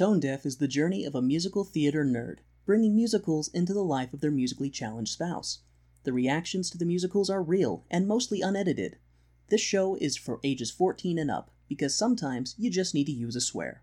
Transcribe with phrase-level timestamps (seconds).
[0.00, 4.14] Tone Deaf is the journey of a musical theater nerd, bringing musicals into the life
[4.14, 5.58] of their musically challenged spouse.
[6.04, 8.96] The reactions to the musicals are real and mostly unedited.
[9.50, 13.36] This show is for ages 14 and up because sometimes you just need to use
[13.36, 13.82] a swear.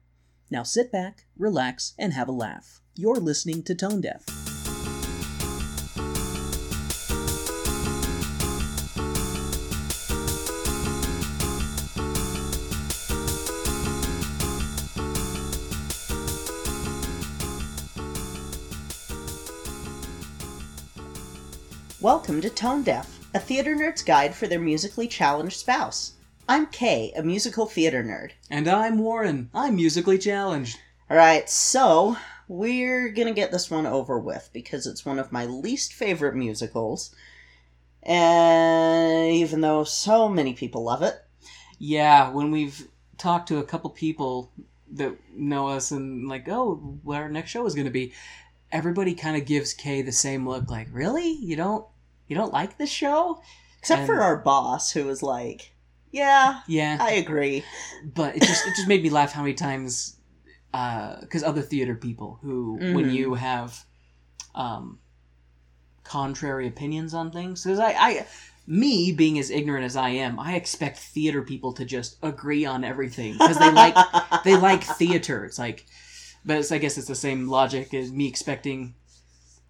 [0.50, 2.82] Now sit back, relax, and have a laugh.
[2.96, 4.47] You're listening to Tone Deaf.
[22.08, 26.14] Welcome to Tone Deaf, a theater nerd's guide for their musically challenged spouse.
[26.48, 28.32] I'm Kay, a musical theater nerd.
[28.50, 29.50] And I'm Warren.
[29.54, 30.80] I'm musically challenged.
[31.12, 32.16] Alright, so
[32.48, 37.14] we're gonna get this one over with because it's one of my least favorite musicals.
[38.02, 41.16] And even though so many people love it,
[41.78, 42.88] Yeah, when we've
[43.18, 44.54] talked to a couple people
[44.94, 48.14] that know us and like, oh, what our next show is going to be,
[48.72, 51.32] everybody kind of gives Kay the same look, like, really?
[51.32, 51.86] You don't,
[52.28, 53.42] you don't like this show?
[53.80, 55.74] except And- for our boss who was like,
[56.12, 57.64] Yeah, Yeah, I agree.
[58.04, 60.18] but it just it just made me laugh how many times
[60.72, 63.14] because other theater people who when Mhm.
[63.14, 63.84] you have
[64.56, 65.00] um
[66.04, 68.28] contrary opinions on things because I, I
[68.66, 72.84] me being as ignorant as i am i expect theater people to just agree on
[72.84, 73.96] everything because they like
[74.44, 75.86] they like theater it's like
[76.46, 78.94] but it's, i guess it's the same logic as me expecting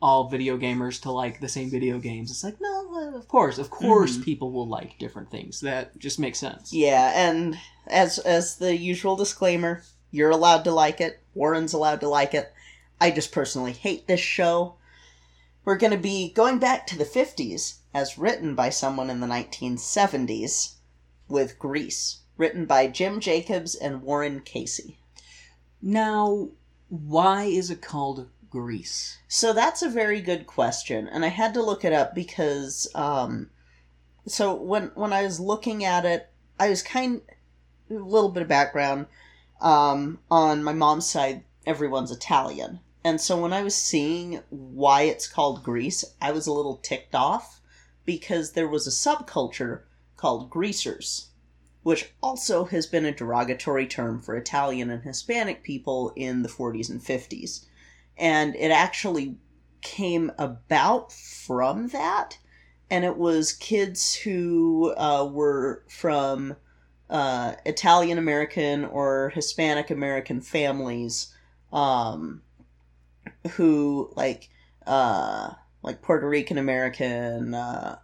[0.01, 3.69] all video gamers to like the same video games it's like no of course of
[3.69, 4.23] course Mhm.
[4.23, 9.15] people will like different things that just makes sense Yeah, and as as the usual
[9.15, 11.21] disclaimer, you're allowed to like it.
[11.33, 12.53] Warren's allowed to like it.
[12.99, 14.75] I just personally hate this show.
[15.65, 19.27] We're going to be going back to the 50s as written by someone in the
[19.27, 20.75] 1970s
[21.27, 24.99] with Grease, written by Jim Jacobs and Warren Casey.
[25.81, 26.49] Now,
[26.89, 29.17] why is it called Grease?
[29.27, 33.49] So that's a very good question, and I had to look it up because um
[34.25, 36.29] so when when I was looking at it,
[36.59, 37.21] I was kind
[37.89, 39.07] a little bit of background
[39.61, 42.79] um on my mom's side, everyone's Italian.
[43.03, 47.15] And so when I was seeing why it's called Grease, I was a little ticked
[47.15, 47.61] off
[48.05, 49.83] because there was a subculture
[50.17, 51.27] called greasers,
[51.83, 56.89] which also has been a derogatory term for Italian and Hispanic people in the 40s
[56.89, 57.65] and 50s
[58.17, 59.35] and it actually
[59.81, 62.37] came about from that.
[62.89, 66.55] And it was kids who uh, were from
[67.09, 71.33] uh, italian american or hispanic american families
[71.71, 72.41] um,
[73.51, 74.49] who like
[74.85, 75.51] uh,
[75.83, 77.97] like puerto rican american uh,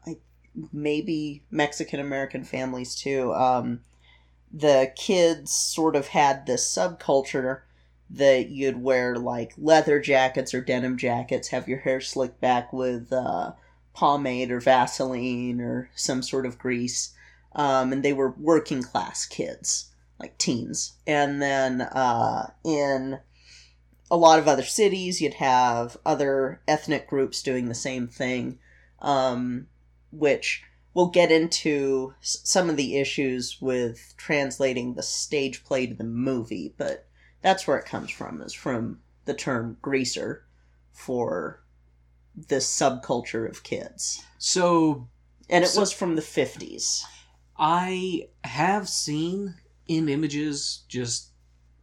[0.71, 3.33] maybe mexican american families too.
[3.33, 3.81] Um,
[4.51, 7.61] the kids sort of had this subculture
[8.09, 13.11] that you'd wear like leather jackets or denim jackets, have your hair slicked back with
[13.11, 13.53] uh,
[13.93, 17.13] pomade or Vaseline or some sort of grease.
[17.55, 20.93] Um, and they were working class kids, like teens.
[21.05, 23.19] And then uh, in
[24.09, 28.59] a lot of other cities, you'd have other ethnic groups doing the same thing,
[28.99, 29.67] um,
[30.11, 36.03] which we'll get into some of the issues with translating the stage play to the
[36.03, 37.07] movie, but
[37.43, 40.45] that's where it comes from is from the term greaser
[40.91, 41.61] for
[42.35, 45.07] this subculture of kids So,
[45.49, 47.03] and it So- was from the 50s
[47.57, 49.53] I have seen
[49.87, 51.29] in images just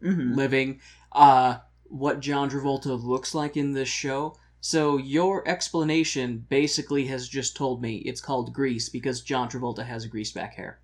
[0.03, 0.81] hmm living
[1.13, 4.37] uh what John Travolta looks like in this show.
[4.61, 10.07] So your explanation basically has just told me it's called Grease because John Travolta has
[10.07, 10.81] greased back hair.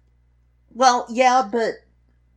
[0.74, 1.74] well yeah but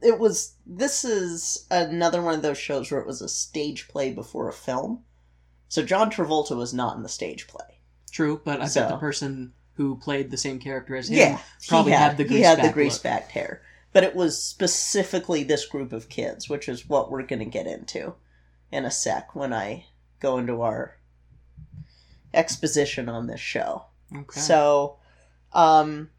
[0.01, 4.11] it was this is another one of those shows where it was a stage play
[4.11, 5.03] before a film.
[5.67, 7.79] So john travolta was not in the stage play.
[8.11, 11.39] True, but I So- bet the person who played the same character as him yeah
[11.67, 13.61] probably he had, the he grease had back the grease backed hair.
[13.93, 17.67] But it was specifically this group of kids which is what we're going to get
[17.67, 18.15] into
[18.71, 19.85] in a sec when i
[20.19, 20.97] go into our
[22.33, 23.85] exposition on this show.
[24.15, 24.39] Okay.
[24.39, 24.97] so
[25.53, 26.09] um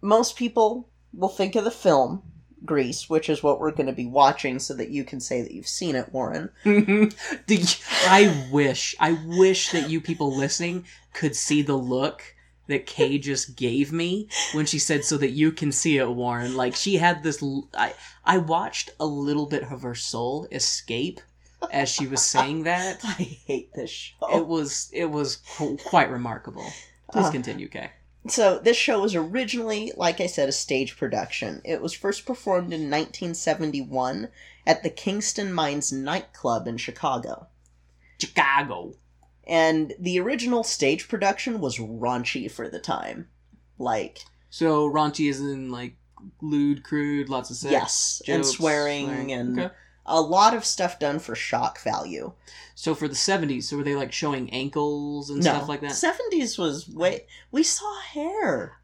[0.00, 2.22] most people will think of the film
[2.64, 5.52] grease which is what we're going to be watching so that you can say that
[5.52, 6.50] you've seen it warren
[8.08, 12.22] I wish, I wish that you people listening could see the look
[12.68, 16.56] that Kay just gave me when she said, "So that you can see it, Warren."
[16.56, 17.42] Like she had this.
[17.42, 17.94] l- I
[18.24, 21.20] I watched a little bit of her soul escape
[21.72, 23.00] as she was saying that.
[23.04, 26.66] i hate this show It was it was qu- quite remarkable.
[27.12, 27.90] Please Uh, continue, Kay.
[28.28, 31.60] So this show was originally, like I said, a stage production.
[31.64, 34.28] It was first performed in 1971
[34.66, 37.48] at the Kingston Mines nightclub in Chicago.
[38.20, 38.94] Chicago.
[39.46, 43.28] And the original stage production was raunchy for the time.
[43.78, 44.20] Like,
[44.50, 45.96] So raunchy is in like
[46.40, 47.72] lewd, crude, lots of sex.
[47.72, 49.74] yes, and jokes, swearing, and Okay.
[50.06, 52.32] A lot of stuff done for shock value.
[52.74, 55.90] So for the seventies, so were they like showing ankles and no, stuff like that?
[55.92, 57.26] 70s was way.
[57.50, 58.78] We saw hair.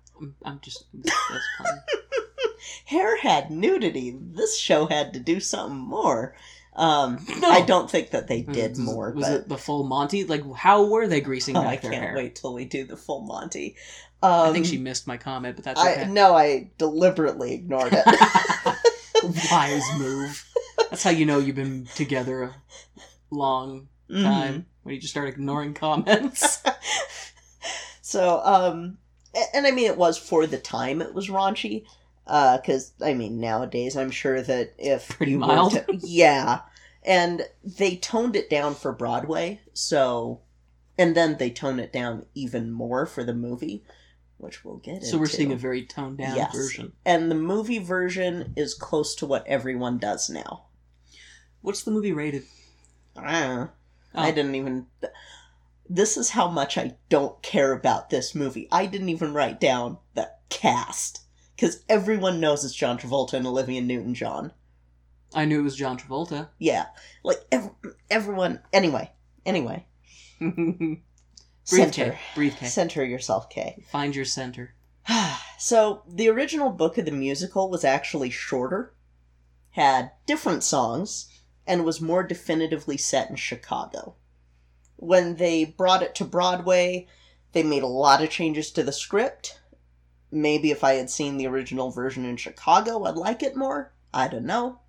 [0.45, 1.17] I'm- just that's
[1.59, 1.79] fine.
[2.87, 4.17] Hair had nudity.
[4.21, 6.35] This show had to do something more.
[6.75, 7.49] Um, No.
[7.51, 10.25] I don't think that they did Was- more, Was but it the full Monty?
[10.25, 12.97] Like, how were they greasing Oh, back I their can't wait till we do the
[12.97, 13.77] full Monty.
[14.23, 16.07] Um, I think she missed my comment, but that's I okay.
[16.11, 18.77] no, I deliberately ignored it.
[19.51, 20.45] Wise move.
[20.91, 22.55] That's how you know you've been together a
[23.31, 24.23] long Mhm.
[24.23, 26.63] time when you just start ignoring comments.
[28.01, 28.97] So, um,
[29.55, 31.85] and I mean, it was for the time it was raunchy.
[32.25, 35.73] Because I mean, nowadays I'm sure that if Pretty you mild.
[35.73, 36.61] to- yeah,
[37.03, 39.61] and they toned it down for Broadway.
[39.75, 40.41] So,
[40.97, 43.85] and then they tone it down even more for the movie,
[44.39, 46.55] which we'll get so we're seeing a very toned down Yes.
[46.55, 46.93] version.
[47.05, 50.65] and the movie version is close to what everyone does now.
[51.63, 52.45] What's the movie rated?
[53.17, 53.71] Ah.
[54.15, 54.21] Oh.
[54.21, 54.87] I didn't even.
[55.89, 58.69] This is how much I don't care about this movie.
[58.71, 61.23] I didn't even write down the cast
[61.57, 64.53] because everyone knows it's John Travolta and Olivia Newton-John.
[65.35, 66.49] I knew it was John Travolta.
[66.59, 66.87] Yeah,
[67.25, 67.71] like ev-
[68.11, 68.61] everyone.
[68.73, 69.11] Anyway,
[69.47, 69.87] anyway,
[70.41, 70.99] Breathe,
[71.65, 72.19] center, Kay.
[72.35, 72.67] Breathe, Kay.
[72.67, 73.85] center yourself, Kay.
[73.91, 74.75] Find your center.
[75.59, 78.95] so the original book of the musical was actually shorter,
[79.71, 81.29] had different songs,
[81.69, 84.17] and was more definitively set in Chicago.
[84.97, 87.07] When they brought it to Broadway,
[87.53, 89.61] they made a lot of changes to the script.
[90.33, 93.93] Maybe if I had seen the original version in Chicago, I'd like it more.
[94.13, 94.81] I don't know.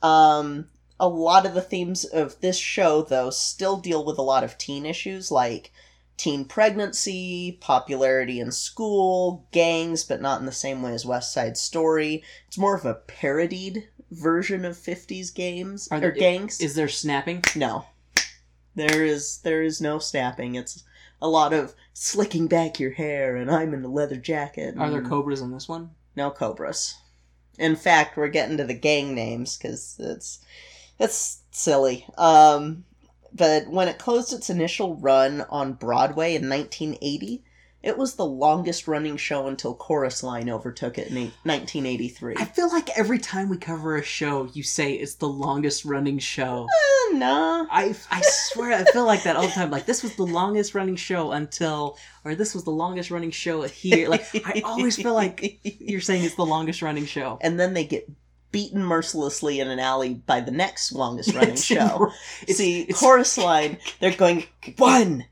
[0.00, 0.68] Um,
[0.98, 4.56] a lot of the themes of this show, though, still deal with a lot of
[4.56, 5.72] teen issues like
[6.16, 11.56] teen pregnancy, popularity in school, gangs, but not in the same way as West Side
[11.56, 12.22] Story.
[12.46, 16.60] It's more of a parodied version of 50s games Are or there- gangs.
[16.60, 17.42] Is there snapping?
[17.54, 17.86] no.
[18.74, 20.54] There is there is no snapping.
[20.54, 20.84] It's
[21.22, 24.74] a lot of slicking back your hair and I'm in a leather jacket.
[24.76, 25.90] Are there cobras in this one?
[26.14, 26.94] no cobras.
[27.58, 30.40] In fact, we're getting to the gang names because it's
[30.98, 32.06] it's silly.
[32.18, 32.84] Um,
[33.32, 37.42] but when it closed its initial run on Broadway in 1980,
[37.86, 42.34] it was the longest running show until Chorus Line overtook it in 1983.
[42.38, 46.18] I feel like every time we cover a show, you say it's the longest running
[46.18, 46.66] show.
[47.12, 47.66] Eh, nah.
[47.70, 49.70] I, I swear I feel like that all the time.
[49.70, 53.62] Like this was the longest running show until, or this was the longest running show
[53.62, 54.08] here.
[54.08, 57.38] Like I always feel like you're saying it's the longest running show.
[57.40, 58.10] and then they get
[58.52, 62.10] beaten mercilessly in an alley by the next longest running show.
[62.42, 64.44] it's- See, it's- chorus line, they're going,
[64.78, 65.24] one,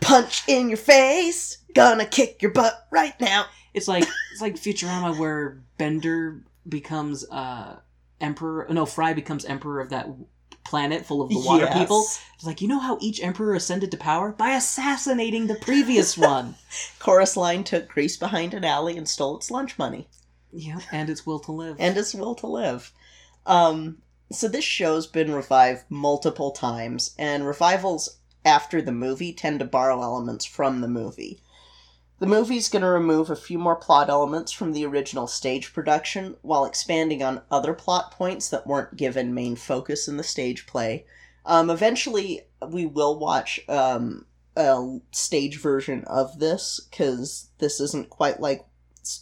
[0.00, 3.46] punch in your face, gonna kick your butt right now.
[3.74, 7.76] It's like it's like Futurama where Bender becomes uh
[8.20, 8.66] emperor.
[8.70, 10.08] No, Fry becomes emperor of that
[10.64, 11.78] planet full of the water Yes.
[11.78, 12.00] people.
[12.34, 16.54] It's like you know how each emperor ascended to power by assassinating the previous one.
[16.98, 20.08] Chorus line took Grease behind an alley and stole its lunch money
[20.52, 21.76] yeah, and its will to live.
[21.78, 22.90] and its will to live.
[23.44, 23.98] Um,
[24.32, 28.16] so this show's been revived multiple times, and revivals
[28.46, 31.40] after the movie tend to borrow elements from the movie.
[32.18, 36.36] The movie's going to remove a few more plot elements from the original stage production
[36.40, 41.04] while expanding on other plot points that weren't given main focus in the stage play.
[41.44, 44.24] Um, eventually, we will watch um,
[44.56, 48.64] a stage version of this because this isn't quite like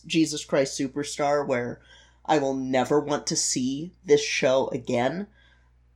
[0.06, 1.80] Jesus Christ Superstar, where
[2.24, 5.26] I will never want to see this show again.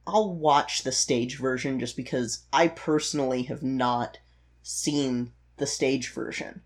[0.09, 4.17] I'll watch the stage version just because I personally have not
[4.63, 6.63] seen the stage version.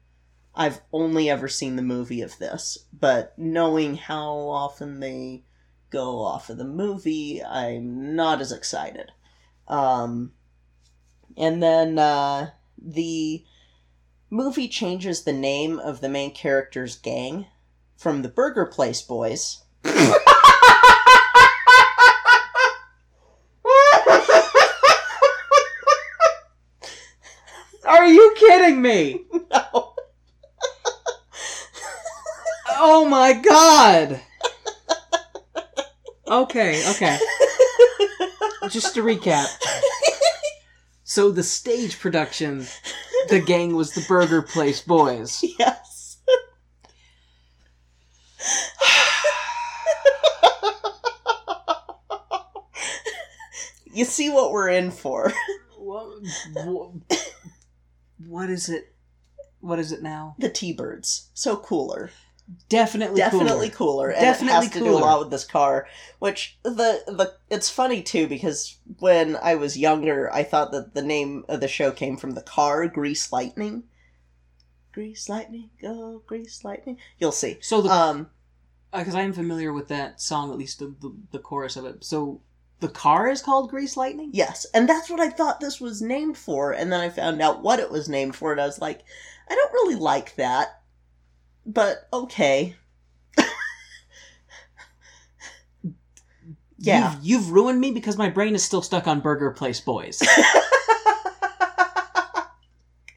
[0.55, 5.43] I've only ever seen the movie of this, but knowing how often they
[5.91, 9.11] go off of the movie, I'm not as excited.
[9.67, 10.35] Um,
[11.37, 13.45] and then uh, the
[14.31, 17.47] movie changes the name of the main character's gang
[17.97, 19.65] from the Burger Place Boys.
[27.85, 28.35] Are you
[28.73, 29.25] kidding me?
[29.51, 29.95] no.
[32.85, 34.21] Oh my god.
[36.27, 37.19] Okay, okay.
[38.71, 39.47] Just to recap.
[41.05, 42.67] So the stage production,
[43.29, 45.45] the gang was the Burger Place Boys.
[45.59, 46.19] yes.
[53.93, 55.31] you see what we're in for.
[55.77, 56.09] what,
[58.27, 58.95] what is it?
[59.61, 60.35] What is it now?
[60.39, 61.31] The T-Birds.
[61.35, 62.11] So cooler.
[62.69, 63.49] Definitely, Definitely cooler.
[63.49, 64.11] Definitely cooler.
[64.11, 65.87] And Definitely it has to do a lot with this car.
[66.19, 71.03] Which the the it's funny too because when I was younger, I thought that the
[71.03, 73.85] name of the show came from the car Grease Lightning.
[74.93, 76.99] Grease Lightning, go Grease Lightning.
[77.19, 77.59] You'll see.
[77.61, 78.31] So the Um,
[78.93, 82.05] because I am familiar with that song, at least the, the the chorus of it.
[82.05, 82.41] So
[82.83, 84.31] the car is called Grease Lightning.
[84.33, 87.63] yes, and that's what I thought this was named for, and then I found out
[87.63, 89.03] what it was named for, and I was like,
[89.49, 90.83] I don't really like that,
[91.65, 92.77] but okay.
[96.79, 97.13] Yeah.
[97.13, 100.21] You've, you've ruined me because my brain is still stuck on Burger Place Boys.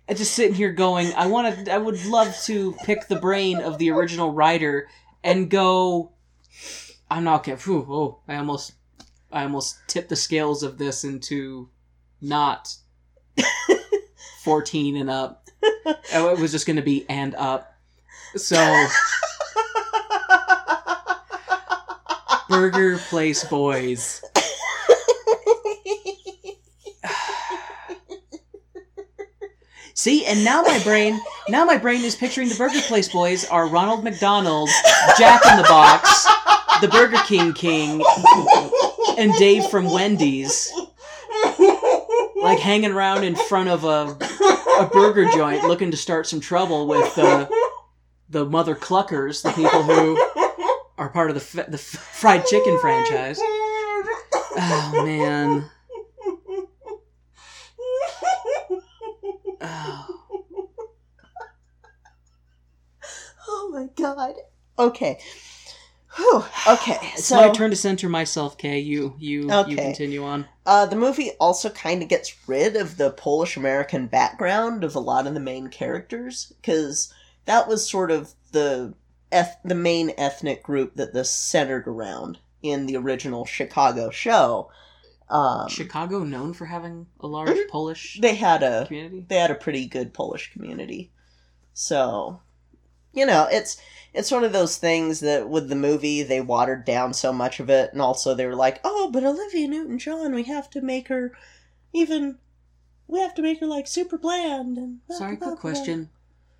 [0.07, 3.59] I'm just sitting here going, I want to, I would love to pick the brain
[3.59, 4.87] of the original writer
[5.23, 6.11] and go,
[7.09, 7.55] I'm not okay.
[7.55, 8.73] Phew, oh, I almost,
[9.35, 11.67] I almost tipped the scales of this into
[12.21, 12.73] not
[14.43, 15.41] 14 and up.
[16.13, 17.73] Oh, It was just going to be and up.
[18.37, 18.87] So,
[22.49, 24.21] Burger Place Boys.
[29.93, 33.67] See, and now my brain, now my brain is picturing the Burger Place Boys are
[33.67, 34.69] Ronald McDonald,
[35.17, 36.25] Jack in the Box,
[36.81, 38.03] the Burger King King,
[39.17, 40.71] and Dave from Wendy's,
[42.41, 44.17] like hanging around in front of a
[44.79, 47.49] a burger joint, looking to start some trouble with the
[48.29, 50.17] the Mother Cluckers, the people who
[50.97, 53.39] are part of the the fried chicken franchise.
[54.57, 55.69] Oh man.
[59.61, 60.05] Oh.
[63.47, 64.35] Oh my god.
[64.77, 65.19] Okay.
[66.15, 66.43] Whew.
[66.67, 66.97] Okay.
[67.13, 68.79] It's so my turn to center myself, Kay.
[68.79, 70.45] You you you continue on.
[70.65, 74.99] Uh, the movie also kind of gets rid of the Polish American background of a
[74.99, 77.13] lot of the main characters because
[77.45, 78.93] that was sort of the
[79.31, 84.69] eth- the main ethnic group that this centered around in the original Chicago show.
[85.29, 87.69] Um, Chicago known for having a large Mhm.
[87.69, 89.25] Polish they had a community.
[89.27, 91.11] they had a pretty good Polish community.
[91.73, 92.41] So,
[93.13, 93.77] you know, it's
[94.15, 97.69] it's one of those things that with the movie they watered down so much of
[97.69, 101.09] it, and also they were like, oh, but Olivia Newton John, we have to make
[101.09, 101.33] her
[101.93, 102.37] even,
[103.07, 104.77] we have to make her like super bland.
[104.77, 105.71] And blah, Sorry, blah, quick blah.
[105.71, 106.09] question.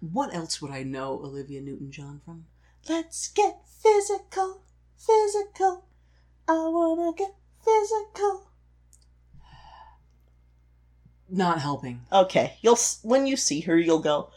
[0.01, 2.45] What else would I know Olivia Newton-John from?
[2.88, 4.62] Let's get physical,
[4.97, 5.85] physical.
[6.47, 7.33] I wanna get
[7.63, 8.50] physical.
[11.27, 12.01] Not helping.
[12.12, 14.29] Okay, you'll when you see her, you'll go,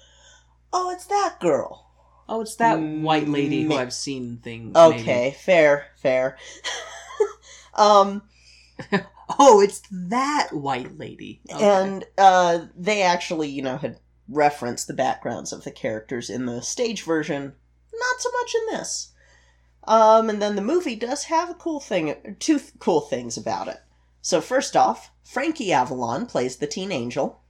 [0.72, 1.87] oh, it's that girl.
[2.28, 4.76] Oh, it's that white lady who I've seen things.
[4.76, 6.36] Okay, fair, fair.
[7.74, 8.22] um.
[9.38, 11.42] Oh, it's that white lady.
[11.52, 11.62] Okay.
[11.62, 16.62] and uh, they actually, you know, had referenced the backgrounds of the characters in the
[16.62, 17.52] stage version.
[17.92, 19.12] Not so much in this.
[19.84, 23.68] Um, and then the movie does have a cool thing, two th- cool things about
[23.68, 23.80] it.
[24.22, 27.40] So first off, Frankie Avalon plays the teen angel.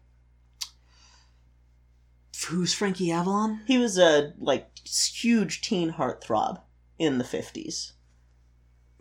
[2.46, 3.62] Who's Frankie Avalon?
[3.66, 6.60] He was a like huge teen heartthrob
[6.98, 7.94] in the fifties.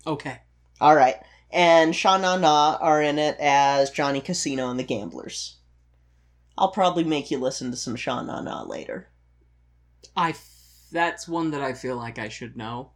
[0.06, 0.40] Okay.
[0.80, 1.18] All right.
[1.52, 5.58] And Sha Na Na are in it as Johnny Casino and the Gamblers.
[6.58, 9.10] I'll probably make you listen to some Sha Na Na later.
[10.16, 10.32] I.
[10.32, 10.54] F-
[10.92, 12.92] that's one that I feel like I should know.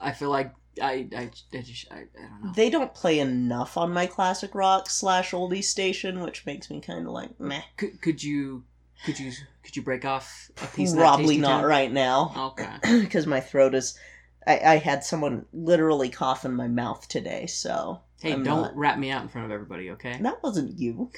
[0.00, 1.08] I feel like I.
[1.16, 1.30] I.
[1.52, 2.52] I, just, I, I don't know.
[2.54, 7.06] They don't play enough on my classic rock slash oldie station, which makes me kind
[7.06, 7.62] of like meh.
[7.76, 8.64] Could, could you.
[9.04, 9.32] Could you.
[9.62, 13.00] Could you break off a piece of Probably not right now Okay.
[13.00, 13.98] because my throat is.
[14.46, 18.76] I, I had someone literally cough in my mouth today, so Hey, I'm don't not-
[18.76, 20.18] rat me out in front of everybody, okay?
[20.20, 21.10] That wasn't you.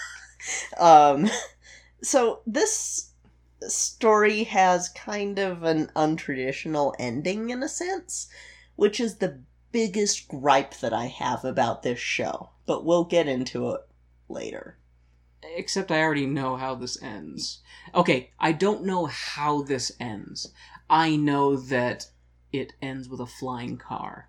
[0.78, 1.28] um,
[2.02, 3.12] so this
[3.60, 8.28] story has kind of an untraditional ending in a sense,
[8.76, 9.40] which is the
[9.72, 12.50] biggest gripe that I have about this show.
[12.66, 13.80] But we'll get into it
[14.28, 14.77] later.
[15.42, 17.60] Except I already know how this ends.
[17.94, 20.52] Okay, I don't know how this ends.
[20.90, 22.06] I know that
[22.52, 24.28] it ends with a flying car.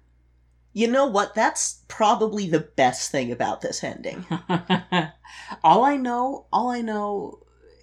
[0.73, 1.33] You know what?
[1.33, 4.25] That's probably the best thing about this ending.
[5.63, 7.39] all I know, all I know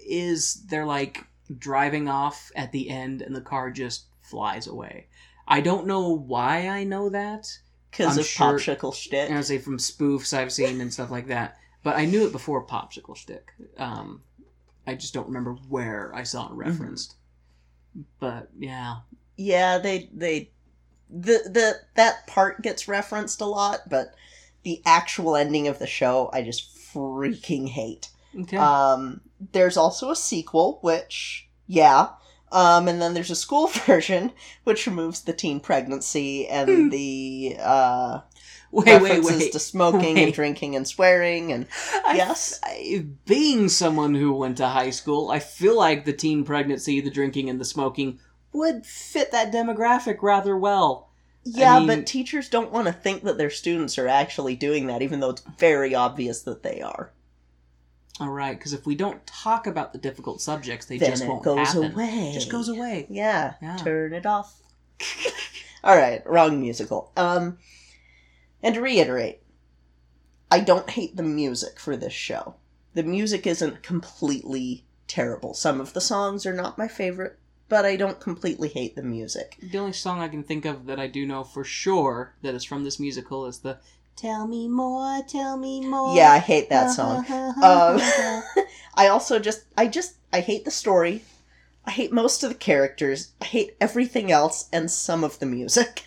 [0.06, 1.24] is they're like
[1.58, 5.08] driving off at the end and the car just flies away.
[5.48, 7.46] I don't know why I know that.
[7.90, 9.30] Because of sure- popsicle shtick.
[9.30, 11.58] I would say from spoofs I've seen and stuff like that.
[11.86, 13.52] But I knew it before Popsicle Stick.
[13.78, 14.22] Um,
[14.88, 17.14] I just don't remember where I saw it referenced.
[18.18, 18.96] But yeah,
[19.36, 20.50] yeah they they
[21.08, 24.16] the the that part gets referenced a lot but
[24.64, 28.08] the actual ending of the show, I just freaking hate.
[28.36, 28.56] Okay.
[28.56, 29.20] Um,
[29.52, 32.08] there's also a sequel, which, yeah.
[32.50, 34.32] Um, and then there's a school version,
[34.64, 36.88] which removes the teen pregnancy and Hmm.
[36.88, 38.20] the uh,
[38.70, 39.52] wait, wait, references wait.
[39.52, 41.52] to smoking and drinking and swearing.
[41.52, 41.66] And
[42.04, 42.60] I- yes.
[42.64, 47.10] I- being someone who went to high school, I feel like the teen pregnancy, the
[47.10, 48.18] drinking, and the smoking
[48.52, 51.10] would fit that demographic rather well.
[51.44, 55.00] yeah, mean- but teachers don't want to think that their students are actually doing that,
[55.02, 57.12] even though it's very obvious that they are.
[58.18, 61.28] All right, because if we don't talk about the difficult subjects, they then just it
[61.28, 61.92] won't goes happen.
[61.92, 62.30] away.
[62.30, 63.06] It just goes away.
[63.10, 63.76] Yeah, Yeah.
[63.76, 64.58] turn it off.
[65.84, 67.12] All right, wrong musical.
[67.16, 67.58] Um,
[68.62, 69.40] and to reiterate,
[70.50, 72.54] I don't hate the music for this show.
[72.94, 75.54] The music isn't completely terrible.
[75.54, 79.58] Some of the songs are not my favorite, but I don't completely hate the music.
[79.60, 82.64] The only song I can think of that I do know for sure that is
[82.64, 83.78] from this musical is the
[84.14, 87.24] "Tell Me More, Tell Me More." Yeah, I hate that song.
[87.62, 88.00] Um,
[88.94, 91.22] I also just, I just, I hate the story.
[91.84, 93.32] I hate most of the characters.
[93.40, 96.04] I hate everything else and some of the music.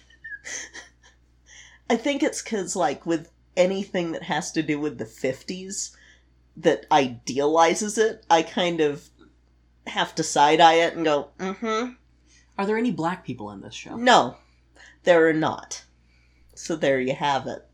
[1.89, 5.91] I think it's because, like, with anything that has to do with the 50s
[6.58, 9.10] that idealizes it, I kind of
[9.88, 11.93] have to side eye it and go, mm hmm.
[12.58, 13.96] Are there any black people in this show?
[13.96, 14.36] No,
[15.03, 15.86] there are not.
[16.55, 17.65] So there you have it.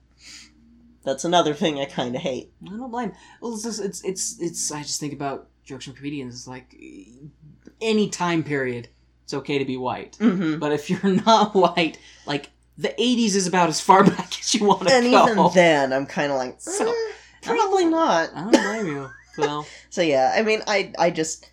[1.03, 2.51] That's another thing I kind of hate.
[2.63, 3.13] I don't blame.
[3.41, 4.71] Well, it's just, it's it's it's.
[4.71, 6.35] I just think about jokes from comedians.
[6.35, 6.75] It's like
[7.81, 8.89] any time period,
[9.23, 10.17] it's okay to be white.
[10.17, 14.53] hmm But if you're not white, like the '80s is about as far back as
[14.55, 15.23] you want to And go.
[15.27, 18.29] And even then, I'm kind of like, So- "Mm, probably not.
[18.35, 19.09] I don't blame you.
[19.35, 21.49] So So yeah, I mean, I I just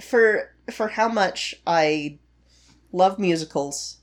[0.00, 2.18] for for how much I
[2.92, 3.98] love musicals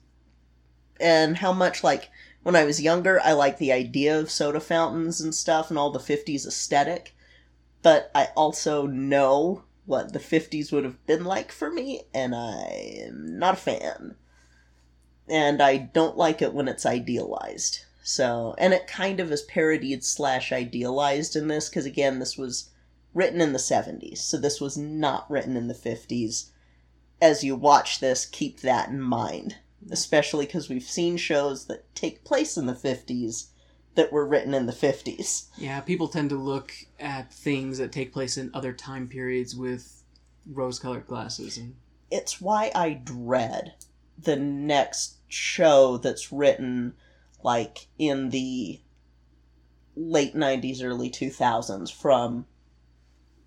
[0.99, 2.09] and how much like
[2.43, 5.91] when I was younger I liked the idea of soda fountains and stuff and all
[5.91, 7.13] the 50s aesthetic,
[7.81, 13.01] but I also know what the 50s would have been like for me and I
[13.05, 14.15] am not a fan.
[15.29, 17.81] And I don't like it when it's idealized.
[18.01, 22.69] So, and it kind of is parodied slash idealized in this because again, this was
[23.13, 26.51] written in the 70s, so this was not written in the 50s.
[27.21, 29.57] As you watch this, keep that in mind,
[29.91, 33.47] especially because we've seen shows that take place in the 50s
[33.95, 35.47] that were written in the 50s.
[35.57, 40.03] yeah, people tend to look at things that take place in other time periods with
[40.45, 41.75] rose-colored glasses, and
[42.09, 43.73] It's why I dread
[44.17, 46.93] the next show that's written
[47.43, 48.79] like in the
[49.95, 52.45] late 90s, early 2000s from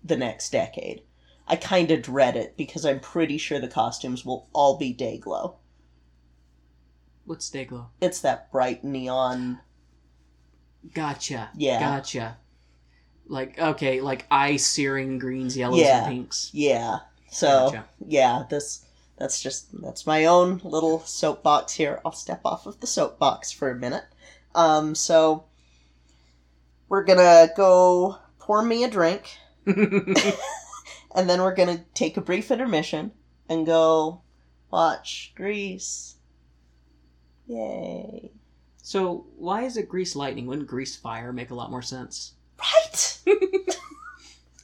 [0.03, 1.01] the next decade.
[1.47, 5.57] I kind of dread it because I'm pretty sure the costumes will all be Day-Glo.
[7.25, 9.59] what's Day-Glo It's that bright neon.
[10.93, 11.49] Gotcha.
[11.55, 11.79] Yeah.
[11.79, 12.37] Gotcha.
[13.27, 16.03] Like okay, like eye searing greens, yellows, Yeah.
[16.05, 16.49] and pinks.
[16.53, 16.99] Yeah.
[17.31, 17.85] So Gotcha.
[18.05, 18.85] yeah, this
[19.21, 22.01] that's just that's my own little soapbox here.
[22.03, 24.05] I'll step off of the soapbox for a minute.
[24.55, 25.45] Um, so
[26.89, 33.11] we're gonna go pour me a drink, and then we're gonna take a brief intermission
[33.47, 34.21] and go
[34.71, 36.15] watch Grease.
[37.45, 38.31] Yay!
[38.81, 40.47] so why is it grease lightning?
[40.47, 42.33] Wouldn't grease fire make a lot more sense?
[42.59, 43.19] Right.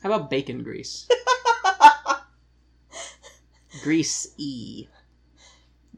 [0.02, 1.08] How about bacon grease?
[3.84, 4.88] grease E.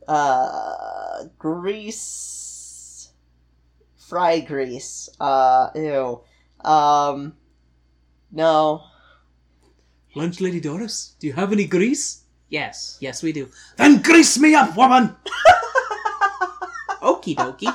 [0.08, 3.10] uh, grease,
[3.98, 5.10] fry grease.
[5.20, 6.22] Uh, ew.
[6.64, 7.34] Um,
[8.32, 8.84] no.
[10.16, 12.24] Lunch Lady Doris, do you have any grease?
[12.50, 13.48] Yes, yes we do.
[13.78, 15.16] Then grease me up, woman!
[17.02, 17.72] Okie dokie.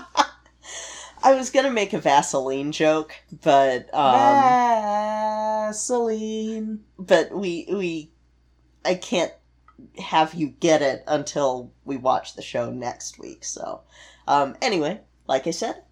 [1.22, 4.12] I was gonna make a Vaseline joke, but um,
[5.72, 6.80] Vaseline.
[6.98, 8.10] but we we,
[8.84, 9.32] I can't
[9.98, 13.44] have you get it until we watch the show next week.
[13.44, 13.82] So,
[14.26, 15.82] um, anyway, like I said,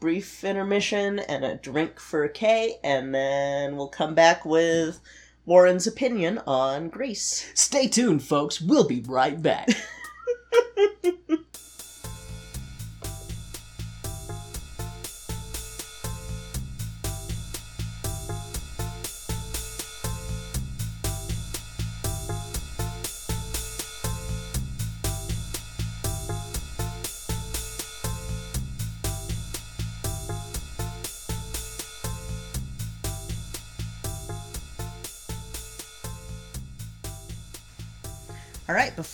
[0.00, 5.00] brief intermission and a drink for Kay, and then we'll come back with
[5.46, 7.50] Warren's opinion on Grease.
[7.54, 8.60] Stay tuned, folks.
[8.60, 9.68] We'll be right back.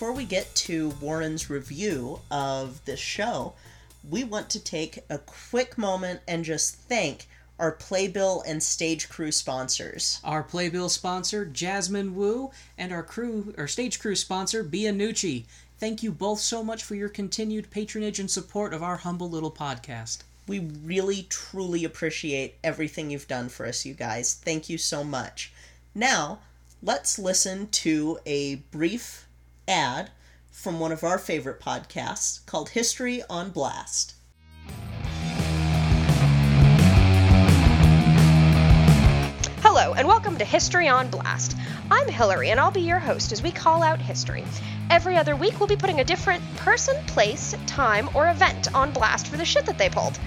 [0.05, 3.55] before we get to Warren's review of this show,
[4.07, 7.27] we want to take a quick moment and just thank
[7.59, 10.21] our Playbill and stage crew sponsors.
[10.23, 15.45] Our Playbill sponsor, Jasmine Wu, and our crew, our stage crew sponsor, Bianucci.
[15.79, 19.51] Thank you both so much for your continued patronage and support of our humble little
[19.51, 20.19] podcast.
[20.47, 24.35] We really, truly appreciate everything you've done for us, you guys.
[24.35, 25.51] Thank you so much.
[25.95, 26.41] Now,
[26.83, 29.25] let's listen to a brief
[29.69, 30.11] ad
[30.51, 34.15] from one of our favorite podcasts called History on Blast.
[39.61, 41.57] Hello, and welcome to History on Blast.
[41.91, 44.45] I'm Hillary, and I'll be your host as we call out history.
[44.91, 49.27] Every other week, we'll be putting a different person, place, time, or event on blast
[49.27, 50.19] for the shit that they pulled.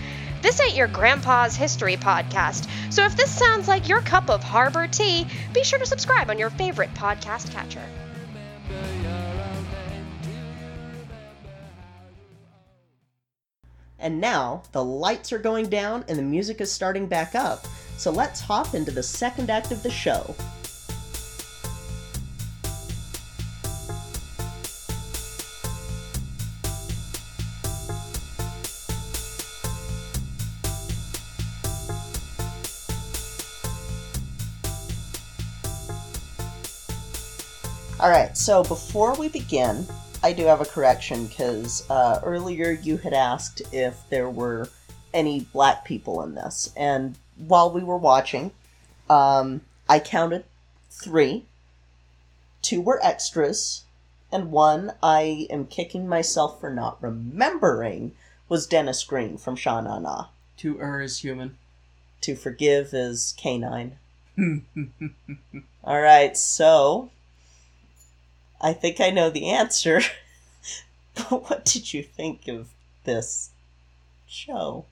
[0.42, 4.88] This ain't your grandpa's history podcast, so if this sounds like your cup of harbor
[4.88, 7.84] tea, be sure to subscribe on your favorite podcast catcher.
[14.00, 17.66] And now the lights are going down and the music is starting back up,
[17.98, 20.36] so let's hop into the second act of the show.
[38.00, 39.88] All right, so before we begin,
[40.28, 44.68] I do have a correction because uh, earlier you had asked if there were
[45.14, 48.52] any black people in this, and while we were watching,
[49.10, 50.44] um, I counted
[50.92, 51.46] three.
[52.62, 53.86] Two were extras,
[54.30, 58.12] and one I am kicking myself for not remembering
[58.50, 60.26] was Dennis Greene from Sha Na Na.
[60.58, 61.58] To err is human.
[62.20, 63.96] To forgive is canine.
[65.86, 67.12] All right, so
[68.60, 70.02] I think I know the answer.
[71.16, 72.70] but what did you think of
[73.04, 73.52] this
[74.28, 74.86] show?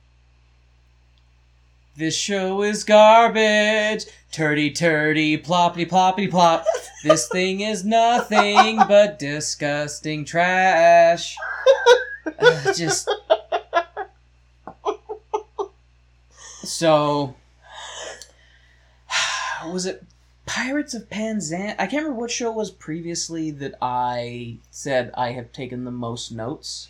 [1.96, 4.04] This show is garbage.
[4.30, 6.66] Turdy turdy ploppity ploppity plop.
[7.02, 11.38] This thing is nothing but disgusting trash.
[12.38, 13.08] Uh, just
[16.64, 17.34] so
[19.66, 20.04] was it
[20.46, 21.74] Pirates of Penzance?
[21.78, 26.32] I can't remember what show was previously that I said I have taken the most
[26.32, 26.88] notes.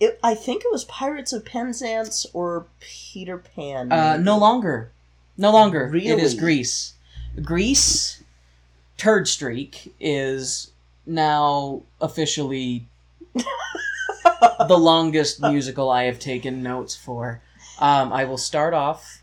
[0.00, 3.92] It, I think it was Pirates of Penzance or Peter Pan.
[3.92, 4.90] Uh, no longer.
[5.36, 5.94] No longer.
[5.94, 6.94] It is Grease.
[7.34, 8.22] Greece, Grease
[8.96, 10.72] Turd Streak is
[11.06, 12.86] now officially
[13.34, 17.40] the longest musical I have taken notes for.
[17.78, 19.22] Um, I will start off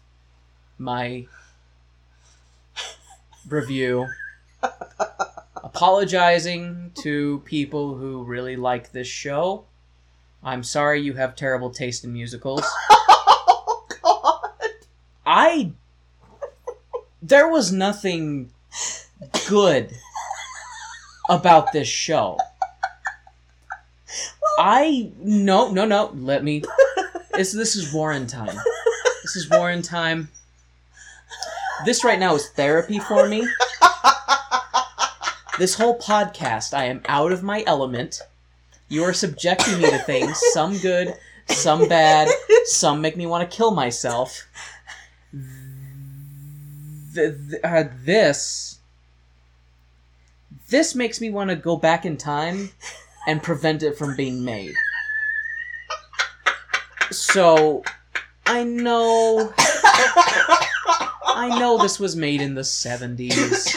[0.78, 1.28] my
[3.48, 4.08] review
[5.64, 9.66] apologizing to people who really like this show.
[10.44, 12.62] I'm sorry you have terrible taste in musicals.
[12.92, 14.70] oh God!
[15.26, 15.74] I
[17.22, 18.52] there was nothing
[19.50, 19.92] good
[21.30, 22.38] about this show.
[24.58, 26.64] I no no no let me
[27.34, 28.56] this this is Warren time.
[29.24, 30.30] This is Warren time.
[31.84, 33.48] This right now is therapy for me.
[35.58, 38.20] This whole podcast I am out of my element.
[38.90, 41.14] You are subjecting me to things, some good,
[41.48, 42.28] some bad,
[42.66, 44.42] some make me want to kill myself.
[47.14, 48.80] Th- th- uh, this
[50.68, 52.72] this makes me want to go back in time
[53.26, 54.76] and prevent it from being made.
[57.12, 57.82] So
[58.46, 59.54] I know
[61.26, 63.76] I know this was made in the 70s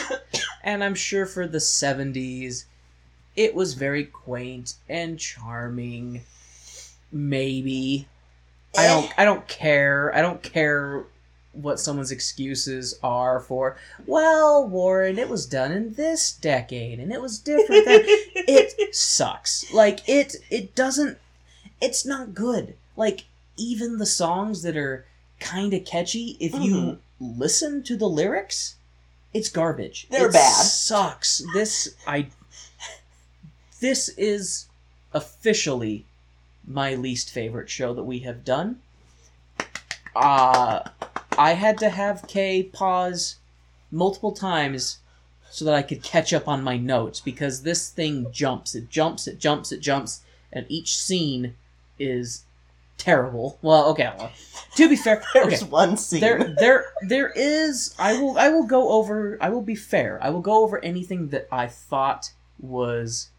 [0.63, 2.65] and I'm sure for the 70s
[3.35, 6.21] it was very quaint and charming
[7.11, 8.07] maybe
[8.77, 10.13] I don't I don't care.
[10.15, 11.05] I don't care
[11.53, 17.21] what someone's excuses are for well, Warren, it was done in this decade and it
[17.21, 18.01] was different then.
[18.05, 19.71] it sucks.
[19.73, 21.17] Like it it doesn't
[21.81, 22.75] it's not good.
[22.95, 23.25] Like
[23.57, 25.05] even the songs that are
[25.39, 26.97] kind of catchy if you Mhm.
[27.19, 28.75] Listen to the lyrics,
[29.33, 30.07] it's garbage.
[30.09, 30.65] They're It bad.
[30.65, 31.43] Sucks.
[31.53, 32.27] This I
[33.79, 34.65] this is
[35.13, 36.05] officially
[36.65, 38.79] my least favorite show that we have done.
[40.15, 40.89] Uh
[41.37, 43.35] I had to have Kay pause
[43.91, 44.99] multiple times
[45.49, 49.27] so that I could catch up on my notes because this thing jumps, it jumps,
[49.27, 51.55] it jumps, it jumps, and each scene
[51.97, 52.43] is
[52.99, 53.57] terrible.
[53.63, 54.31] Well, okay, well,
[54.75, 56.19] to be fair, There's okay, one scene.
[56.21, 60.19] there there there is I will I will go over I will be fair.
[60.21, 63.29] I will go over anything that I thought was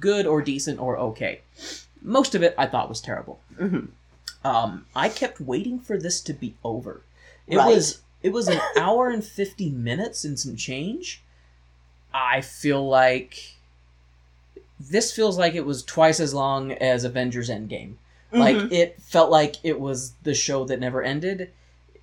[0.00, 1.42] good or decent or okay.
[2.00, 3.38] Most of it I thought was terrible.
[3.58, 3.88] Mhm.
[4.44, 7.02] um, I kept waiting for this to be over.
[7.46, 7.74] It Right.
[7.74, 11.22] was it was an hour and fifty minutes and some change.
[12.14, 13.56] I feel like
[14.78, 17.94] this feels like it was twice as long as Avengers Endgame.
[18.32, 18.72] Like Mhm.
[18.72, 21.50] it felt like it was the show that never ended.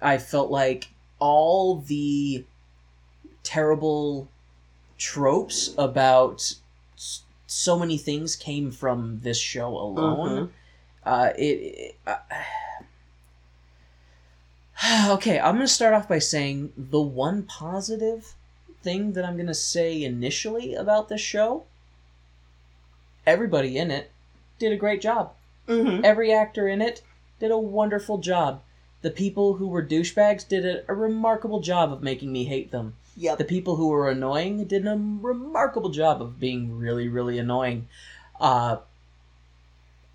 [0.02, 2.46] I felt like all the
[3.44, 4.28] terrible
[4.98, 6.54] tropes about
[7.48, 10.54] so many things came from this show alone.
[11.04, 11.42] Uh, it.
[11.44, 12.18] it uh,
[15.14, 18.36] okay, I'm gonna start off by saying the one positive
[18.84, 21.66] thing that I'm gonna say initially about this show.
[23.26, 24.12] Everybody in it
[24.60, 25.34] did a great job.
[25.70, 26.04] Mhm.
[26.04, 27.02] Every actor in it
[27.40, 28.62] did a wonderful job.
[29.02, 32.96] The people who were douchebags did a, a remarkable job of making me hate them.
[33.16, 33.38] Yep.
[33.38, 37.88] The people who were annoying did a remarkable job of being really, really annoying.
[38.40, 38.78] Uh,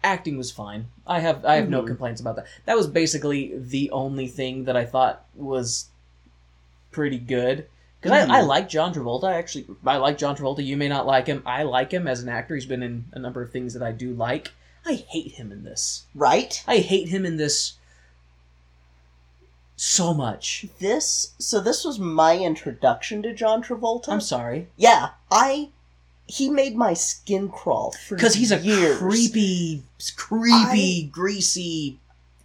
[0.03, 0.87] acting was fine.
[1.07, 1.87] I have I have no Mhm.
[1.87, 2.47] complaints about that.
[2.67, 5.87] That was basically the only thing that I thought was
[6.91, 7.67] pretty good.
[8.01, 8.31] Because Mhm.
[8.31, 9.25] I, I like John Travolta.
[9.25, 10.65] I actually I like John Travolta.
[10.65, 11.43] You may not like him.
[11.47, 12.55] I like him as an actor.
[12.55, 14.53] He's been in a number of things that I do like.
[14.87, 16.05] I hate him in this.
[16.15, 16.63] Right?
[16.67, 17.75] I hate him in this
[19.77, 20.67] so much.
[20.79, 24.09] This so this was my introduction to John Travolta.
[24.09, 24.69] I'm sorry.
[24.77, 25.71] Yeah, I
[26.27, 28.99] he made my skin crawl for Because he's a years.
[28.99, 29.83] creepy,
[30.17, 31.99] creepy, greasy.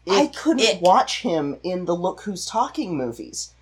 [0.09, 0.81] I couldn't ick.
[0.81, 3.53] watch him in the Look Who's Talking movies.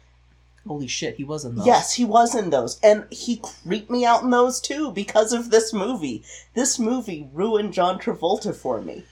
[0.68, 1.66] Holy shit, he was in those.
[1.66, 5.50] Yes, he was in those, and he creeped me out in those too because of
[5.50, 6.24] this movie.
[6.54, 9.06] This movie ruined John Travolta for me.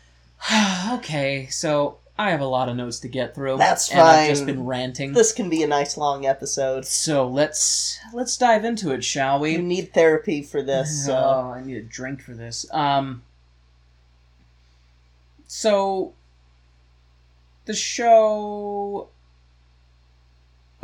[0.94, 3.58] okay, so I have a lot of notes to get through.
[3.58, 5.14] That's and I've just been ranting.
[5.14, 6.86] This can be a nice long episode.
[6.86, 9.54] So let's let's dive into it, shall we?
[9.54, 11.06] You need therapy for this.
[11.06, 11.14] So.
[11.14, 12.66] Oh, I need a drink for this.
[12.72, 13.24] Um.
[15.48, 16.14] So,
[17.66, 19.10] the show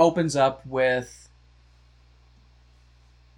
[0.01, 1.29] opens up with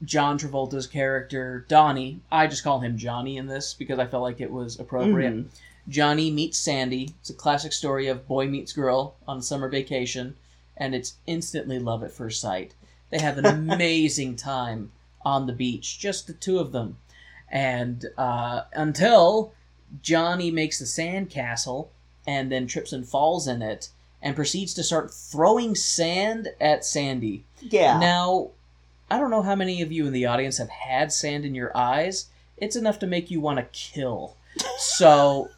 [0.04, 2.22] John Travolta's character Donnie.
[2.32, 5.34] I just call him Johnny in this because I felt like it was appropriate.
[5.34, 5.46] Mhm.
[5.90, 7.14] Johnny meets Sandy.
[7.20, 10.36] It's a classic story of boy meets girl on a summer vacation,
[10.78, 12.74] and it's instantly love at first sight.
[13.10, 14.94] They have an amazing time
[15.26, 16.98] on the beach, just the two of them.
[17.50, 19.52] And uh, until
[20.02, 21.92] Johnny makes the sand castle
[22.26, 23.90] and then trips and falls in it
[24.24, 27.44] and proceeds to start throwing sand at Sandy.
[27.60, 28.00] Yeah.
[28.00, 28.50] Now,
[29.12, 31.76] I don't know how many of you in the audience have had sand in your
[31.78, 32.28] eyes.
[32.58, 34.38] It's enough to make you want to kill.
[34.80, 35.50] So,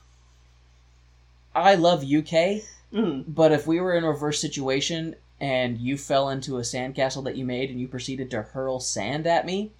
[1.54, 3.26] I love you Kay, Mhm.
[3.28, 7.38] but if we were in a reverse situation and you fell into a sandcastle that
[7.38, 9.72] you made and you proceeded to hurl sand at me,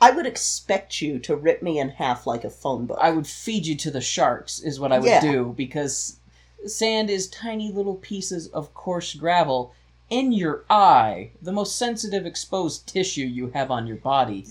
[0.00, 2.98] I would expect you to rip me in half like a phone book.
[3.00, 5.20] I would feed you to the sharks, is what I would Yeah.
[5.20, 6.16] do, because
[6.66, 9.74] sand is tiny little pieces of coarse gravel
[10.10, 14.46] in your eye, the most sensitive exposed tissue you have on your body.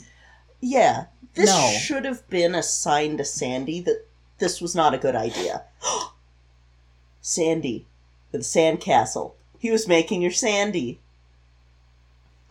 [0.60, 1.06] yeah.
[1.34, 1.72] This No.
[1.80, 4.06] should have been a sign to Sandy that
[4.40, 5.64] this was not a good idea.
[7.22, 7.86] Sandy,
[8.32, 9.34] with Sandcastle.
[9.60, 11.00] He was making your Sandy.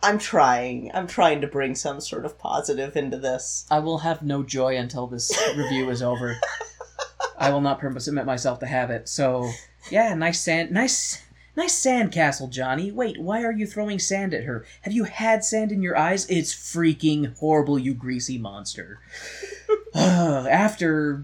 [0.01, 0.89] I'm trying.
[0.95, 3.65] I'm trying to bring some sort of positive into this.
[3.69, 6.37] I will have no joy until this review is over.
[7.41, 9.09] I will not permit myself to have it.
[9.09, 9.49] So,
[9.89, 11.21] yeah, nice sand, nice,
[11.55, 12.91] nice sand castle, Johnny.
[12.91, 14.65] Wait, why are you throwing sand at her?
[14.81, 16.25] Have you had sand in your eyes?
[16.29, 18.99] It's freaking horrible, you greasy monster.
[19.95, 21.23] After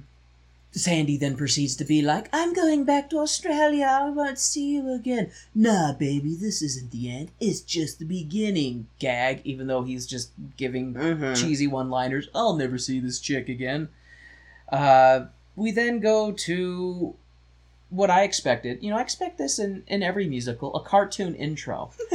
[0.72, 3.86] Sandy then proceeds to be like, I'm going back to Australia.
[3.86, 5.32] I won't see you again.
[5.56, 7.32] Nah, baby, this isn't the end.
[7.40, 8.88] It's just the beginning.
[9.00, 11.34] Gag, even though he's just giving Mm-hmm.
[11.36, 12.30] cheesy one liners.
[12.36, 13.90] I'll never see this chick again.
[14.72, 17.14] Uh, we then go to
[17.90, 18.82] what I expected.
[18.82, 21.92] You know, I expect this in, in every musical a cartoon intro.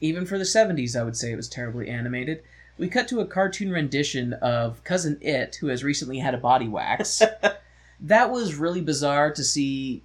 [0.00, 2.42] Even for the 70s, I would say it was terribly animated.
[2.78, 6.68] We cut to a cartoon rendition of Cousin It, who has recently had a body
[6.68, 7.22] wax.
[8.00, 10.02] that was really bizarre to see,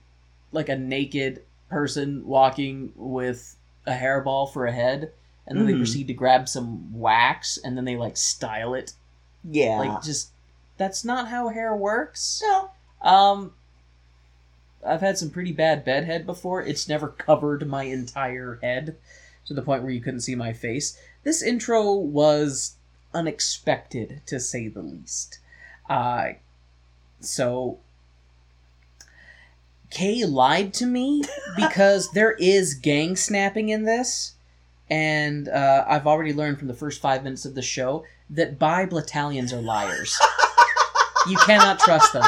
[0.53, 5.12] like, a naked person walking with a hairball for a head,
[5.45, 5.79] and then they Mhm.
[5.79, 8.93] proceed to grab some wax, and then they, like, style it.
[9.43, 9.77] yeah.
[9.77, 10.29] Like, just,
[10.82, 12.41] that's not how hair works.
[12.44, 12.72] no.
[13.08, 13.54] Um,
[14.84, 16.63] I've had some pretty bad bedhead before.
[16.63, 18.98] It's never covered my entire head
[19.46, 20.98] to the point where you couldn't see my face.
[21.24, 22.78] This intro was
[23.13, 25.38] unexpected, to say the least.
[25.88, 26.30] Uh,
[27.20, 27.78] so.
[29.91, 31.22] Kay lied to me
[31.56, 34.34] because there is gang snapping in this,
[34.89, 38.86] and uh, I've already learned from the first five minutes of the show that bi
[38.86, 40.17] battalions are liars.
[41.29, 42.23] you cannot trust them.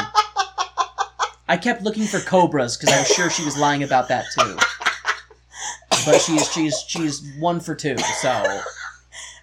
[1.48, 4.56] I kept looking for cobras because I was sure she was lying about that too.
[6.06, 8.60] But she's she's she's one for two, so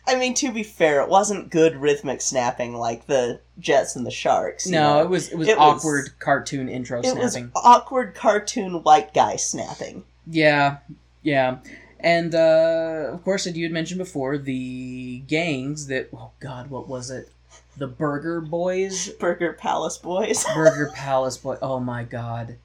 [0.08, 4.12] I mean, to be fair, it wasn't good rhythmic snapping like the Jets and the
[4.12, 4.68] Sharks.
[4.68, 5.02] no, know?
[5.04, 7.52] it was it was It was- awkward cartoon intro It was snapping.
[7.56, 10.04] awkward cartoon white guy snapping.
[10.28, 10.78] Yeah,
[11.24, 11.60] yeah.
[12.00, 16.88] And uh, of course, as you had mentioned before, the gangs that oh god, what
[16.88, 17.30] was it?
[17.78, 20.46] The Burger Boys, Burger Palace Boys.
[20.56, 21.58] Burger Palace Boy.
[21.62, 22.58] Oh my god.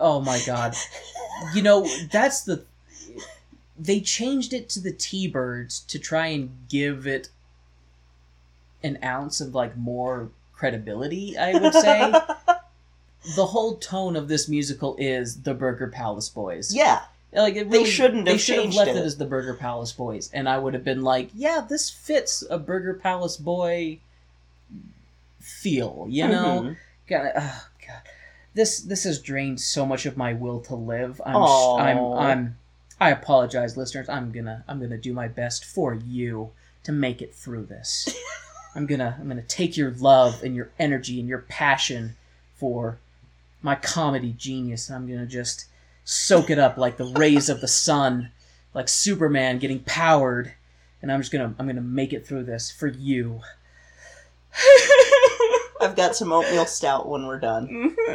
[0.00, 0.74] Oh my god.
[1.54, 2.64] You know that's the.
[3.78, 7.28] They changed it to the T-Birds to try and give it
[8.82, 11.36] an ounce of like more credibility.
[11.36, 12.10] I would say
[13.36, 16.74] the whole tone of this musical is the Burger Palace Boys.
[16.74, 17.02] yeah,
[17.34, 18.96] Like it They shouldn't Have They should have left it.
[18.96, 19.04] it.
[19.04, 22.58] as the Burger Palace Boys, and I would have been like, "Yeah, this fits a
[22.58, 23.98] Burger Palace boy
[25.46, 26.76] feel." You know, Mhm.
[27.08, 28.02] God, oh, God,
[28.54, 31.20] this this has drained so much of my will to live.
[31.24, 31.36] I'm.
[31.78, 32.58] I'm, I'm,
[33.00, 34.08] I apologize, listeners.
[34.08, 36.50] I'm gonna, I'm gonna do my best for you
[36.84, 38.08] to make it through this.
[38.74, 42.16] I'm gonna, I'm gonna take your love and your energy and your passion
[42.54, 42.98] for
[43.62, 45.66] my comedy genius, and I'm gonna just
[46.04, 48.30] soak it up like the rays of the sun,
[48.74, 50.52] like Superman getting powered,
[51.02, 53.40] and I'm just gonna, I'm gonna make it through this for you.
[55.86, 57.96] I've got some oatmeal stout when we're done.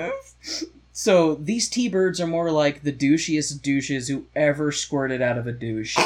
[0.94, 5.52] So these T-birds are more like the douchiest douches who ever squirted out of a
[5.54, 5.98] douche.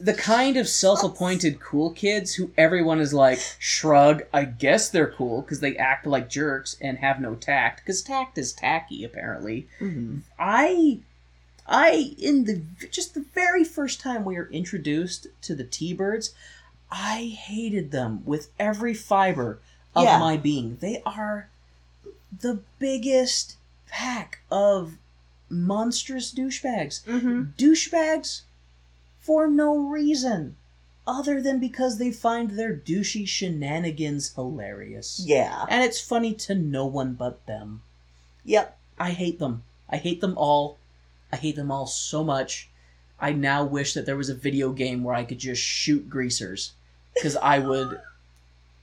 [0.00, 5.42] the kind of self-appointed cool kids who everyone is like, shrug, I guess they're cool
[5.42, 7.82] because they act like jerks and have no tact.
[7.84, 9.68] Because tact is tacky, apparently.
[9.78, 10.20] Mhm.
[10.38, 11.00] I,
[11.66, 16.34] I in the just the very first time we were introduced to the T-birds,
[16.90, 19.60] I hated them with every fiber
[19.94, 20.18] of Yeah.
[20.18, 20.76] my being.
[20.80, 21.48] They are
[22.40, 23.56] the biggest
[23.88, 24.98] pack of
[25.48, 27.04] monstrous douchebags.
[27.04, 27.54] Mhm.
[27.56, 28.42] Douchebags
[29.20, 30.56] for no reason
[31.06, 35.20] other than because they find their douchey shenanigans hilarious.
[35.24, 35.64] Yeah.
[35.68, 37.82] And it's funny to no one but them.
[38.44, 38.78] Yep.
[38.98, 39.62] I hate them.
[39.88, 40.78] I hate them all.
[41.30, 42.68] I hate them all so much.
[43.20, 46.72] I now wish that there was a video game where I could just shoot greasers
[47.14, 48.00] because I would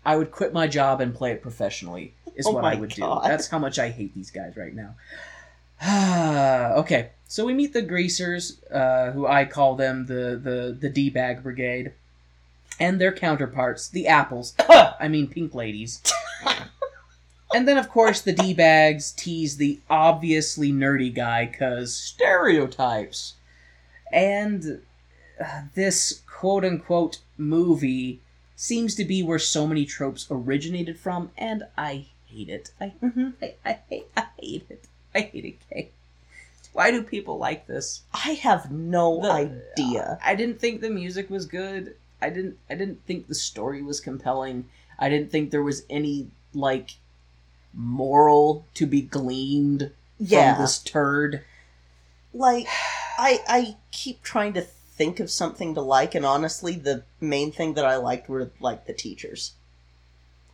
[0.06, 3.24] I would quit my job and play it professionally is Oh what I would God.
[3.24, 3.30] do.
[3.30, 4.96] That's how much I hate these guys right now.
[6.78, 11.10] okay, so we meet the greasers, uh, who I call them the the the D
[11.10, 11.94] bag brigade,
[12.80, 14.54] and their counterparts, the apples.
[14.70, 16.02] I mean, pink ladies.
[17.54, 23.34] And then, of course, the D bags tease the obviously nerdy guy because stereotypes.
[24.12, 24.82] And
[25.44, 28.22] uh, this quote unquote movie
[28.62, 32.70] seems to be where so many tropes originated from, and I hate it.
[32.80, 32.94] I.
[33.42, 34.88] I, I, hate, I hate it.
[35.16, 35.90] I hate it, Kay.
[36.72, 38.04] Why do people like this?
[38.14, 39.34] I have no The- uh,
[39.80, 40.20] idea.
[40.24, 41.96] I didn't think the music was good.
[42.22, 42.58] I didn't.
[42.70, 44.70] I didn't think the story was compelling.
[45.00, 46.92] I didn't think there was any like
[47.74, 50.54] moral to be gleaned Yeah.
[50.54, 51.44] from this turd.
[52.34, 52.68] like
[53.18, 57.74] I I keep trying to think of something to like and honestly the main thing
[57.74, 59.54] that I liked were like the teachers.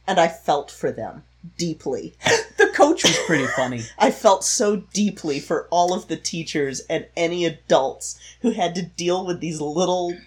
[0.08, 1.24] And I felt for them
[1.58, 2.16] deeply.
[2.58, 3.84] The coach was pretty funny.
[4.00, 8.82] I felt so deeply for all of the teachers and any adults who had to
[8.82, 10.18] deal with these little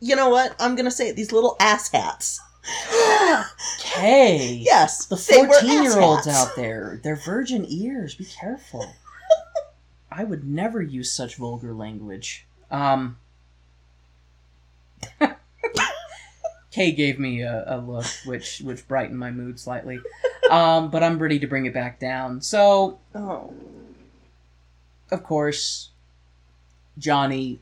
[0.00, 0.56] You know what?
[0.58, 2.38] I'm to say it, these little asshats.
[3.84, 8.14] Hey, Yes, the fourteen-year-olds out there, they're virgin ears.
[8.14, 8.94] Be careful.
[10.12, 12.46] I would never use such vulgar language.
[12.70, 13.16] Um.
[16.70, 19.98] Kay gave me a, a look, which which brightened my mood slightly.
[20.50, 22.40] Um, but I'm ready to bring it back down.
[22.42, 23.52] So Oh.
[25.10, 25.90] of course,
[26.96, 27.58] Johnny,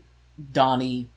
[0.52, 1.08] Donnie,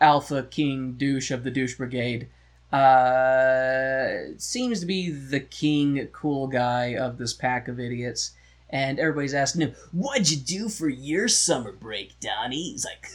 [0.00, 2.28] Alpha King Douche of the Douche Brigade,
[2.72, 8.32] uh, seems to be the king cool guy of this pack of idiots.
[8.68, 12.72] And everybody's asking him, What'd you do for your summer break, Donnie?
[12.72, 13.08] He's like,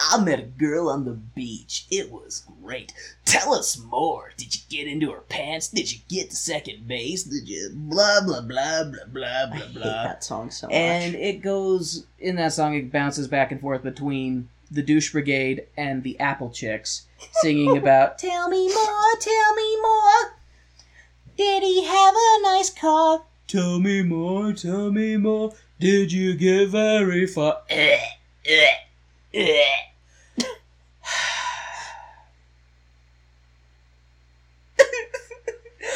[0.00, 1.86] I met a girl on the beach.
[1.90, 2.92] It was great.
[3.26, 4.32] Tell us more.
[4.38, 5.68] Did you get into her pants?
[5.68, 7.24] Did you get to second base?
[7.24, 9.82] Did you blah, blah, blah, blah, blah, I blah, hate blah?
[9.84, 11.20] that song so and much.
[11.20, 16.02] it goes in that song it bounces back and forth between the douche brigade and
[16.02, 20.36] the apple chicks singing about tell me more tell me more
[21.36, 26.68] did he have a nice car tell me more tell me more did you get
[26.68, 27.58] very far.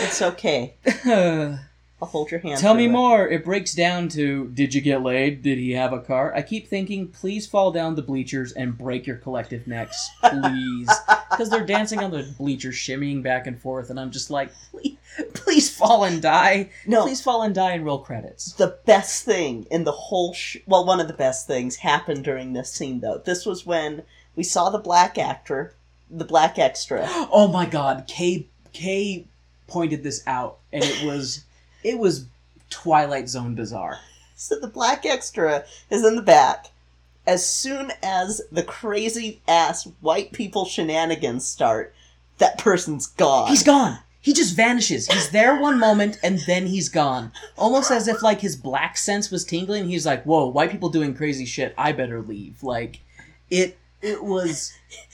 [0.02, 0.74] It's okay.
[2.02, 2.58] I'll hold your hand.
[2.60, 2.90] Tell me it.
[2.90, 3.28] more.
[3.28, 5.42] It breaks down to Did you get laid?
[5.42, 6.32] Did he have a car?
[6.34, 10.08] I keep thinking, please fall down the bleachers and break your collective necks.
[10.22, 10.88] Please.
[11.30, 14.96] Because they're dancing on the bleachers, shimmying back and forth, and I'm just like, please,
[15.32, 16.70] please fall and die.
[16.86, 18.52] No, Please fall and die in roll credits.
[18.54, 22.52] the best thing in the whole sh- well one of the best things happened during
[22.52, 24.02] this scene though this was when
[24.34, 25.72] we saw the black actor
[26.10, 29.24] the black extra Oh my god, Kay Kay
[29.68, 31.44] pointed this out, and it was
[31.82, 32.26] it was
[32.70, 33.98] Twilight Zone bizarre.
[34.36, 36.66] so the black extra is in the back
[37.26, 41.94] as soon as the crazy ass white people shenanigans start
[42.38, 43.98] that person's gone He's gone.
[44.22, 45.06] He just vanishes.
[45.06, 47.32] He's there one moment and then he's gone.
[47.56, 49.88] Almost as if like his black sense was tingling.
[49.88, 51.74] He's like, "Whoa, white people doing crazy shit.
[51.78, 53.00] I better leave." Like
[53.50, 54.72] it it was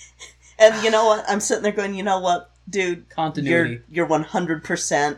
[0.59, 3.83] and you know what i'm sitting there going you know what dude continuity.
[3.91, 5.17] you're you're 100%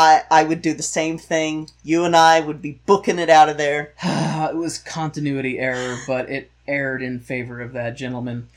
[0.00, 1.68] I, I would do the same thing.
[1.84, 3.92] You and I would be booking it out of there.
[4.02, 8.48] it was continuity error, but it erred in favor of that gentleman.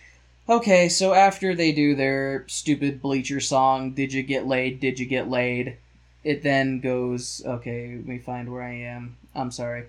[0.47, 4.79] Okay, so after they do their stupid bleacher song, Did You Get Laid?
[4.79, 5.75] Did You Get Laid?
[6.23, 9.17] It then goes, okay, let me find where I am.
[9.35, 9.87] I'm sorry.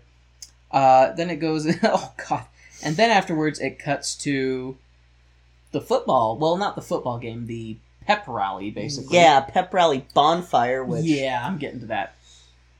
[0.72, 2.46] Uh, then it goes, oh god.
[2.82, 4.76] And then afterwards it cuts to
[5.70, 6.36] the football.
[6.36, 7.76] Well, not the football game, the
[8.06, 9.16] pep rally, basically.
[9.16, 12.14] Yeah, pep rally bonfire, which Yeah, I'm getting to that.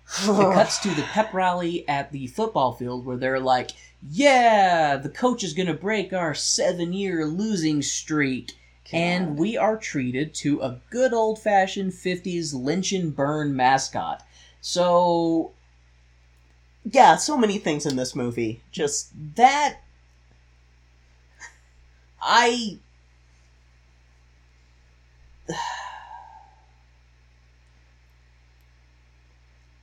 [0.22, 3.70] It cuts to the pep rally at the football field where they're like,
[4.08, 8.52] "Yeah, the coach is going to break our seven-year losing streak."
[8.92, 14.22] And we are treated to a good old fashioned 50s lynch and burn mascot.
[14.60, 15.52] So
[16.84, 18.62] yeah, so many things in this movie.
[18.70, 19.78] Just that.
[22.20, 22.78] I.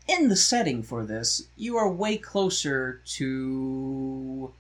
[0.07, 4.53] In the setting for this, you are way closer to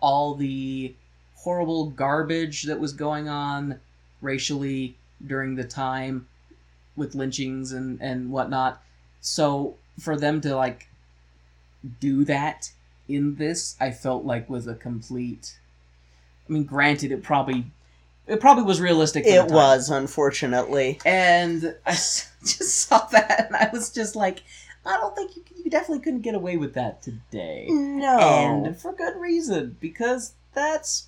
[0.00, 0.94] all the
[1.36, 3.80] horrible garbage that was going on
[4.22, 6.26] racially during the time
[6.96, 8.82] with lynchings and, and whatnot.
[9.20, 10.88] So for them to like
[12.00, 12.72] do that
[13.08, 15.58] in this, I felt like was a complete.
[16.48, 17.66] I mean, granted, it probably
[18.26, 19.24] it probably was realistic.
[19.26, 20.98] It was, unfortunately.
[21.04, 22.28] and I just
[22.88, 24.42] saw that, and I was just like,
[24.86, 28.18] I don't think you you definitely couldn't get away with that today, No.
[28.18, 31.06] and for good reason because that's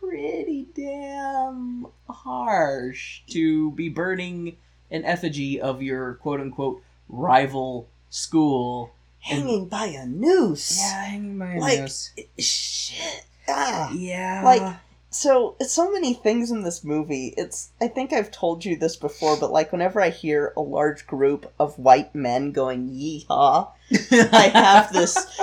[0.00, 4.56] pretty damn harsh to be burning
[4.90, 8.92] an effigy of your quote unquote rival school.
[9.20, 10.78] Hanging by a noose.
[10.78, 12.10] Yeah, hanging by a Like- noose.
[12.38, 13.24] Shit.
[13.48, 13.90] Ah.
[13.92, 14.42] Yeah.
[14.44, 14.76] Like,
[15.10, 17.34] So, it's so many things in this movie.
[17.36, 21.06] It's I think I've told you this before, but like whenever I hear a large
[21.06, 23.70] group of white men going yeehaw,
[24.12, 25.40] I have this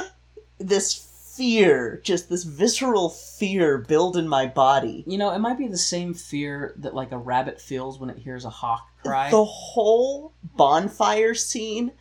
[0.58, 1.08] this
[1.38, 5.04] fear, just this visceral fear build in my body.
[5.06, 8.18] You know, it might be the same fear that like a rabbit feels when it
[8.18, 9.30] hears a hawk cry.
[9.30, 11.92] The whole bonfire scene,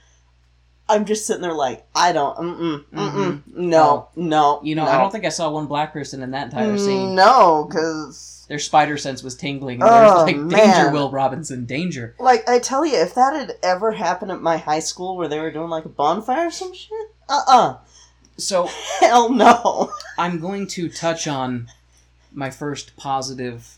[0.88, 4.60] I'm just sitting there like, I don't, mm-mm, mm-mm, no, no.
[4.62, 4.90] you know, no.
[4.90, 7.10] I don't think I saw one black person in that entire scene.
[7.10, 9.82] Mm, No, because Their spider sense was tingling.
[9.82, 10.48] And Oh, like man.
[10.48, 12.14] danger, Will Robinson, danger.
[12.20, 15.40] like I tell you, if that had ever happened at my high school where they
[15.40, 16.92] were doing like a bonfire or some shit,
[17.28, 17.78] uh-uh,
[18.36, 18.68] So
[19.00, 19.90] hell no.
[20.16, 21.66] I'm going to touch on
[22.32, 23.76] my first positive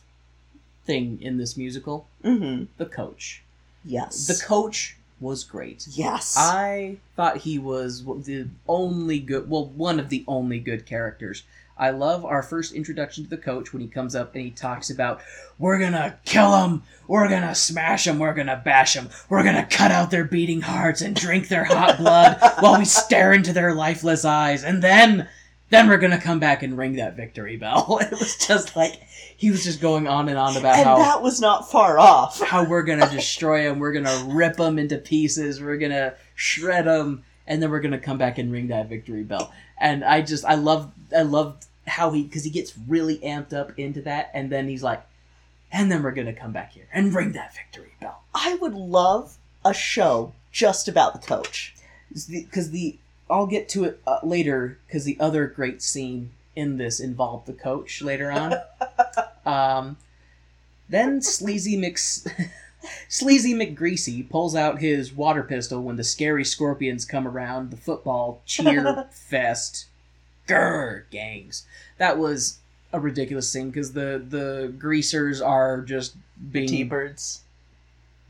[0.85, 2.65] thing in this musical: Mm-hmm.
[2.77, 3.43] the coach.
[3.83, 4.27] Yes.
[4.27, 5.87] The coach was great.
[5.91, 6.37] yes.
[6.39, 11.43] I thought he was the only good, well, one of the only good characters.
[11.77, 14.91] I love our first introduction to the coach when he comes up and he talks
[14.91, 15.21] about,
[15.61, 19.93] we're gonna kill him, we're gonna smash him, we're gonna bash him, we're gonna cut
[19.93, 24.25] out their beating hearts and drink their hot blood while we stare into their lifeless
[24.25, 25.29] eyes, and then,
[25.71, 27.99] then we're gonna come back and ring that victory bell.
[28.03, 29.01] It was just like,
[29.39, 32.41] he was just going on and on about and how that was not far off.
[32.47, 33.79] how we're gonna destroy him.
[33.79, 35.63] We're gonna rip him into pieces.
[35.63, 39.53] We're gonna shred him, and then we're gonna come back and ring that victory bell.
[39.79, 43.79] And I just, I love, I love how he, because he gets really amped up
[43.79, 45.07] into that, and then he's like,
[45.71, 48.25] and then we're gonna come back here and ring that victory bell.
[48.35, 51.77] I would love a show just about the coach.
[52.29, 52.99] Because the,
[53.31, 54.79] I'll get to it uh, later.
[54.89, 58.55] Because the other great scene in this involved the coach later on.
[59.47, 59.97] um,
[60.89, 62.27] then sleazy Mix.
[63.09, 68.41] Sleazy McGreasy pulls out his water pistol when the scary scorpions come around the football
[68.47, 69.87] cheer fest.
[70.47, 71.67] Grr, gangs.
[71.99, 72.59] That was
[72.93, 76.15] a ridiculous scene because the the greasers are just
[76.53, 77.43] being T-birds.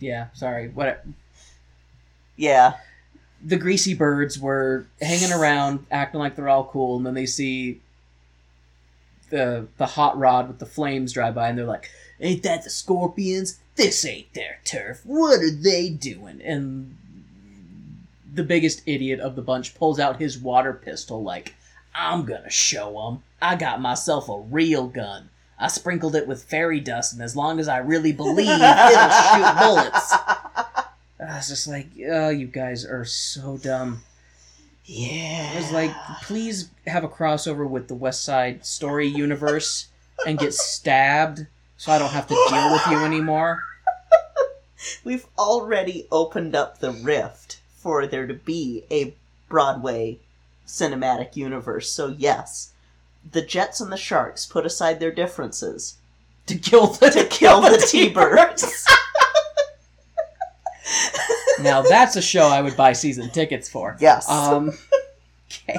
[0.00, 1.04] yeah sorry what
[2.36, 2.74] Yeah.
[3.44, 7.80] the greasy birds were hanging around, acting like they're all cool, and then they see
[9.30, 12.70] the the hot rod with the flames drive by, and they're like, "Ain't that the
[12.70, 13.58] scorpions?
[13.76, 15.00] This ain't their turf.
[15.04, 16.96] What are they doing?" And
[18.32, 21.54] the biggest idiot of the bunch pulls out his water pistol, like,
[21.94, 23.22] "I'm gonna show 'em.
[23.40, 25.30] I got myself a real gun.
[25.58, 29.58] I sprinkled it with fairy dust, and as long as I really believe, it'll shoot
[29.58, 30.12] bullets."
[31.20, 34.02] I was just like, "Oh, you guys are so dumb."
[34.88, 35.52] Yeah.
[35.54, 39.88] I was like, please have a crossover with the West Side Story universe
[40.26, 43.62] and get stabbed so I don't have to deal with you anymore.
[45.04, 49.14] We've already opened up the rift for there to be a
[49.48, 50.18] Broadway
[50.66, 51.90] cinematic universe.
[51.90, 52.72] So yes,
[53.30, 55.98] the Jets and the Sharks put aside their differences
[56.46, 58.86] To kill the to kill the T-birds.
[61.62, 63.96] Now that's a show I would buy season tickets for.
[64.00, 64.28] yes.
[64.28, 64.72] Um,
[65.50, 65.78] okay.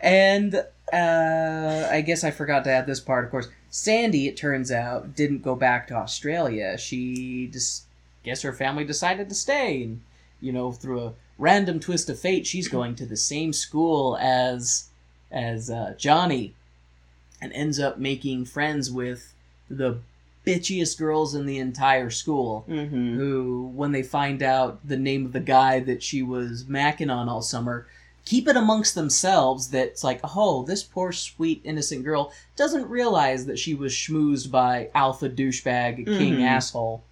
[0.00, 0.54] And
[0.92, 3.24] uh, I guess I forgot to add this part.
[3.24, 6.78] Of course, Sandy, it turns out, didn't go back to Australia.
[6.78, 7.84] She just
[8.24, 10.02] guess her family decided to stay, and
[10.40, 14.88] you know, through a random twist of fate, she's going to the same school as
[15.30, 16.54] as uh, Johnny,
[17.40, 19.34] and ends up making friends with
[19.68, 19.98] the
[20.48, 23.16] bitchiest girls in the entire school mm-hmm.
[23.16, 27.28] who, when they find out the name of the guy that she was macking on
[27.28, 27.86] all summer,
[28.24, 33.46] keep it amongst themselves that it's like, oh, this poor, sweet, innocent girl doesn't realize
[33.46, 36.46] that she was schmoozed by alpha douchebag king Mhm.
[36.46, 37.02] asshole.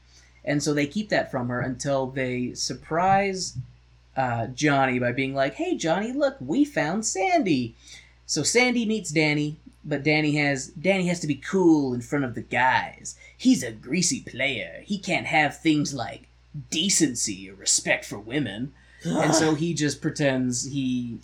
[0.45, 3.57] And so they keep that from her until they surprise
[4.17, 7.75] uh, Johnny by being like, hey, Johnny, look, we found Sandy.
[8.25, 9.57] So Sandy meets Danny,
[9.87, 13.17] but Danny has Danny has to be cool in front of the guys.
[13.37, 14.83] He's a greasy player.
[14.85, 16.29] He can't have things like
[16.71, 18.73] decency or respect for women.
[19.05, 21.21] And so he just pretends he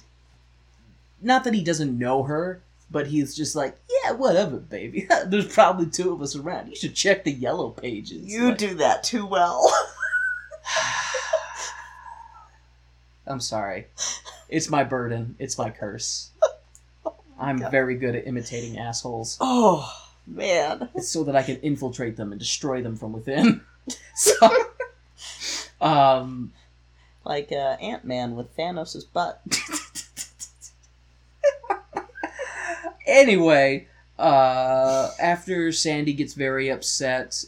[1.21, 5.09] not that he doesn't know her, but he's just like, yeah, whatever, baby.
[5.27, 6.69] There's probably two of us around.
[6.69, 8.33] You should check the yellow pages.
[8.33, 9.73] you Like, do that too well.
[13.27, 13.87] I'm sorry.
[14.49, 15.37] It's my burden.
[15.39, 16.32] It's my curse.
[17.43, 19.37] I'm very good at imitating assholes.
[19.41, 19.91] oh
[20.27, 20.89] man.
[20.95, 23.61] It's so that I can infiltrate them and destroy them from within.
[24.15, 24.49] So,
[25.81, 26.53] um,
[27.25, 29.43] Like uh, Ant Man with Thanos' butt.
[33.07, 33.89] anyway,
[34.19, 37.45] uh, after Sandy gets very upset,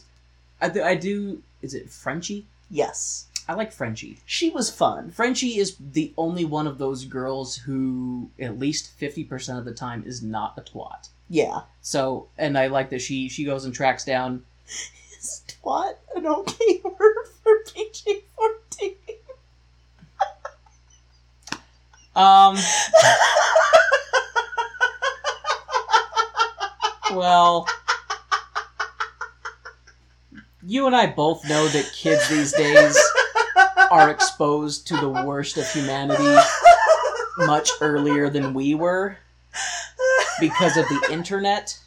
[0.61, 1.41] I, th- I do.
[1.61, 2.45] Is it Frenchie?
[2.69, 3.24] Yes.
[3.47, 4.17] I like Frenchie.
[4.25, 5.11] She was fun.
[5.11, 9.73] Frenchie is the only one of those girls who, at least fifty percent of the
[9.73, 11.09] time, is not a twat.
[11.29, 11.61] Yeah.
[11.81, 14.43] So, and I like that she she goes and tracks down.
[15.17, 18.95] Is twat an okay word for PG 14?
[22.15, 22.57] Um.
[27.11, 27.67] well,
[30.65, 32.97] you and I both know that kids these days
[33.95, 36.35] are exposed to the worst of humanity
[37.39, 39.17] much earlier than we were
[40.39, 41.79] because of the internet.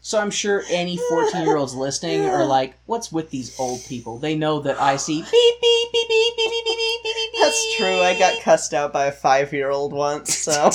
[0.00, 4.18] So I'm sure any 14 year olds listening are like, what's with these old people?
[4.18, 7.40] They know that I see beep, beep, beep, beep, beep, beep, beep, beep, beep, beep.
[7.40, 8.00] That's true.
[8.00, 10.70] I got cussed out by a five year old once, so.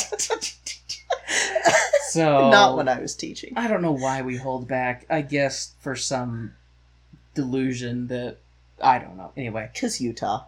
[2.11, 3.53] So Not when I was teaching.
[3.55, 5.05] I don't know why we hold back.
[5.09, 6.55] I guess for some
[7.35, 8.39] delusion that
[8.81, 9.31] I don't know.
[9.37, 10.45] Anyway, Because Utah.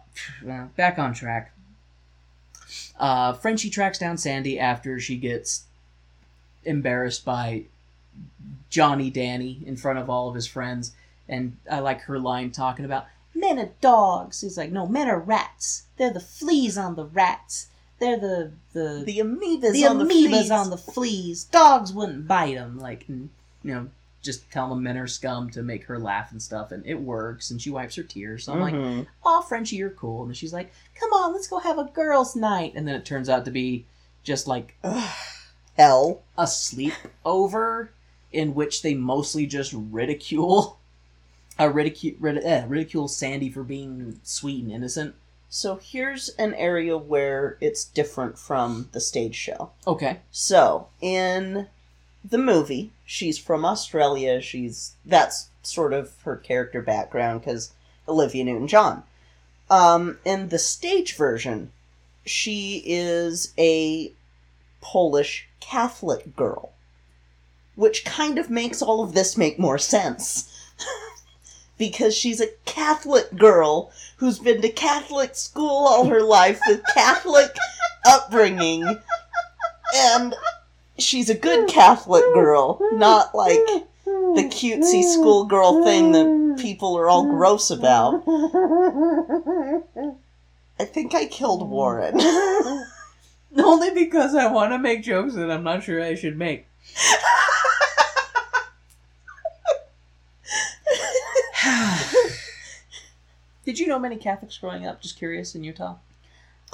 [0.76, 1.52] back on track.
[2.98, 5.64] Uh, Frenchie tracks down Sandy after she gets
[6.64, 7.64] embarrassed by
[8.70, 10.92] Johnny Danny in front of all of his friends,
[11.28, 14.40] and I like her line talking about men are dogs.
[14.40, 15.84] He's like, no, men are rats.
[15.96, 17.68] They're the fleas on the rats.
[17.98, 20.50] They're the the The amoebas the on the amoebas fleas.
[20.50, 21.44] on the fleas.
[21.44, 22.78] Dogs wouldn't bite them.
[22.78, 23.30] Like, and,
[23.62, 23.88] you know,
[24.24, 27.50] just tell them men are scum to make her laugh and stuff, and it works.
[27.50, 28.44] And she wipes her tears.
[28.44, 29.06] So I'm like, Mhm.
[29.24, 32.72] "Oh, Frenchie, you're cool." And she's like, "Come on, let's go have a girls' night."
[32.74, 33.86] And then it turns out to be
[34.24, 34.76] just like
[35.76, 36.22] Hell.
[36.38, 37.90] a sleepover
[38.32, 40.78] in which they mostly just ridicule,
[41.60, 45.14] uh, ridicule, rid- eh, ridicule Sandy for being sweet and innocent.
[45.48, 49.70] So here's an area where it's different from the stage show.
[49.86, 50.20] Okay.
[50.32, 51.68] So, in
[52.24, 54.40] the movie, she's from Australia.
[54.40, 57.72] She's that's sort of her character background because
[58.08, 59.02] Olivia Newton-John.
[59.70, 61.72] Um, in the stage version,
[62.24, 64.12] she is a
[64.80, 66.72] Polish Catholic girl,
[67.74, 70.50] which kind of makes all of this make more sense.
[71.78, 77.54] because she's a Catholic girl who's been to Catholic school all her life with Catholic
[78.06, 78.84] upbringing.
[79.96, 80.34] And
[80.98, 83.58] she's a good Catholic girl, not like
[84.04, 88.22] the cutesy schoolgirl thing that people are all gross about.
[90.78, 92.20] I think I killed Warren.
[93.56, 96.66] Only because I want to make jokes that I'm not sure I should make.
[103.64, 105.00] Did you know many Catholics growing up?
[105.00, 105.96] Just curious in Utah.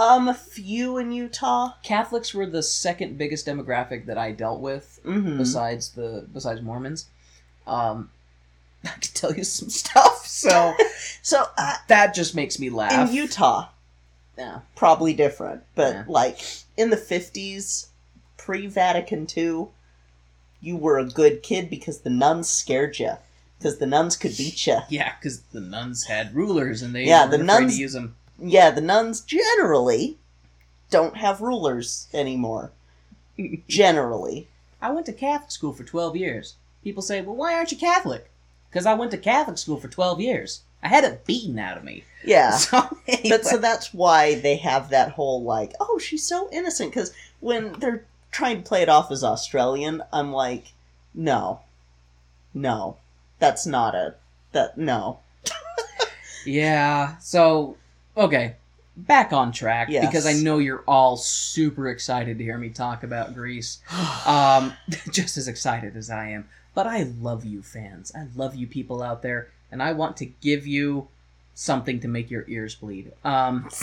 [0.01, 1.75] Um, a few in Utah.
[1.83, 5.39] Catholics were the second biggest demographic that I dealt with, Mm-hmm.
[5.39, 7.07] besides the besides Mormons.
[7.67, 8.11] Um,
[8.85, 10.75] I can tell you some stuff, so
[11.23, 13.09] So uh, that just makes me laugh.
[13.11, 13.69] in Utah,
[14.39, 16.05] yeah, probably different, but Yeah.
[16.09, 16.39] like
[16.77, 17.89] in the fifties,
[18.39, 19.67] pre Vatican II,
[20.63, 23.13] you were a good kid because the nuns scared you,
[23.59, 24.79] because the nuns could beat you.
[24.89, 28.17] yeah, because the nuns had rulers and they Yeah, the nuns- to use them.
[28.41, 30.19] Yeah, the nuns generally
[30.91, 32.73] don't have rulers anymore.
[33.69, 34.49] Generally,
[34.83, 36.57] I went to Catholic school for 12 years.
[36.83, 38.31] People say, well, why aren't you Catholic?
[38.71, 40.63] Because I went to Catholic school for 12 years.
[40.83, 42.05] I had it beaten out of me.
[42.25, 42.51] yeah.
[42.57, 43.29] So, anyway.
[43.29, 46.91] But so that's why they have that whole like, oh, she's so innocent.
[46.91, 50.73] Because when they're trying to play it off as Australian, I'm like,
[51.15, 51.61] no,
[52.55, 52.97] no,
[53.39, 54.15] that's not a
[54.53, 55.21] that no.
[56.47, 57.77] yeah, so,
[58.25, 58.57] okay.
[58.97, 60.05] Back on track Yes.
[60.05, 63.79] because I know you're all super excited to hear me talk about Grease.
[64.27, 64.75] Um,
[65.11, 66.49] just as excited as I am.
[66.75, 68.13] But I love you, fans.
[68.15, 71.09] I love you, people out there, and I want to give you
[71.55, 73.13] something to make your ears bleed.
[73.25, 73.69] Um,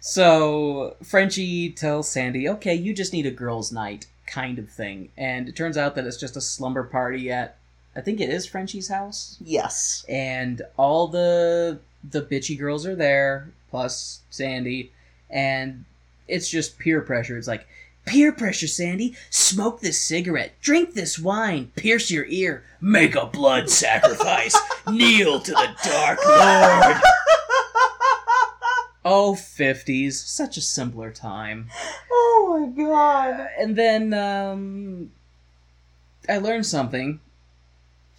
[0.00, 5.48] so Frenchie tells Sandy, "Okay, you just need a girls' night, kind of thing," and
[5.48, 7.56] it turns out that it's just a slumber party at,
[7.96, 13.50] I think it is Frenchie's house, yes, and all the the bitchy girls are there,
[13.70, 14.92] plus Sandy,
[15.28, 15.84] and
[16.28, 17.36] it's just peer pressure.
[17.36, 17.66] It's like
[18.06, 19.14] peer pressure, Sandy.
[19.30, 24.56] Smoke this cigarette, drink this wine, pierce your ear, make a blood sacrifice,
[24.90, 27.02] kneel to the Dark Lord.
[29.02, 30.12] Oh, 50s.
[30.12, 31.68] Such a simpler time.
[32.12, 33.48] oh my god.
[33.58, 35.10] And then, um,
[36.28, 37.20] I learned something.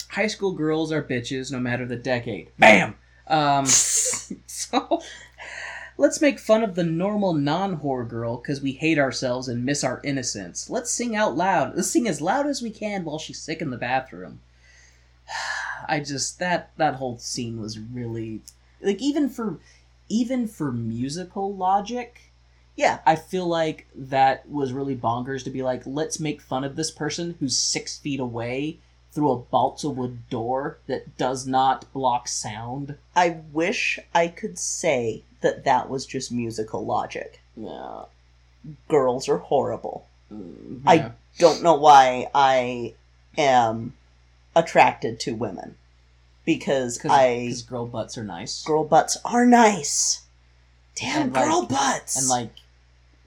[0.10, 2.50] High school girls are bitches no matter the decade.
[2.58, 2.96] Bam!
[3.32, 3.66] Um,
[4.46, 5.02] so,
[5.98, 9.84] let's make fun of the normal non whore girl because we hate ourselves and miss
[9.84, 10.70] our innocence.
[10.70, 11.76] Let's sing out loud.
[11.76, 14.42] Let's sing as loud as we can while she's sick in the bathroom.
[15.88, 18.42] I just that that whole scene was really
[18.82, 19.60] like even for
[20.10, 22.32] even for musical logic
[22.76, 26.76] Yeah, I feel like that was really bonkers to be like, let's make fun of
[26.76, 28.80] this person who's six feet away
[29.12, 32.96] through a balsa wood door that does not block sound.
[33.16, 37.42] I wish I could say that that was just musical logic.
[37.58, 38.04] Yeah.
[38.88, 40.06] Girls are horrible.
[40.32, 42.94] Mm, I- Don't know why I
[43.38, 43.94] am
[44.56, 45.76] attracted to women
[46.46, 48.64] because Cause, I 'cause girl butts are nice.
[48.64, 50.22] girl butts are nice.
[50.96, 52.18] Damn And, like- girl butts.
[52.20, 52.54] and like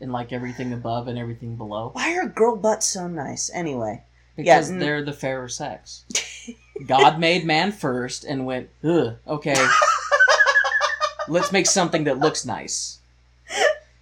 [0.01, 1.91] and like everything above and everything below.
[1.95, 4.03] why are girl butts so nice anyway?
[4.37, 6.05] Because n- they're the fairer sex.
[6.87, 9.55] God made man first and went, ugh, okay.
[11.29, 12.99] Let's make something that looks nice.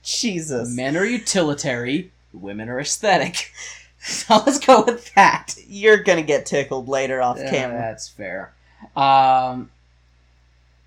[0.03, 0.75] Jesus.
[0.75, 3.51] Men are utilitarian, women are aesthetic.
[4.05, 5.55] So let's go with that.
[5.69, 7.79] You're gonna get tickled later off Yeah, camera.
[7.79, 8.53] that's fair.
[8.97, 9.71] Um,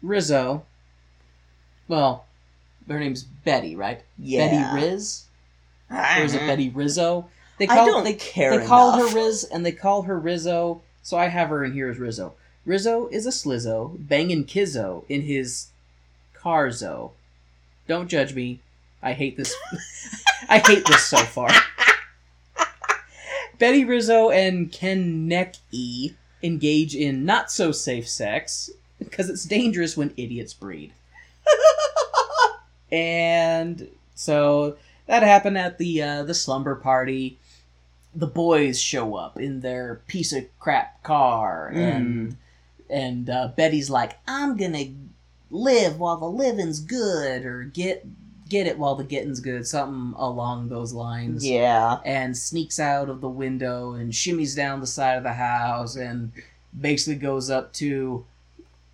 [0.01, 0.65] Rizzo.
[1.87, 2.25] Well,
[2.89, 4.01] her name's Betty, right?
[4.19, 4.49] Yeah.
[4.73, 5.23] Betty Riz,
[5.89, 7.29] or is it Betty Rizzo?
[7.57, 9.11] They I don't they, care They call enough.
[9.11, 10.81] her Riz, and they call her Rizzo.
[11.01, 12.33] So I have her in here as Rizzo.
[12.65, 15.67] Rizzo is a slizzo banging Kizzo in his
[16.33, 17.11] Carzo.
[17.87, 18.59] Don't judge me.
[19.01, 19.55] I hate this.
[20.49, 21.49] I hate this so far.
[23.59, 30.13] Betty Rizzo and Ken Necky engage in not so safe sex because it's dangerous when
[30.17, 30.91] idiots breed.
[32.91, 34.77] and so
[35.07, 37.37] that happened at the uh, the slumber party.
[38.15, 42.37] The boys show up in their piece of crap car, and
[42.89, 44.85] and uh, Betty's like, "I'm gonna
[45.51, 48.05] live while the living's good," or get
[48.47, 51.97] get it while the getting's good, something along those lines Yeah.
[52.05, 56.31] and sneaks out of the window and shimmies down the side of the house and
[56.79, 58.23] basically goes up to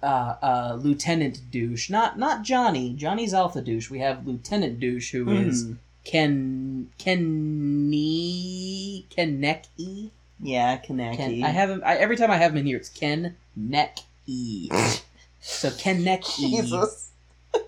[0.01, 1.89] uh, uh, Lieutenant Douche.
[1.89, 2.93] Not not Johnny.
[2.93, 3.89] Johnny's Alpha Douche.
[3.89, 5.77] We have Lieutenant Douche, who is Mhm.
[6.03, 10.09] Ken Kenny Kenickie.
[10.39, 11.17] Yeah, Kenickie.
[11.17, 11.43] Ken.
[11.43, 12.77] I have him I, every time I have him in here.
[12.77, 14.69] It's Ken Neck E.
[15.39, 17.09] So Ken Neck E Jesus.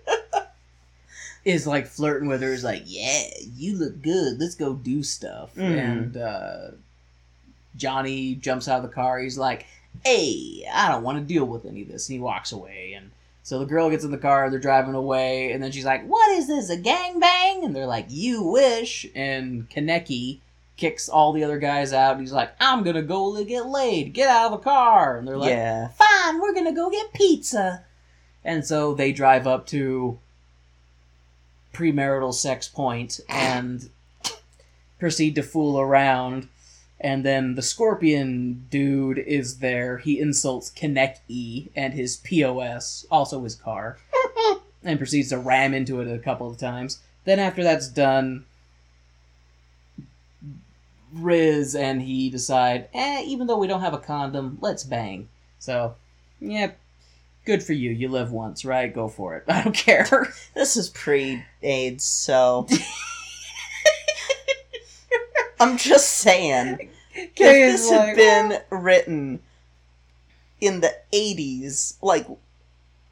[1.46, 2.54] is like flirting with her.
[2.54, 3.24] Is like, yeah,
[3.56, 4.40] you look good.
[4.40, 5.54] Let's go do stuff.
[5.56, 5.80] Mhm.
[5.80, 6.68] And uh,
[7.76, 9.20] Johnny jumps out of the car.
[9.20, 9.66] He's like,
[10.04, 12.08] hey, I don't want to deal with any of this.
[12.10, 12.94] And he walks away.
[12.94, 13.12] And
[13.44, 14.50] so the girl gets in the car.
[14.50, 15.52] They're driving away.
[15.52, 16.70] And then she's like, what is this?
[16.70, 17.66] A gangbang?
[17.66, 19.06] And they're like, you wish.
[19.14, 20.40] And Kenickie
[20.78, 22.14] kicks all the other guys out.
[22.14, 24.14] And he's like, I'm gonna go get laid.
[24.14, 25.18] Get out of the car.
[25.18, 25.90] And they're like, yeah.
[25.90, 27.84] fine, we're gonna go get pizza.
[28.46, 30.20] And so they drive up to
[31.74, 33.90] premarital sex point and
[35.00, 36.48] proceed to fool around.
[37.04, 39.98] And then the scorpion dude is there.
[39.98, 43.98] He insults Kinect E and his POS, also his car,
[44.84, 47.00] and proceeds to ram into it a couple of times.
[47.26, 48.46] Then after that's done,
[51.12, 55.28] Riz and he decide, eh, even though we don't have a condom, let's bang.
[55.60, 55.96] So,
[56.40, 56.72] yeah,
[57.46, 57.92] good for you.
[57.92, 58.94] You live once, right?
[58.94, 59.44] Go for it.
[59.50, 60.34] I don't care.
[60.54, 62.68] This is pre AIDS, so.
[65.60, 66.90] I'm just saying.
[67.16, 69.40] If this had been written
[70.60, 72.26] in the 80s, like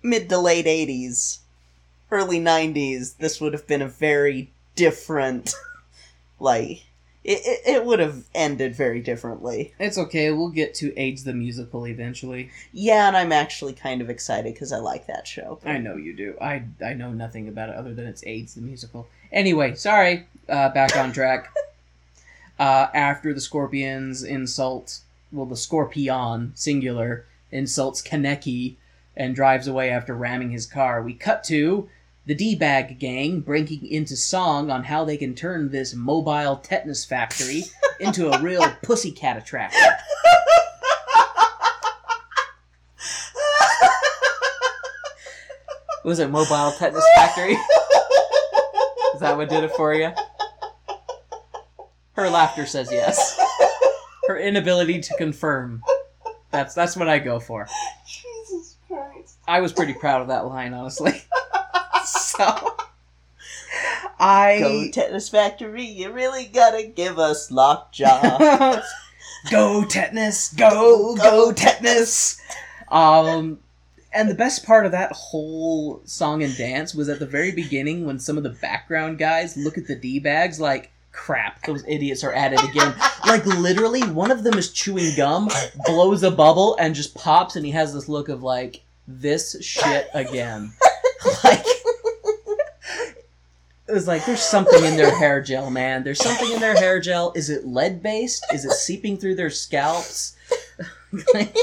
[0.02, 1.40] mid to late 80s,
[2.10, 5.54] early 90s, this would have been a very different.
[6.44, 6.88] Like,
[7.24, 9.76] it, it, it would have ended very differently.
[9.78, 10.32] It's okay.
[10.32, 12.50] We'll get to AIDS the musical eventually.
[12.74, 15.60] Yeah, and I'm actually kind of excited because I like that show.
[15.64, 16.36] I know you do.
[16.42, 19.08] I I know nothing about it other than it's AIDS the musical.
[19.32, 20.26] Anyway, sorry.
[20.50, 21.54] Uh, back on track.
[22.62, 25.00] uh, after the Scorpions insult,
[25.32, 28.76] well, the Scorpion singular insults Kenickie
[29.18, 31.02] and drives away after ramming his car.
[31.02, 31.90] We cut to
[32.28, 37.64] the D-bag gang breaking into song on how they can turn this mobile tetanus factory
[38.00, 39.82] into a real pussycat attraction.
[46.06, 47.54] Was it mobile tetanus factory?
[49.16, 50.12] Is that what did it for you?
[52.22, 53.36] Her laughter says yes.
[54.28, 55.82] Her inability to confirm.
[56.52, 57.68] That's that's what I go for.
[58.06, 59.38] Jesus Christ.
[59.48, 61.14] I was pretty proud of that line, honestly.
[62.06, 62.78] so
[64.20, 68.84] I Go Tetanus Factory, you really gotta give us lockjaw.
[69.50, 72.40] go tetanus, go go tetanus.
[72.90, 73.62] Um,
[74.14, 78.06] and the best part of that whole song and dance was at the very beginning
[78.06, 80.92] when some of the background guys look at the d bags like.
[81.12, 82.96] Crap, those idiots are at it again.
[83.26, 85.50] like, literally, one of them is chewing gum,
[85.86, 90.10] blows a bubble, and just pops, and he has this look of, like, this shit
[90.14, 90.74] again.
[91.44, 91.66] like,
[93.88, 96.04] it was like, there's something in their hair gel, man.
[96.04, 97.34] There's something in their hair gel.
[97.36, 98.46] Is it lead based?
[98.54, 100.36] Is it seeping through their scalps?
[101.34, 101.54] Like,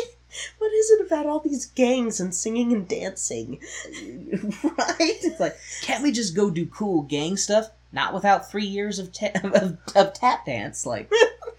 [0.58, 3.60] what is it about all these gangs and singing and dancing?
[4.62, 4.98] right?
[4.98, 7.70] It's like, can't we just go do cool gang stuff?
[7.92, 10.84] Not without three years of, ta- of, of tap dance.
[10.84, 11.10] Like,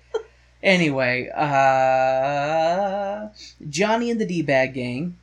[0.64, 3.30] anyway, uh,
[3.68, 5.18] Johnny and the D Bag Gang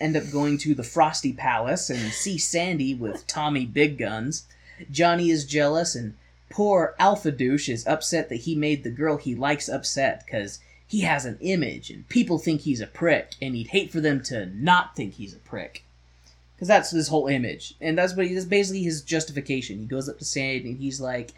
[0.00, 4.46] end up going to the Frosty Palace and see Sandy with Tommy Big Guns.
[4.90, 6.16] Johnny is jealous, and
[6.50, 11.00] poor Alpha Douche is upset that he made the girl he likes upset because he
[11.00, 14.46] has an image and people think he's a prick, and he'd hate for them to
[14.46, 15.84] not think he's a prick.
[16.62, 17.74] Because that's his whole image.
[17.80, 19.80] And that's what he, basically his justification.
[19.80, 21.32] He goes up to Sandy and he's like,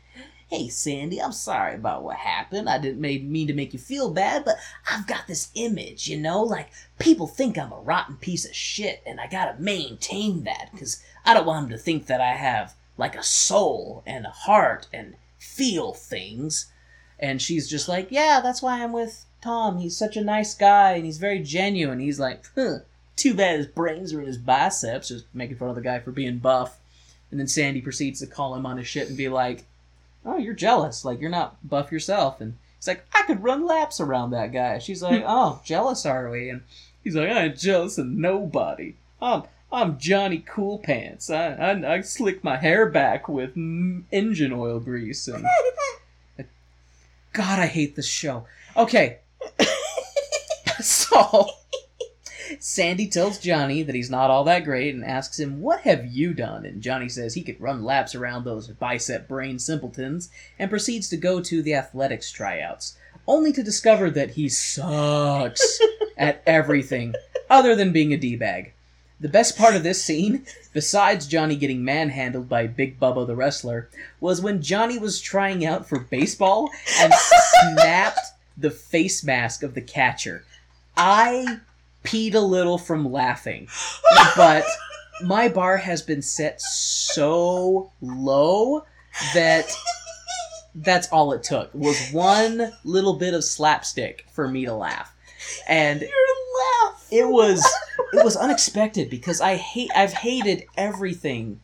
[0.51, 2.69] Hey Sandy, I'm sorry about what happened.
[2.69, 4.57] I didn't make, mean to make you feel bad, but
[4.93, 6.43] I've got this image, you know?
[6.43, 6.69] Like,
[6.99, 11.33] people think I'm a rotten piece of shit, and I gotta maintain that, because I
[11.33, 15.15] don't want them to think that I have, like, a soul and a heart and
[15.39, 16.71] feel things.
[17.19, 19.79] And she's just like, Yeah, that's why I'm with Tom.
[19.79, 22.01] He's such a nice guy, and he's very genuine.
[22.01, 22.81] He's like, Huh,
[23.17, 26.11] too bad his brains are in his biceps, just making fun of the guy for
[26.11, 26.79] being buff.
[27.31, 29.65] And then Sandy proceeds to call him on his shit and be like,
[30.25, 31.05] Oh, you're jealous.
[31.05, 32.41] Like, you're not buff yourself.
[32.41, 34.79] And he's like, I could run laps around that guy.
[34.79, 35.27] She's like, hmm.
[35.27, 36.49] Oh, jealous are we?
[36.49, 36.63] And
[37.03, 38.95] he's like, I ain't jealous of nobody.
[39.21, 41.29] I'm, I'm Johnny Cool Pants.
[41.29, 45.29] I, I, I slick my hair back with engine oil grease.
[45.29, 45.45] And
[47.33, 48.47] God, I hate this show.
[48.77, 49.19] Okay.
[50.81, 51.51] so.
[52.59, 56.35] Sandy tells Johnny that he's not all that great and asks him, What have you
[56.35, 56.65] done?
[56.65, 61.17] And Johnny says he could run laps around those bicep brain simpletons and proceeds to
[61.17, 65.79] go to the athletics tryouts, only to discover that he sucks
[66.17, 67.15] at everything
[67.51, 68.73] other than being a D bag.
[69.21, 73.89] The best part of this scene, besides Johnny getting manhandled by Big Bubba the wrestler,
[74.21, 77.13] was when Johnny was trying out for baseball and
[77.73, 78.21] snapped
[78.57, 80.45] the face mask of the catcher.
[80.97, 81.61] I
[82.05, 83.69] peed a little from laughing.
[84.37, 84.65] But
[85.23, 88.85] my bar has been set so low
[89.35, 89.71] that
[90.75, 95.15] that's all it took was one little bit of slapstick for me to laugh.
[95.69, 96.11] And Your
[96.83, 97.07] laugh.
[97.11, 97.65] it was
[98.13, 101.61] it was unexpected because I hate I've hated everything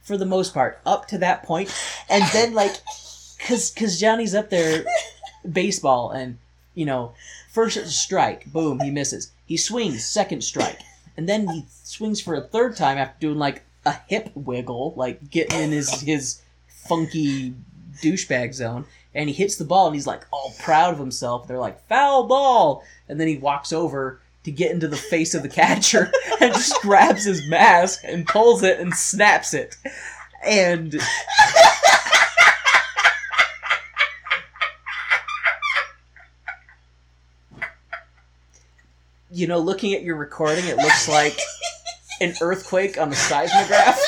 [0.00, 1.72] for the most part up to that point,
[2.08, 2.76] and then like,
[3.46, 4.84] cause cause Johnny's up there,
[5.50, 6.38] baseball, and
[6.74, 7.14] you know,
[7.52, 9.30] first strike, boom, he misses.
[9.46, 10.80] He swings, second strike,
[11.16, 15.30] and then he swings for a third time after doing like a hip wiggle, like
[15.30, 17.54] getting in his his funky
[18.02, 21.46] douchebag zone, and he hits the ball, and he's like all proud of himself.
[21.46, 25.42] They're like foul ball, and then he walks over to get into the face of
[25.42, 29.76] the catcher and just grabs his mask and pulls it and snaps it.
[30.44, 31.00] And
[39.32, 41.38] you know, looking at your recording, it looks like
[42.20, 43.98] an earthquake on the seismograph.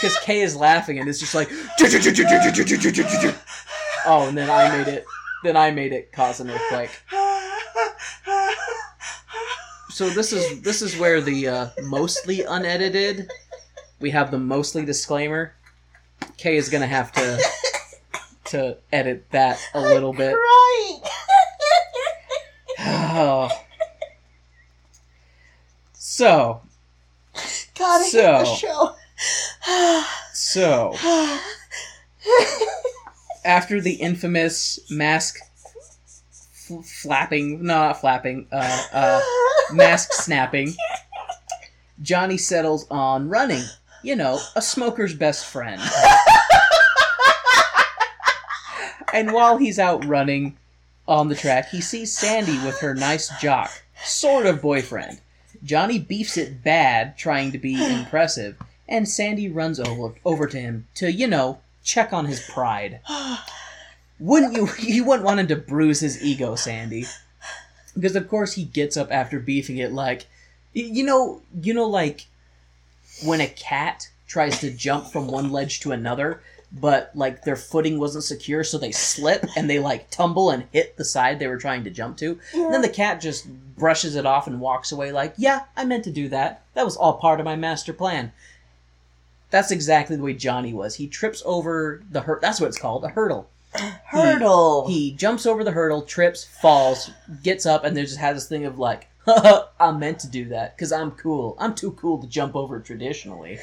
[0.00, 1.48] Because Kay is laughing and it's just like,
[4.06, 5.04] oh, and then I made it.
[5.44, 6.90] Then I made it cause an earthquake.
[9.90, 13.28] So this is this is where the uh, mostly unedited.
[14.00, 15.54] We have the mostly disclaimer.
[16.38, 17.38] Kay is gonna have to
[18.46, 20.34] to edit that a little bit.
[20.34, 21.00] Right.
[23.14, 23.48] Oh.
[25.92, 26.62] So
[27.78, 28.18] Gotta So.
[28.20, 28.94] get the show.
[30.32, 30.94] so
[33.44, 35.38] after the infamous mask
[36.70, 39.20] f- flapping, no, not flapping, uh, uh,
[39.72, 40.74] mask snapping,
[42.00, 43.62] Johnny settles on running.
[44.02, 45.80] You know, a smoker's best friend.
[49.12, 50.56] and while he's out running
[51.06, 53.70] on the track, he sees Sandy with her nice jock,
[54.04, 55.20] sort of boyfriend.
[55.64, 58.56] Johnny beefs it bad, trying to be impressive,
[58.88, 63.00] and Sandy runs over, over to him to, you know, check on his pride.
[64.18, 64.68] Wouldn't you?
[64.78, 67.06] You wouldn't want him to bruise his ego, Sandy,
[67.94, 70.26] because of course he gets up after beefing it like,
[70.72, 72.26] you know, you know, like
[73.24, 76.40] when a cat tries to jump from one ledge to another,
[76.72, 80.96] but like their footing wasn't secure, so they slip and they like tumble and hit
[80.96, 82.38] the side they were trying to jump to.
[82.54, 86.04] And then the cat just brushes it off and walks away like, "Yeah, I meant
[86.04, 86.64] to do that.
[86.74, 88.32] That was all part of my master plan."
[89.50, 90.94] That's exactly the way Johnny was.
[90.94, 92.40] He trips over the hurt.
[92.40, 93.50] That's what it's called, a hurdle.
[94.06, 94.86] Hurdle.
[94.86, 97.10] He jumps over the hurdle, trips, falls,
[97.42, 100.76] gets up, and then just has this thing of like, I meant to do that
[100.76, 101.56] because I'm cool.
[101.58, 103.58] I'm too cool to jump over traditionally.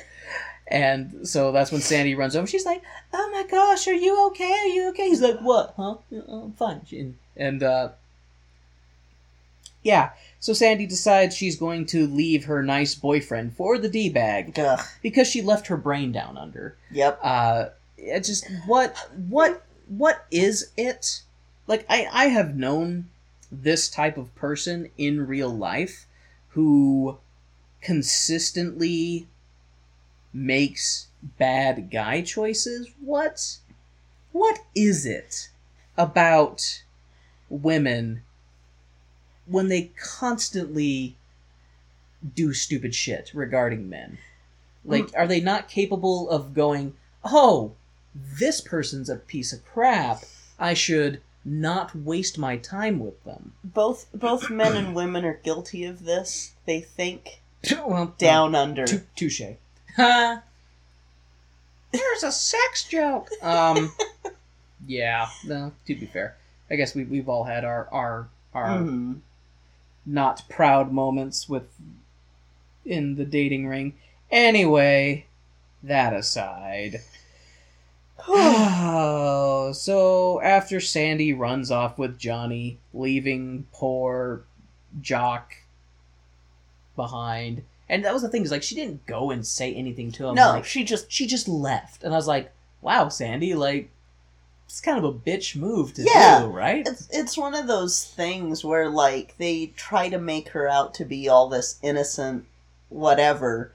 [0.70, 2.46] And so that's when Sandy runs over.
[2.48, 4.52] She's like, "Oh my gosh, are you okay?
[4.52, 5.74] Are you okay?" He's like, "What?
[5.76, 5.96] Huh?
[6.12, 7.90] "Yeah, I'm fine." She- And uh,
[9.82, 14.54] yeah, so Sandy decides she's going to leave her nice boyfriend for the d bag
[15.02, 17.20] because she left her brain down under Yep.
[17.24, 17.66] uh
[17.98, 18.96] it just what
[19.30, 21.22] what what is it
[21.68, 23.10] like i i have known
[23.52, 26.06] this type of person in real life
[26.50, 27.18] who
[27.82, 29.28] consistently
[30.34, 31.08] makes
[31.38, 32.90] bad guy choices?
[33.00, 33.58] What?
[34.32, 35.50] What is it
[35.98, 36.84] about
[37.50, 38.22] women
[39.46, 41.18] when they constantly
[42.36, 44.18] do stupid shit regarding men?
[44.86, 45.18] Like mm.
[45.18, 47.74] are they not capable of going oh
[48.16, 50.24] this person's a piece of crap.
[50.58, 53.54] I should not waste my time with them.
[53.64, 56.54] Both both men and women are guilty of this.
[56.66, 57.42] They think
[57.86, 58.86] well down under.
[59.16, 59.42] touche
[59.96, 60.42] ha
[61.92, 63.30] there's a sex joke.
[63.42, 63.92] Um
[64.88, 66.36] yeah no to be fair.
[66.72, 69.20] I guess we, we've all had our our our Mhm.
[70.06, 71.68] not proud moments with
[72.86, 73.94] in the dating ring.
[74.32, 75.26] Anyway
[75.84, 77.02] that aside.
[78.28, 84.44] Oh, so after Sandy runs off with Johnny, leaving poor
[85.02, 85.54] Jock
[86.96, 90.28] behind, and that was the thing is like she didn't go and say anything to
[90.28, 90.36] him.
[90.36, 93.90] no, like, she just she just left, and I was like, "Wow, Sandy, like
[94.68, 96.42] it's kind of a bitch move to Yeah.
[96.42, 100.68] do, right?" it's it's one of those things where like they try to make her
[100.68, 102.46] out to be all this innocent
[102.90, 103.72] whatever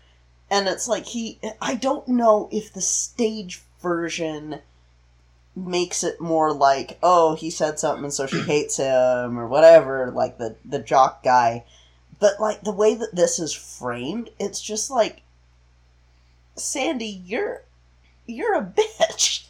[0.50, 4.60] and it's like he i don't know if the stage version
[5.56, 10.10] makes it more like oh he said something and so she hates him or whatever
[10.10, 11.62] like the the jock guy
[12.20, 15.22] but like the way that this is framed it's just like
[16.56, 17.62] sandy you're
[18.26, 19.44] you're a bitch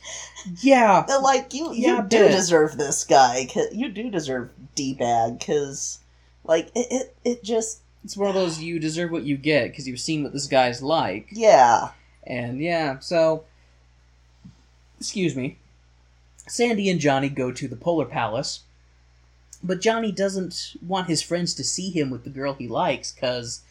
[0.61, 3.49] Yeah, like you, you do deserve this guy.
[3.73, 6.01] You do deserve d bag because
[6.45, 9.89] Like it, it, it just It's one of those you deserve what you get because
[9.89, 11.29] you've seen what this guy's like.
[11.33, 11.91] yeah.
[12.27, 13.45] And yeah, so
[14.99, 15.59] excuse me.
[16.47, 18.61] Sandy and Johnny go to the Polar Palace,
[19.65, 23.63] but Johnny doesn't want his friends to see him with the girl he likes because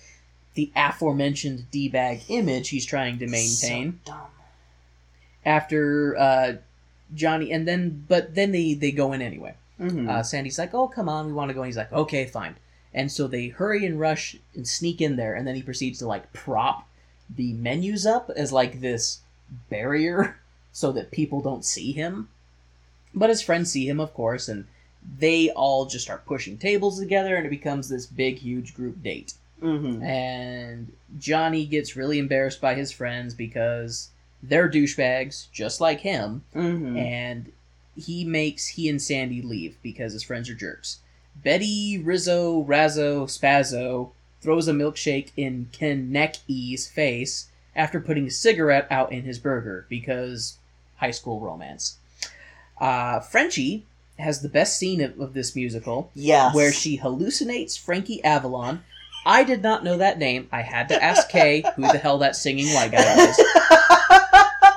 [0.56, 4.00] the aforementioned d bag image he's trying to maintain.
[4.06, 4.28] So dumb.
[5.46, 6.54] After uh,
[7.14, 9.56] Johnny, and then but then they they go in anyway.
[9.80, 10.10] Mhm.
[10.10, 12.56] Uh, Sandy's like, "Oh, come on, we want to go." And he's like, "Okay, fine."
[12.94, 16.08] And so they hurry and rush and sneak in there, and then he proceeds to
[16.08, 16.88] like prop
[17.30, 19.22] the menus up as like this
[19.70, 20.38] barrier
[20.72, 22.30] so that people don't see him.
[23.14, 24.66] But his friends see him, of course, and
[25.20, 29.34] they all just start pushing tables together, and it becomes this big, huge group date.
[29.62, 30.04] Mhm.
[30.04, 34.10] And Johnny gets really embarrassed by his friends because
[34.42, 36.98] they're douchebags, just like him Mhm.
[36.98, 37.52] and
[37.96, 40.98] he makes he and Sandy leave because his friends are jerks.
[41.44, 49.12] Betty, Rizzo, Razzo, Spazzo throws a milkshake in Kenickie's face after putting a cigarette out
[49.12, 50.58] in his burger because
[50.98, 51.98] high school romance.
[52.80, 53.86] Uh, Frenchie
[54.20, 56.54] has the best scene of, of this musical Yes.
[56.56, 58.84] where she hallucinates Frankie Avalon.
[59.26, 60.48] I did not know that name.
[60.52, 63.40] I had to ask Kay who the hell that singing white guy is.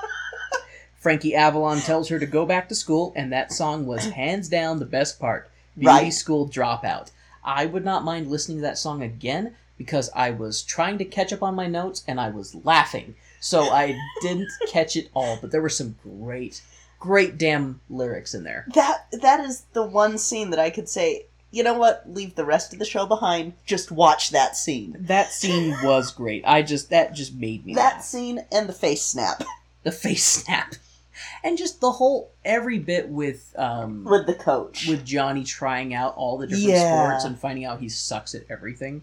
[0.98, 4.78] Frankie Avalon tells her to go back to school, and that song was hands down
[4.78, 5.48] the best part.
[5.76, 6.12] Beauty Right.
[6.12, 7.10] School Dropout.
[7.44, 11.32] I would not mind listening to that song again because I was trying to catch
[11.32, 13.14] up on my notes and I was laughing.
[13.38, 16.60] So I didn't catch it all, but there were some great,
[16.98, 18.66] great damn lyrics in there.
[18.74, 22.44] that that is the one scene that I could say, you know what, leave the
[22.44, 24.96] rest of the show behind, just watch that scene.
[25.00, 26.44] That scene was great.
[26.46, 28.04] I just that just made me That laugh.
[28.04, 29.42] scene and the face snap
[29.84, 30.74] The face snap,
[31.44, 34.88] and just the whole every bit with um with the coach.
[34.88, 36.88] with Johnny trying out all the different Yeah.
[37.08, 39.02] sports and finding out he sucks at everything.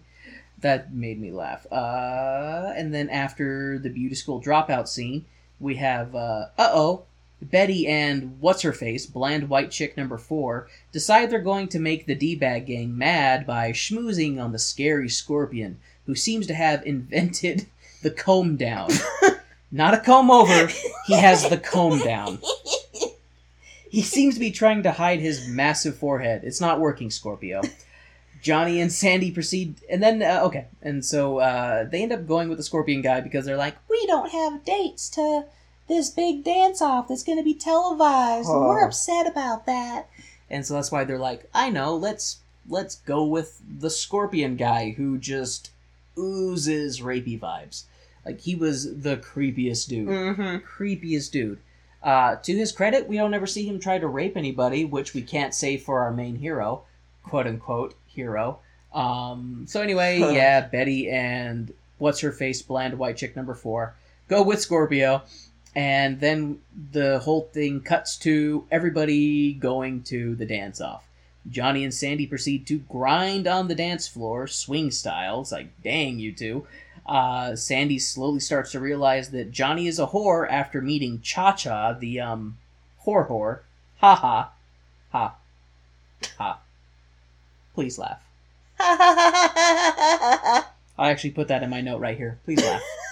[0.60, 1.66] That made me laugh.
[1.72, 5.24] Uh, and then after the beauty school dropout scene,
[5.60, 7.04] we have uh oh,
[7.42, 12.06] Betty and what's her face, bland white chick number four, decide they're going to make
[12.06, 16.86] the D bag gang mad by schmoozing on the scary scorpion, who seems to have
[16.86, 17.66] invented
[18.02, 18.90] the comb down.
[19.70, 20.68] Not a comb over,
[21.06, 22.38] he has the comb down.
[23.90, 26.42] He seems to be trying to hide his massive forehead.
[26.44, 27.62] It's not working, Scorpio.
[28.42, 32.48] Johnny and Sandy proceed, and then uh, okay, and so uh, they end up going
[32.48, 35.44] with the Scorpion guy because they're like, we don't have dates to
[35.88, 38.86] this big dance off that's going to be televised, and we're Oh.
[38.86, 40.08] upset about that.
[40.50, 44.90] And so that's why they're like, I know, let's let's go with the Scorpion guy
[44.92, 45.70] who just
[46.18, 47.84] oozes rapey vibes.
[48.24, 50.56] Like he was the creepiest dude Mm-hmm.
[50.66, 51.58] creepiest dude.
[52.02, 55.22] Uh, to his credit, we don't ever see him try to rape anybody, which we
[55.22, 56.82] can't say for our main hero,
[57.22, 58.58] quote unquote hero.
[58.94, 63.94] Um, so anyway, yeah, Betty and what's her face, bland white chick number four,
[64.28, 65.22] go with Scorpio,
[65.74, 66.60] and then
[66.92, 71.08] the whole thing cuts to everybody going to the dance off.
[71.48, 75.42] Johnny and Sandy proceed to grind on the dance floor, swing style.
[75.42, 76.66] It's like, dang, you two.
[77.06, 81.92] Uh, Sandy slowly starts to realize that Johnny is a whore after meeting Cha Cha,
[81.92, 82.56] the um,
[83.04, 83.60] whore whore.
[83.98, 84.52] Ha ha.
[85.12, 85.34] Ha.
[86.38, 86.60] Ha.
[87.74, 88.22] Please laugh.
[88.80, 90.64] I
[90.98, 92.38] actually put that in my note right here.
[92.44, 92.82] Please laugh.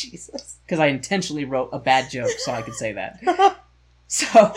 [0.00, 0.56] Jesus.
[0.64, 3.58] Because I intentionally wrote a bad joke so I could say that.
[4.08, 4.52] So,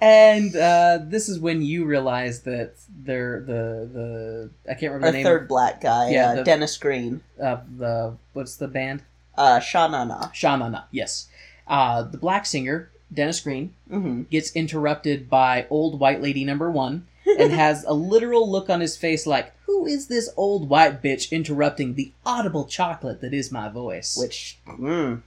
[0.00, 5.12] and uh, this is when you realize that they're the the I can't remember Our
[5.12, 7.22] the name third black guy, Yeah, uh, the- Dennis Greene.
[7.40, 9.02] of the what's the band
[9.36, 10.28] Uh, Sha Na Na.
[10.28, 10.84] Shamana.
[10.92, 11.26] Yes,
[11.66, 14.22] uh, the black singer Dennis Greene Mm-hmm.
[14.30, 18.96] gets interrupted by old white lady number one and has a literal look on his
[18.96, 23.68] face like, "Who is this old white bitch interrupting the audible chocolate that is my
[23.68, 25.22] voice?" Which, mm,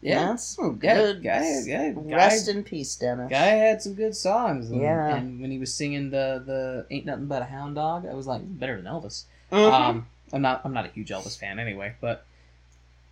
[0.00, 1.22] yeah, that's some yeah, good.
[1.22, 3.30] guy, guy, guy, Rest in peace, Dennis.
[3.30, 4.70] Guy had some good songs.
[4.70, 5.16] And, Yeah.
[5.16, 8.26] And when he was singing the the Ain't Nothing But a Hound Dog, I was
[8.26, 9.24] like, better than Elvis.
[9.50, 9.72] Mhm.
[9.72, 12.24] Um, I'm not I'm not a huge Elvis fan anyway, but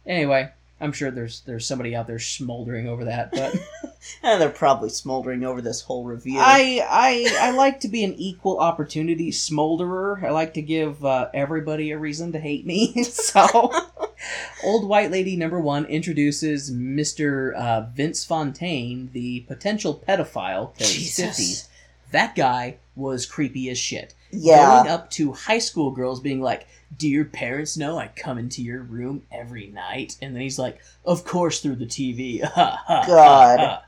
[0.07, 0.51] anyway,
[0.81, 3.33] I'm sure there's there's somebody out there smoldering over that.
[3.33, 3.55] But
[4.22, 6.39] and they're probably smoldering over this whole review.
[6.39, 10.22] I I I like to be an equal opportunity smolderer.
[10.24, 13.05] I like to give uh, everybody a reason to hate me.
[13.05, 13.72] so,
[14.64, 20.74] old white lady number one introduces Mister uh, Vince Fontaine, the potential pedophile.
[20.78, 21.68] 50s.
[22.12, 24.14] That guy was creepy as shit.
[24.33, 24.83] yeah.
[24.83, 26.66] Going up to high school girls, being like,
[26.97, 30.78] "Do your parents know I come into your room every night?" And then he's like,
[31.05, 32.41] "Of course, through the TV."
[32.88, 33.80] God.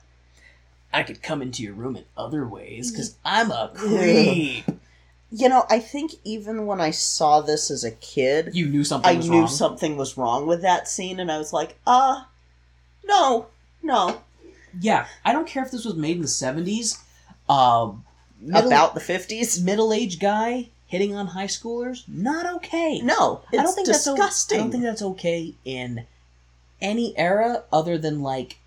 [0.94, 4.64] I could come into your room in other ways because I'm a creep.
[5.30, 9.10] You know, I think even when I saw this as a kid, You knew something
[9.10, 9.48] I knew wrong.
[9.48, 12.24] something was wrong with that scene, and I was like, uh,
[13.06, 13.46] no,
[13.82, 14.20] no.
[14.78, 16.98] Yeah, I don't care if this was made in the seventies.
[17.48, 18.04] Um,
[18.38, 19.62] middle, About the 50s?
[19.64, 23.00] middle-aged guy hitting on high schoolers, not okay.
[23.02, 24.14] No, I don't think disgusting.
[24.16, 26.04] that's o- I don't think that's okay in
[26.82, 28.58] any era other than like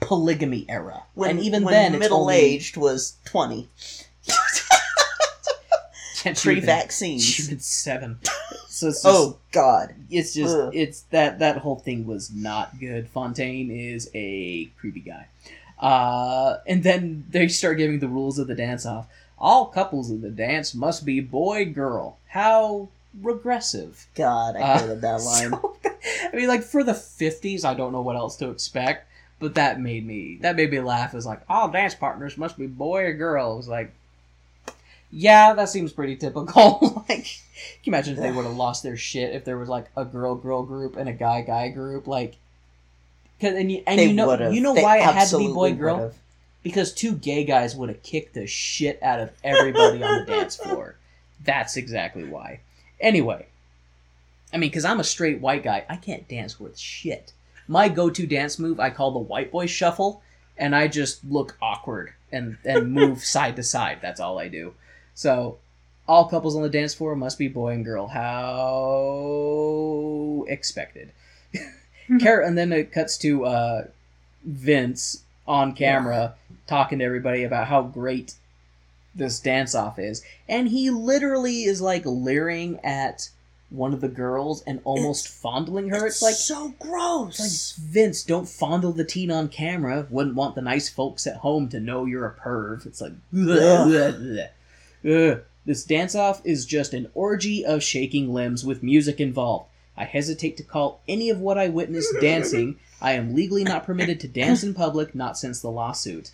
[0.00, 1.04] polygamy era.
[1.14, 3.68] when, and even when then, it's middle only- aged was 20.
[6.24, 7.38] Yeah, she Pre would've been- She vaccines.
[7.48, 8.18] would've seven.
[8.68, 9.94] So it's just, Oh, God.
[10.10, 10.70] it's just Ugh.
[10.74, 13.08] it's that that whole thing was not good.
[13.08, 15.28] Fontaine is a creepy guy.
[15.78, 19.06] Uh, and then they start giving the rules of the dance off.
[19.40, 22.18] All couples in the dance must be boy girl.
[22.28, 22.88] How
[23.20, 24.06] regressive.
[24.14, 25.50] God, I Uh, that line.
[25.50, 25.76] So,
[26.32, 29.80] I mean, like for the fifties, I don't know what else to expect, but that
[29.80, 31.14] made me that made me laugh.
[31.14, 33.54] It's like all dance partners must be boy or girl.
[33.54, 33.92] It was like,
[35.10, 37.04] yeah, that seems pretty typical.
[37.08, 39.86] like, can you imagine if they would have lost their shit if there was like
[39.96, 42.06] a girl girl group and a guy guy group?
[42.06, 42.36] Like,
[43.40, 44.54] cause, and you, and They you know would've.
[44.54, 46.14] you know They why it had to be boy girl would've.
[46.62, 50.56] Because two gay guys would have kicked the shit out of everybody on the dance
[50.62, 50.96] floor.
[51.44, 52.60] That's exactly why.
[53.00, 53.46] Anyway,
[54.52, 57.32] I mean, because I'm a straight white guy, I can't dance worth shit.
[57.66, 60.22] My go-to dance move I call the white boy shuffle,
[60.58, 64.00] and I just look awkward and and move side to side.
[64.02, 64.74] That's all I do.
[65.14, 65.58] So,
[66.08, 68.08] all couples on the dance floor must be boy and girl.
[68.08, 69.30] How
[70.48, 71.12] expected.
[72.20, 73.84] Car- and then it cuts to uh,
[74.44, 76.34] Vince on camera
[76.68, 78.34] talking to everybody about how great
[79.14, 80.22] this dance off is.
[80.48, 83.30] And he literally is like leering at
[83.68, 86.06] one of the girls and almost fondling her.
[86.06, 87.40] It's, like so gross.
[87.40, 90.06] like Vince, don't fondle the teen on camera.
[90.08, 92.86] Wouldn't want the nice folks at home to know you're a perv.
[92.86, 94.48] It's like Ugh.
[95.04, 95.42] Ugh.
[95.66, 99.66] This dance off is just an orgy of shaking limbs with music involved.
[99.96, 102.78] I hesitate to call any of what I witnessed dancing.
[103.00, 106.30] I am legally not permitted to dance in public, not since the lawsuit.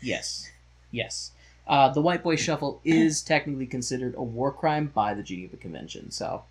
[0.00, 0.50] Yes.
[0.90, 1.32] Yes.
[1.66, 6.10] Uh, the White Boy Shuffle is technically considered a war crime by the Geneva Convention,
[6.10, 6.44] so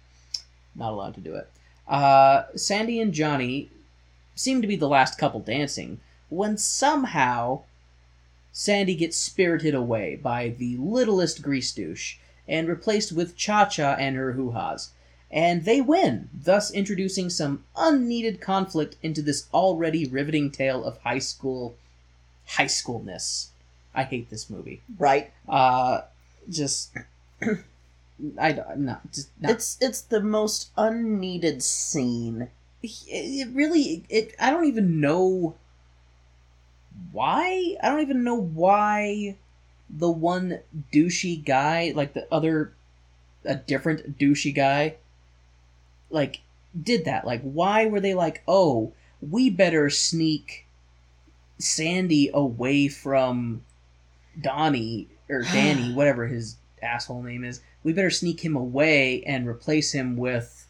[0.76, 1.50] not allowed to do it.
[1.88, 3.70] Uh, Sandy and Johnny
[4.36, 6.00] seem to be the last couple dancing
[6.30, 7.62] when somehow
[8.52, 12.16] Sandy gets spirited away by the littlest grease douche
[12.48, 14.90] and replaced with Cha Cha and her hoo ha's.
[15.34, 21.20] And they win, thus introducing some unneeded conflict into this already riveting tale of high
[21.20, 21.76] school
[22.46, 23.48] high schoolness.
[23.96, 24.82] I hate this movie.
[25.00, 25.32] right?
[25.50, 26.02] Uh,
[26.50, 26.96] just
[28.40, 29.30] I don't no, just.
[29.42, 32.50] It's it's the most unneeded scene.
[32.84, 35.56] it, it really it I don't even know
[37.12, 39.38] why I don't even know why
[39.90, 40.60] the one
[40.92, 42.74] douchey guy like the other
[43.46, 44.96] a different douchey guy
[46.14, 46.42] like
[46.82, 50.66] did that like why were they like oh we better sneak
[51.60, 53.64] Sandy away from
[54.40, 59.92] Donnie or Danny whatever his asshole name is we better sneak him away and replace
[59.92, 60.68] him with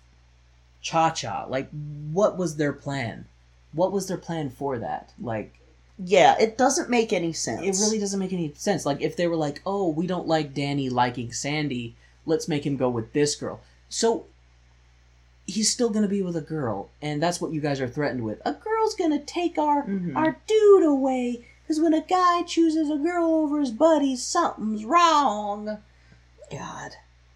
[0.83, 1.45] Cha Cha.
[1.47, 1.69] Like,
[2.11, 3.25] what was their plan?
[3.71, 5.13] What was their plan for that?
[5.19, 5.59] Like,
[5.97, 7.61] Yeah, it doesn't make any sense.
[7.61, 8.85] it really doesn't make any sense.
[8.85, 11.95] Like, if they were like, oh, we don't like Danny liking Sandy,
[12.25, 13.61] let's make him go with this girl.
[13.89, 14.25] So,
[15.47, 18.41] he's still gonna be with a girl, and that's what you guys are threatened with.
[18.45, 20.15] A girl's gonna take our Mhm.
[20.15, 21.45] our dude away.
[21.63, 25.77] Because when a guy chooses a girl over his buddy, something's wrong.
[26.51, 26.91] God.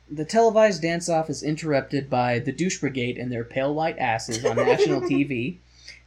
[0.10, 4.44] The televised dance off is interrupted by the douche brigade and their pale white asses
[4.46, 5.58] on national TV.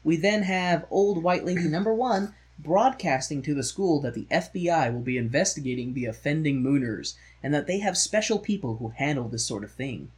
[0.04, 4.90] We then have old white lady number one broadcasting to the school that the FBI
[4.92, 9.46] will be investigating the offending Mooners and that they have special people who handle this
[9.46, 10.10] sort of thing.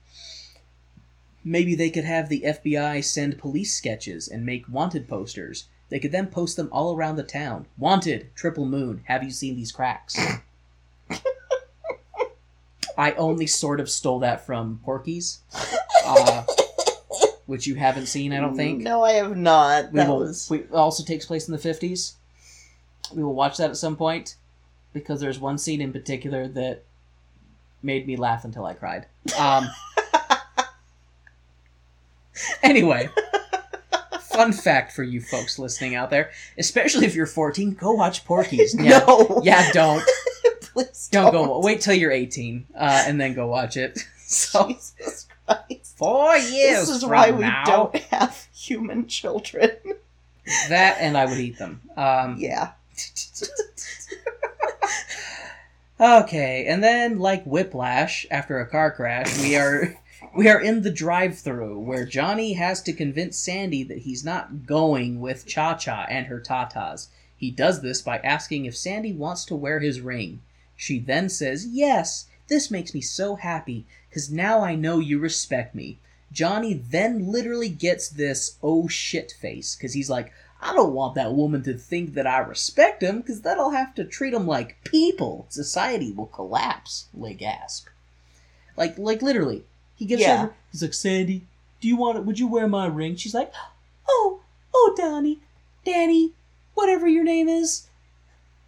[1.45, 5.65] Maybe they could have the FBI send police sketches and make wanted posters.
[5.89, 7.67] They could then post them all around the town.
[7.77, 10.17] Wanted, Triple Moon, have you seen these cracks?
[12.97, 15.41] I only sort of stole that from Porky's,
[16.05, 16.45] uh,
[17.47, 18.83] which you haven't seen, I don't think.
[18.83, 19.93] No, I have not.
[19.93, 20.19] We That will.
[20.21, 20.49] was.
[20.51, 22.15] We also takes place in the fifties.
[23.15, 24.37] We will watch that at some point
[24.93, 26.85] because there's one scene in particular that
[27.83, 29.07] made me laugh until I cried.
[29.39, 29.67] Um,
[32.63, 33.09] anyway,
[34.21, 38.75] fun fact for you folks listening out there, especially if you're 14, go watch Porky's.
[38.79, 39.41] Yeah, No.
[39.45, 40.03] yeah, don't
[40.73, 41.61] Please don't go.
[41.61, 43.99] Wait till you're 18, uh, and then go watch it.
[44.19, 45.99] So Jesus Christ.
[45.99, 49.73] four years This is why we now, don't have human children.
[50.71, 51.83] that and I would eat them.
[51.99, 52.71] Um, Yeah.
[56.01, 59.95] Okay, and then like Whiplash, after a car crash, we are
[60.35, 65.21] we are in the drive-through where Johnny has to convince Sandy that he's not going
[65.21, 67.09] with Cha Cha and her tatas.
[67.37, 70.41] He does this by asking if Sandy wants to wear his ring.
[70.77, 75.75] She then says, "Yes, this makes me so happy cuz now I know you respect
[75.75, 75.99] me."
[76.33, 80.33] Johnny then literally gets this oh shit face cuz he's like,
[80.65, 83.97] I don't want that woman to think that I respect him, because then I'll have
[83.97, 85.47] to treat him like people.
[85.49, 87.07] Society will collapse.
[87.13, 87.89] Lay gasp.
[88.77, 90.47] Like, like literally, he gives Yeah.
[90.47, 90.55] her.
[90.71, 91.47] He's like, Sandy,
[91.81, 92.25] do you want it?
[92.25, 93.17] Would you wear my ring?
[93.17, 93.53] She's like,
[94.09, 94.41] Oh,
[94.75, 95.41] oh, Donnie,
[95.85, 96.33] Danny,
[96.75, 97.89] whatever your name is.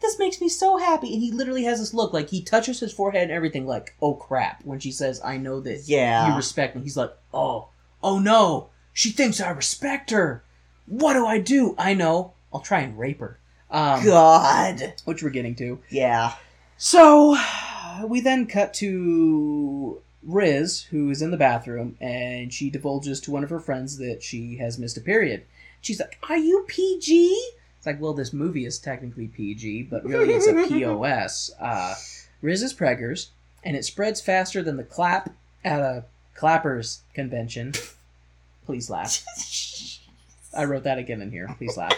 [0.00, 1.12] This makes me so happy.
[1.14, 4.14] And he literally has this look like he touches his forehead and everything, like, oh
[4.14, 4.62] crap.
[4.64, 6.28] When she says, I know that Yeah.
[6.28, 6.82] you respect me.
[6.82, 7.68] He's like, oh,
[8.02, 10.44] oh no, she thinks I respect her.
[10.86, 11.74] What do I do?
[11.78, 12.32] I know.
[12.52, 13.38] I'll try and rape her.
[13.70, 14.94] Um, God.
[15.06, 15.78] which we're getting to.
[15.88, 16.34] Yeah.
[16.76, 17.36] So
[18.06, 23.44] we then cut to Riz, who is in the bathroom, and she divulges to one
[23.44, 25.44] of her friends that she has missed a period.
[25.80, 27.52] She's like, "Are you PG?"
[27.84, 31.50] It's like, well, this movie is technically PG, but really it's a POS.
[31.60, 31.94] Uh,
[32.40, 33.28] Riz is preggers,
[33.62, 35.30] and it spreads faster than the clap
[35.62, 37.74] at a clappers convention.
[38.64, 39.22] Please laugh.
[40.56, 41.54] I wrote that again in here.
[41.58, 41.92] Please laugh.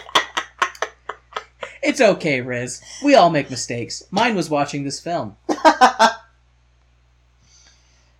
[1.81, 2.81] It's okay, Riz.
[3.01, 4.03] We all make mistakes.
[4.11, 5.37] Mine was watching this film.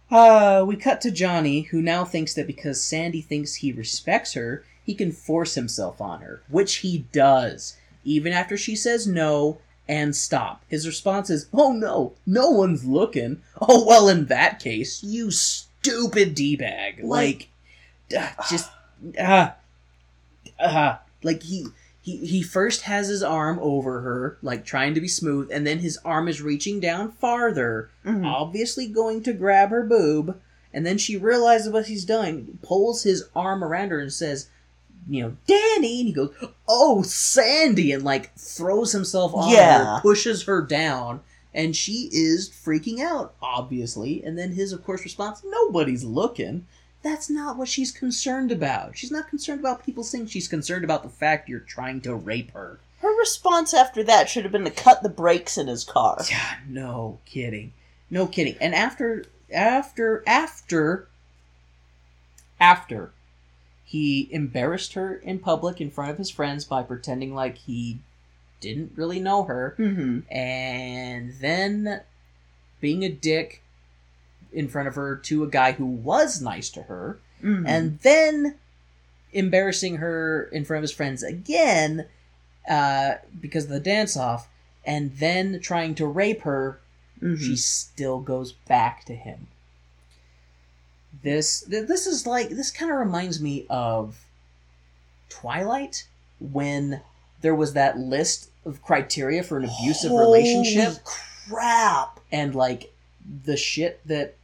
[0.09, 4.63] Uh, we cut to Johnny, who now thinks that because Sandy thinks he respects her,
[4.85, 7.75] he can force himself on her, which he does,
[8.05, 10.63] even after she says no and stop.
[10.69, 13.41] His response is, Oh no, no one's looking.
[13.61, 17.01] Oh, well, in that case, you stupid D bag.
[17.03, 17.49] Like,
[18.17, 18.69] uh, just,
[19.19, 19.51] uh,
[20.59, 21.67] uh, like he.
[22.07, 25.79] He, he first has his arm over her, like trying to be smooth, and then
[25.79, 28.25] his arm is reaching down farther, Mhm.
[28.25, 30.39] obviously going to grab her boob,
[30.73, 34.47] and then she realizes what he's doing, pulls his arm around her and says,
[35.09, 36.33] you know, Danny, and he goes,
[36.69, 39.95] oh, Sandy, and like throws himself on Yeah.
[39.97, 41.19] her, pushes her down,
[41.53, 46.65] and she is freaking out, obviously, and then his, of course, response, nobody's looking.
[47.07, 48.97] That's not what she's concerned about.
[48.97, 52.51] She's not concerned about people saying she's concerned about the fact you're trying to rape
[52.51, 52.81] her.
[52.99, 56.21] Her response after that should have been to cut the brakes in his car.
[56.29, 57.71] Yeah, no kidding.
[58.09, 58.57] No kidding.
[58.59, 59.23] And after
[59.53, 61.07] after after
[62.59, 63.11] after
[63.85, 67.99] he embarrassed her in public in front of his friends by pretending like he
[68.59, 70.29] didn't really know her Mm-hmm.
[70.29, 72.01] and then
[72.81, 73.63] being a dick
[74.57, 77.67] in front of her to a guy who was nice to her Mm-hmm.
[77.67, 78.55] and then
[79.31, 82.07] embarrassing her in front of his friends again
[82.67, 84.49] uh, because of the dance off,
[84.83, 86.79] and then trying to rape her,
[87.21, 87.39] Mhm.
[87.39, 89.47] she still goes back to him.
[91.23, 94.25] This th- this is like this kind of reminds me of
[95.29, 96.07] Twilight
[96.39, 97.01] when
[97.41, 100.99] there was that list of criteria for an abusive relationship Holy
[101.49, 102.19] crap.
[102.31, 102.91] and like
[103.45, 104.35] the shit that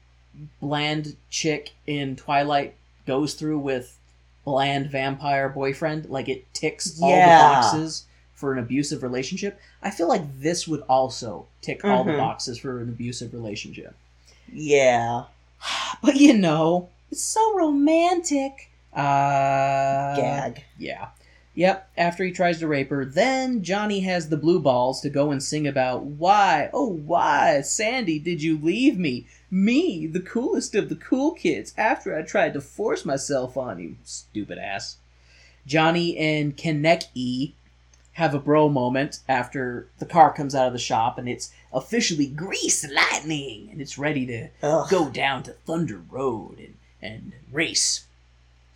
[0.59, 3.97] bland chick in Twilight goes through with
[4.45, 7.39] bland vampire boyfriend, like it ticks all the Yeah.
[7.61, 9.59] boxes for an abusive relationship.
[9.81, 12.17] I feel like this would also tick all the Mhm.
[12.17, 13.95] boxes for an abusive relationship.
[14.51, 15.23] Yeah.
[16.01, 18.69] But you know, it's so romantic.
[18.93, 20.63] Uh Gag.
[20.77, 21.07] yeah.
[21.55, 25.29] Yep, after he tries to rape her, then Johnny has the blue balls to go
[25.29, 29.27] and sing about why, oh, why, Sandy, did you leave me?
[29.53, 33.97] Me, the coolest of the cool kids, after I tried to force myself on you,
[34.03, 34.97] stupid ass.
[35.67, 37.51] Johnny and Kenickie
[38.13, 42.25] have a bro moment after the car comes out of the shop and it's officially
[42.25, 44.89] grease lightning and it's ready to Ugh.
[44.89, 48.05] go down to Thunder Road and, and race.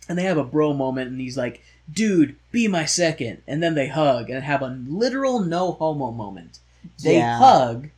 [0.08, 1.60] And they have a bro moment, and he's like,
[1.92, 3.42] dude, be my second.
[3.48, 6.60] And then they hug and have a literal no homo moment.
[7.02, 7.36] They Yeah.
[7.36, 7.88] hug,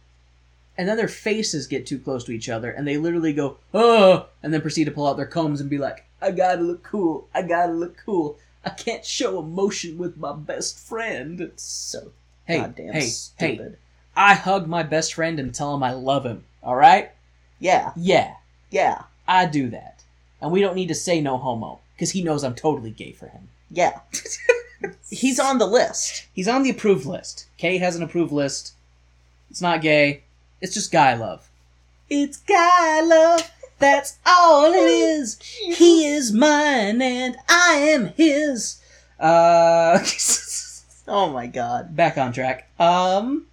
[0.81, 4.29] and then their faces get too close to each other, and they literally go, oh,
[4.43, 7.29] and then proceed to pull out their combs and be like, I gotta look cool,
[7.35, 8.39] I gotta look cool.
[8.65, 11.39] I can't show emotion with my best friend.
[11.39, 12.13] It's So
[12.47, 13.77] Hey, goddamn hey, hey, stupid.
[14.17, 17.11] I hug my best friend and tell him I love him, alright?
[17.59, 17.93] Yeah.
[17.95, 18.37] Yeah,
[18.71, 19.03] Yeah.
[19.29, 20.03] I do that.
[20.41, 23.27] And we don't need to say no homo, because he knows I'm totally gay for
[23.27, 23.51] him.
[23.71, 24.01] Yeah.
[25.11, 26.25] He's on the list.
[26.33, 27.49] He's on the approved list.
[27.59, 28.73] Kay has an approved list.
[29.51, 30.23] It's not gay.
[30.61, 31.49] It's just guy love.
[32.09, 33.51] It's guy love.
[33.79, 35.39] That's all it is.
[35.41, 38.81] He is mine and I am his.
[39.19, 39.99] Uh,
[41.09, 41.97] Oh my god.
[41.97, 42.69] back on track.
[42.79, 43.47] Um,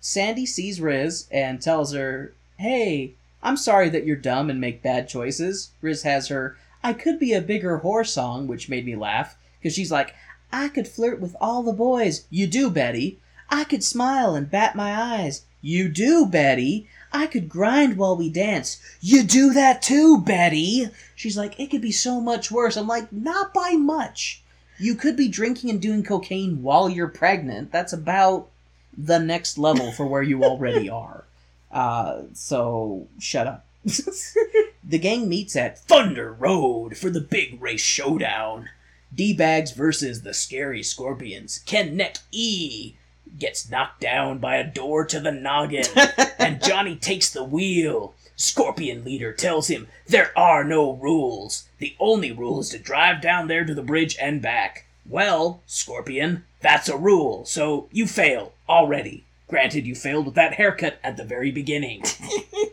[0.00, 3.12] Sandy sees Riz and tells her, Hey,
[3.42, 5.70] I'm sorry that you're dumb and make bad choices.
[5.82, 9.74] Riz has her, I could be a bigger whore song, which made me laugh, because
[9.74, 10.14] she's like,
[10.52, 12.26] I could flirt with all the boys.
[12.30, 13.18] You do, Betty.
[13.50, 15.42] I could smile and bat my eyes.
[15.64, 16.90] You do, Betty.
[17.10, 18.82] I could grind while we dance.
[19.00, 20.90] You do that too, Betty.
[21.16, 22.76] She's like, it could be so much worse.
[22.76, 24.42] I'm like, not by much.
[24.78, 27.72] You could be drinking and doing cocaine while you're pregnant.
[27.72, 28.50] That's about
[28.94, 31.24] the next level for where you already are.
[31.72, 33.64] Uh, so shut up.
[33.84, 38.68] the gang meets at Thunder Road for the big race showdown.
[39.14, 41.60] D-Bags versus the scary Scorpions.
[41.64, 42.96] Ken Neck E
[43.38, 45.86] gets knocked down by a door to the noggin,
[46.38, 48.14] and Johnny takes the wheel.
[48.36, 51.68] Scorpion leader tells him there are no rules.
[51.78, 54.86] The only rule is to drive down there to the bridge and back.
[55.06, 59.24] Well, Scorpion, that's a rule, so you fail already.
[59.48, 62.02] Granted, you failed with that haircut at the very beginning.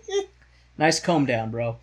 [0.77, 1.77] nice comb down, bro.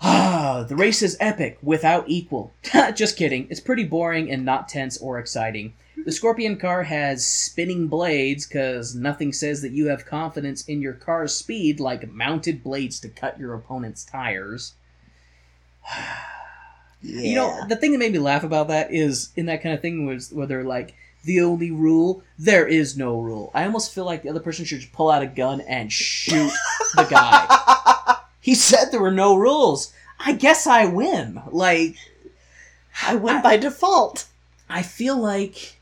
[0.00, 2.52] Ah, the race is epic, without equal.
[2.94, 3.46] Just kidding.
[3.50, 5.74] It's pretty boring and not tense or exciting.
[6.04, 10.92] The Scorpion car has spinning blades because nothing says that you have confidence in your
[10.92, 14.74] car's speed like mounted blades to cut your opponent's tires.
[15.84, 16.16] Yeah.
[17.02, 19.80] You know, the thing that made me laugh about that is in that kind of
[19.80, 23.50] thing was where they're like, the only rule, there is no rule.
[23.54, 26.50] I almost feel like the other person should just pull out a gun and shoot
[26.94, 28.16] the guy.
[28.46, 29.92] He said there were no rules.
[30.20, 31.42] I guess I win.
[31.50, 31.96] Like,
[33.02, 34.26] I win by default.
[34.70, 35.75] I feel like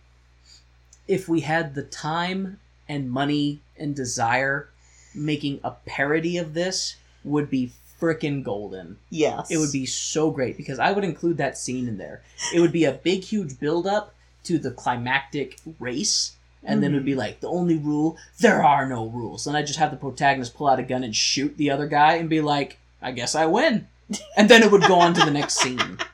[1.06, 4.68] if we had the time and money and desire,
[5.14, 8.98] making a parody of this would be frickin' golden.
[9.10, 9.50] Yes.
[9.50, 12.22] It would be so great because I would include that scene in there.
[12.52, 14.14] It would be a big, huge build up
[14.44, 17.20] to the climactic race, and then it would be mm-hmm.
[17.20, 19.46] like the only rule there are no rules.
[19.46, 22.14] And I just have the protagonist pull out a gun and shoot the other guy
[22.14, 23.88] and be like, I guess I win.
[24.36, 25.98] And then it would go on to the next scene.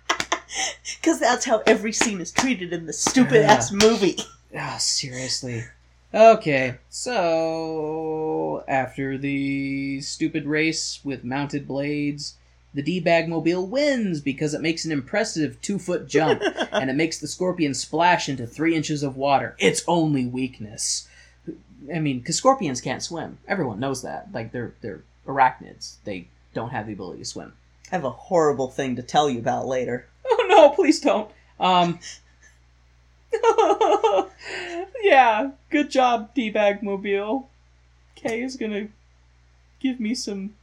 [1.01, 4.19] Because that's how every scene is treated in the stupid ass movie.
[4.57, 5.65] Ah, seriously.
[6.13, 12.35] Okay, so after the stupid race with mounted blades,
[12.75, 17.19] the D-Bag Mobile wins because it makes an impressive two foot jump and it makes
[17.19, 19.55] the scorpion splash into three inches of water.
[19.59, 21.09] Its only weakness.
[21.93, 23.39] I mean, because scorpions can't swim.
[23.49, 24.29] Everyone knows that.
[24.33, 25.97] Like they're they're arachnids.
[26.05, 27.55] They don't have the ability to swim.
[27.91, 30.07] I have a horrible thing to tell you about later.
[30.29, 31.31] Oh no, please don't.
[31.59, 31.99] Um
[35.03, 37.49] Yeah, good job, D-Bag Mobile.
[38.15, 38.89] Kay is gonna
[39.81, 40.55] give me some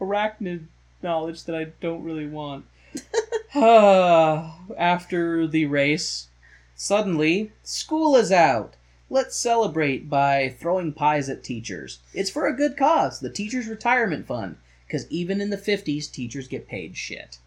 [0.00, 0.66] arachnid
[1.02, 2.66] knowledge that I don't really want.
[3.54, 6.28] After the race,
[6.74, 8.74] suddenly, school is out.
[9.08, 12.00] Let's celebrate by throwing pies at teachers.
[12.12, 14.56] It's for a good cause, the Teachers' Retirement Fund,
[14.86, 17.38] because even in the 50s, teachers get paid shit.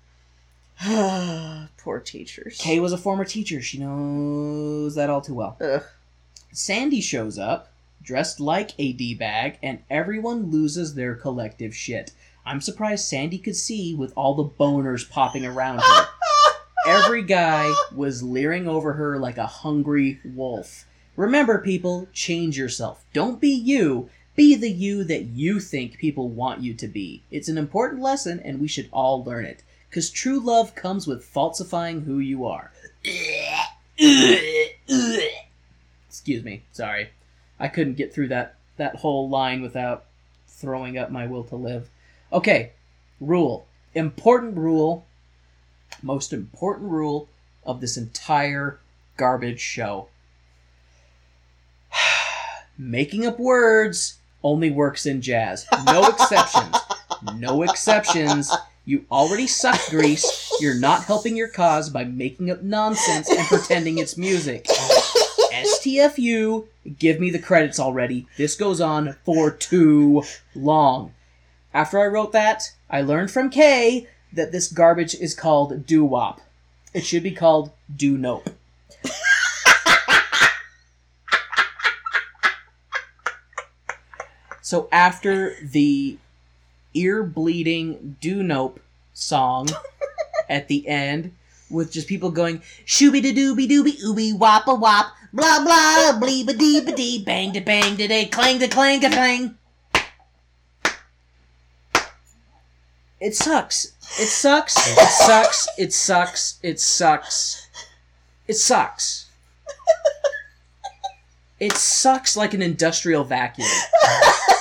[1.78, 2.58] Poor teachers.
[2.60, 3.62] Kay was a former teacher.
[3.62, 5.58] She knows that all too well.
[5.62, 5.84] Ugh.
[6.52, 7.72] Sandy shows up,
[8.02, 12.12] dressed like a D-bag, and everyone loses their collective shit.
[12.46, 16.08] I'm surprised Sandy could see with all the boners popping around her.
[16.88, 20.86] Every guy was leering over her like a hungry wolf.
[21.16, 23.04] Remember, people, change yourself.
[23.14, 24.10] Don't be you.
[24.36, 27.24] Be the you that you think people want you to be.
[27.32, 29.64] It's an important lesson, and we should all learn it.
[29.96, 32.74] Because true love comes with falsifying who you are.
[36.10, 36.64] Excuse me.
[36.74, 37.12] Sorry.
[37.62, 40.04] I couldn't get through that, that whole line without
[40.50, 41.90] throwing up my will to live.
[42.34, 42.74] Okay.
[43.22, 43.68] Rule.
[43.94, 45.06] Important rule.
[46.04, 47.30] Most important rule
[47.66, 48.82] of this entire
[49.16, 50.10] garbage show.
[52.78, 55.66] Making up words only works in jazz.
[55.86, 56.76] No exceptions.
[57.38, 58.52] No exceptions.
[58.88, 60.52] You already suck grease.
[60.60, 64.66] You're not helping your cause by making up nonsense and pretending it's music.
[64.66, 66.68] STFU,
[67.00, 68.28] give me the credits already.
[68.38, 70.22] This goes on for too
[70.54, 71.16] long.
[71.74, 76.42] After I wrote that, I learned from Kay that this garbage is called doo wop.
[76.94, 78.48] It should be called do nope.
[84.62, 86.20] so after the
[86.96, 88.80] ear bleeding do nope
[89.14, 89.68] song
[90.50, 91.34] at the end,
[91.70, 96.48] with just people going shooby da dooby dooby ooby wop a wop blah blah bleep
[96.48, 99.58] a dee ba dee bang da bang da day clang da clang da clang.
[103.20, 103.94] It sucks.
[104.20, 104.76] It sucks.
[104.78, 105.68] It sucks.
[105.78, 106.60] It sucks.
[106.62, 107.68] It sucks.
[108.48, 109.26] It sucks.
[111.60, 113.68] It sucks like an industrial vacuum.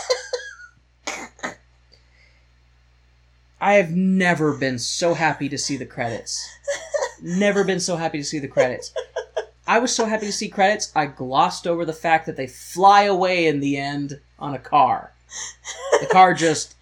[3.64, 6.46] I have never been so happy to see the credits.
[7.22, 8.92] Never been so happy to see the credits.
[9.66, 13.04] I was so happy to see credits, I glossed over the fact that they fly
[13.04, 15.12] away in the end on a car.
[15.98, 16.74] The car just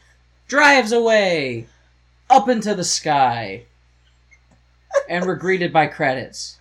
[0.49, 1.69] drives away
[2.29, 3.67] up into the sky.
[5.09, 6.59] And we're greeted by credits.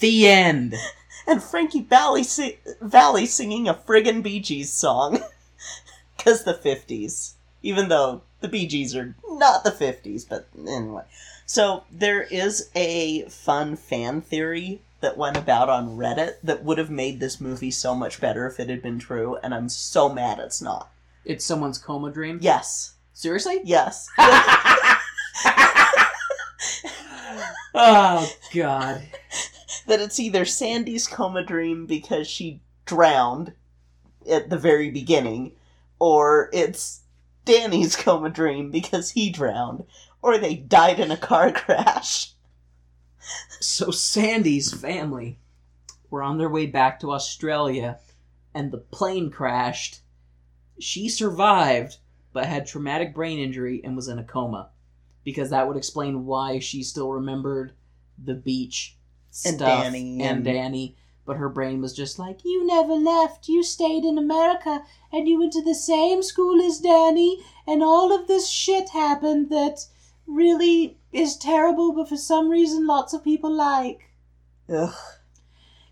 [0.00, 0.74] The end.
[1.28, 5.22] and Frankie Valli, si- Valli singing a friggin' Bee Gees song.
[6.16, 7.34] Because the 50s.
[7.68, 11.02] Even though the Bee Gees are not the 50s, but anyway.
[11.44, 16.88] So there is a fun fan theory that went about on Reddit that would have
[16.90, 20.38] made this movie so much better if it had been true, and I'm so mad
[20.38, 20.90] it's not.
[21.26, 22.38] It's someone's coma dream.
[22.40, 22.94] Yes.
[23.12, 23.60] Seriously?
[23.64, 24.08] Yes.
[27.80, 29.02] Oh god.
[29.86, 33.52] that it's either Sandy's coma dream because she drowned
[34.28, 35.52] at the very beginning,
[36.00, 37.02] or it's
[37.48, 39.84] Danny's coma dream because he drowned,
[40.20, 42.32] or they died in a car crash.
[43.60, 45.38] So Sandy's family
[46.10, 47.98] were on their way back to Australia
[48.54, 50.00] and the plane crashed.
[50.78, 51.96] She survived
[52.32, 54.68] but had traumatic brain injury and was in a coma.
[55.24, 57.72] Because that would explain why she still remembered
[58.22, 58.96] the beach
[59.44, 60.96] And stuff Danny and and- Danny,
[61.28, 63.48] but her brain was just like, You never left.
[63.48, 64.82] You stayed in America
[65.12, 69.50] and you went to the same school as Danny, and all of this shit happened
[69.50, 69.84] that
[70.26, 74.10] really is terrible, but for some reason lots of people like.
[74.70, 74.94] Ugh.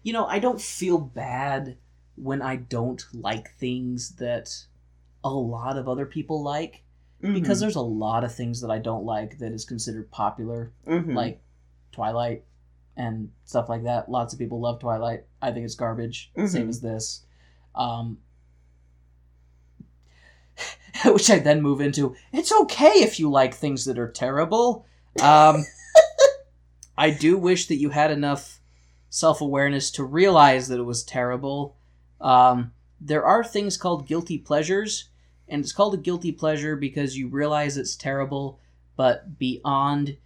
[0.03, 1.77] You know, I don't feel bad
[2.15, 4.65] when I don't like things that
[5.23, 6.83] a lot of other people like
[7.21, 11.15] because there's a lot of things that I don't like that is considered popular, Mhm.
[11.15, 11.43] like
[11.93, 12.45] Twilight
[12.97, 14.11] and stuff like that.
[14.11, 15.25] Lots of people love Twilight.
[15.43, 16.31] I think it's garbage.
[16.37, 16.69] Same Mhm.
[16.69, 17.25] as this.
[17.75, 18.19] Um,
[21.05, 22.15] which I then move into.
[22.33, 24.87] It's okay if you like things that are terrible.
[25.23, 25.65] Um,
[26.99, 28.61] I do wish that you had enough
[29.11, 31.77] self awareness to realize that it was terrible.
[32.21, 35.11] Um, there are things called guilty pleasures,
[35.49, 38.59] and it's called a guilty pleasure because you realize it's terrible,
[38.97, 40.17] but beyond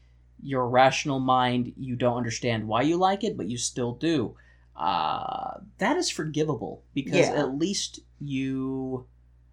[0.42, 4.36] your rational mind, you don't understand why you like it, but you still do.
[4.76, 7.34] Uh, that is forgivable because Yeah.
[7.40, 9.06] at least you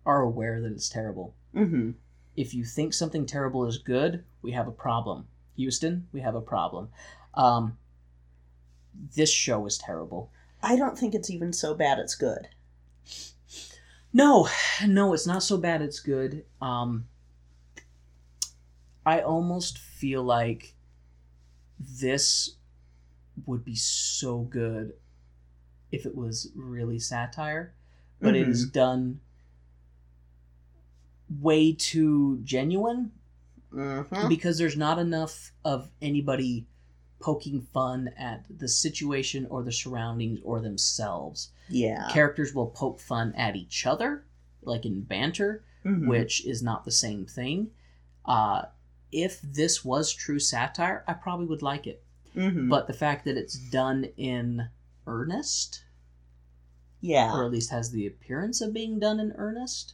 [0.05, 1.35] are aware that it's terrible.
[1.53, 1.95] Mhm.
[2.35, 5.27] If you think something terrible is good, we have a problem.
[5.55, 6.89] Houston, we have a problem.
[7.33, 7.77] Um,
[9.15, 10.31] this show is terrible.
[10.61, 12.47] I don't think it's even so bad it's good.
[14.13, 14.47] No,
[14.87, 15.81] no, it's not so bad.
[15.81, 16.45] It's good.
[16.61, 17.07] Um,
[19.05, 20.75] I almost feel like
[21.79, 22.55] this
[23.45, 24.93] would be so good
[25.91, 27.73] if it was really satire,
[28.19, 29.19] but it is done
[31.41, 33.11] way too genuine
[33.73, 34.29] Mm-hmm.
[34.29, 36.65] because there's not enough of anybody
[37.19, 41.49] poking fun at the situation or the surroundings or themselves.
[41.67, 42.07] Yeah.
[42.09, 44.23] Characters will poke fun at each other,
[44.61, 46.07] like in banter, Mhm.
[46.07, 47.71] which is not the same thing.
[48.23, 48.63] Uh,
[49.11, 52.03] if this was true satire, I probably would like it.
[52.35, 52.69] Mhm.
[52.69, 54.69] But the fact that it's done in
[55.05, 55.83] earnest,
[57.01, 57.33] yeah.
[57.33, 59.93] or at least has the appearance of being done in earnest,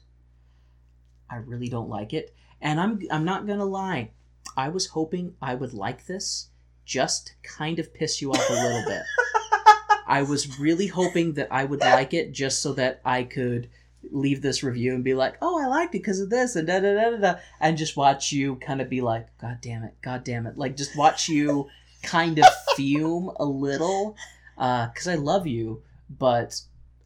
[1.29, 2.35] I really don't like it.
[2.61, 4.11] And I'm I'm not gonna lie,
[4.55, 6.49] I was hoping I would like this
[6.85, 9.03] just to kind of piss you off a little bit.
[10.07, 13.69] I was really hoping that I would like it just so that I could
[14.11, 16.79] leave this review and be like, "Oh, I liked it because of this," and da
[16.79, 19.95] da da da da, and just watch you kind of be like, "God damn it,
[20.01, 21.67] God damn it!" Like just watch you
[22.03, 24.15] kind of fume a little,
[24.57, 26.59] uh, because I love you, but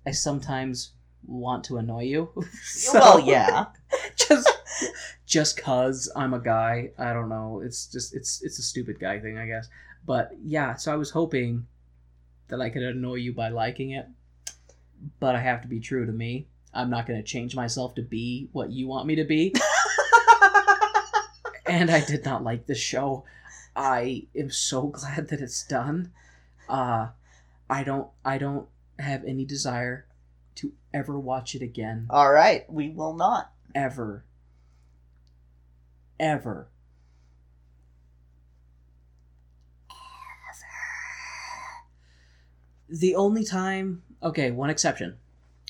[0.06, 0.91] I sometimes
[1.26, 2.30] want to annoy you.
[2.64, 3.65] So- well, yeah.
[4.15, 4.49] just
[5.26, 6.91] just cause I'm a guy.
[6.98, 7.61] I don't know.
[7.64, 9.68] It's just it's it's a stupid guy thing, I guess.
[10.06, 11.68] But yeah, so I was hoping
[12.48, 14.07] that I could annoy you by liking it.
[15.19, 16.48] But I have to be true to me.
[16.77, 19.53] I'm not going to change myself to be what you want me to be.
[21.65, 23.23] and I did not like this show.
[23.75, 26.11] I am so glad that it's done.
[26.69, 27.09] Uh
[27.69, 28.67] I don't I don't
[28.99, 30.05] have any desire
[30.55, 33.51] to ever watch it again All right, we will not.
[33.75, 34.23] ever,
[36.19, 36.67] ever,
[42.89, 45.17] The only time, okay, one exception.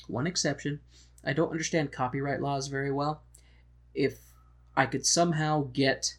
[0.06, 0.80] One exception.
[1.28, 3.22] I don't understand copyright laws very well.
[3.94, 4.18] If
[4.74, 6.16] I could somehow get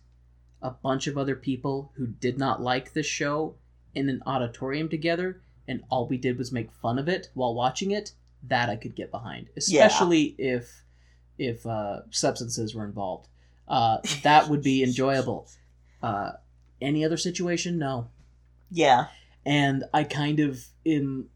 [0.62, 3.56] a bunch of other people who did not like this show
[3.96, 7.90] in an auditorium together and all we did was make fun of it while watching
[7.90, 8.12] it,
[8.44, 10.84] that I could get behind, especially if
[11.40, 13.28] if uh, substances were involved.
[13.68, 15.48] Uh, that would be enjoyable.
[16.04, 16.34] Uh,
[16.82, 18.10] any other situation, no.
[18.70, 19.08] Yeah.
[19.46, 21.30] And I kind of am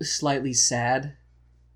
[0.00, 1.16] slightly sad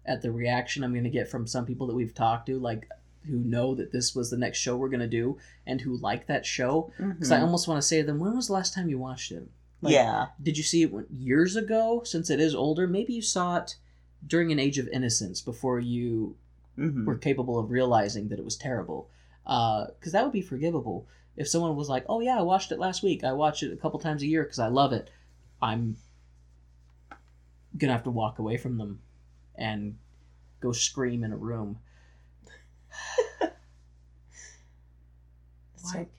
[0.07, 2.89] at the reaction I'm going to get from some people that we've talked to, like
[3.27, 6.27] who know that this was the next show we're going to do and who like
[6.27, 6.91] that show.
[6.99, 7.43] Because I Mhm.
[7.43, 9.49] almost want to say to them, when was the last time you watched it?
[9.81, 10.27] Like, yeah.
[10.43, 12.03] Did you see it years ago?
[12.05, 13.77] Since it is older, maybe you saw it
[14.27, 16.37] during an age of innocence before you
[16.79, 17.05] Mhm.
[17.05, 19.09] were capable of realizing that it was terrible.
[19.45, 21.07] Because that would be forgivable.
[21.37, 23.23] If someone was like, "Oh yeah, I watched it last week.
[23.25, 25.11] I watch it a couple times a year because I love it,"
[25.61, 25.97] I'm
[27.79, 29.01] gonna have to walk away from them
[29.55, 29.97] and
[30.61, 31.79] go scream in a room.
[35.83, 36.11] It's Why- okay.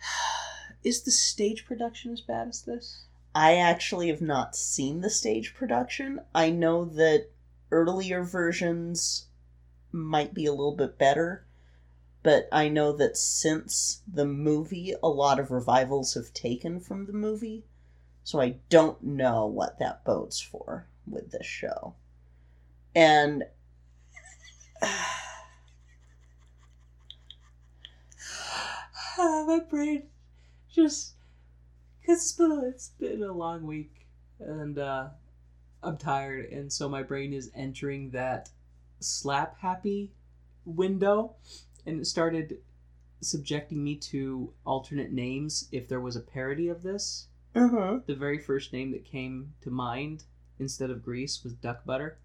[0.84, 3.04] Is the stage production as bad as this?
[3.34, 6.20] I actually have not seen the stage production.
[6.34, 7.28] I know that
[7.70, 9.26] earlier versions
[9.92, 11.44] might be a little bit better,
[12.22, 17.12] but I know that since the movie, a lot of revivals have taken from the
[17.12, 17.66] movie.
[18.24, 21.94] So I don't know what that bodes for with this show.
[22.98, 23.44] And
[29.18, 30.02] my brain
[30.68, 31.14] just
[32.00, 34.08] because it's been a, it's been a long week
[34.40, 35.10] and uh,
[35.80, 38.50] I'm tired and so my brain is entering that
[38.98, 40.10] slap happy
[40.64, 41.36] window
[41.86, 42.58] and it started
[43.20, 47.28] subjecting me to alternate names if there was a parody of this.
[47.54, 48.00] uh-huh.
[48.06, 50.24] The very first name that came to mind
[50.58, 52.18] instead of grease was duck butter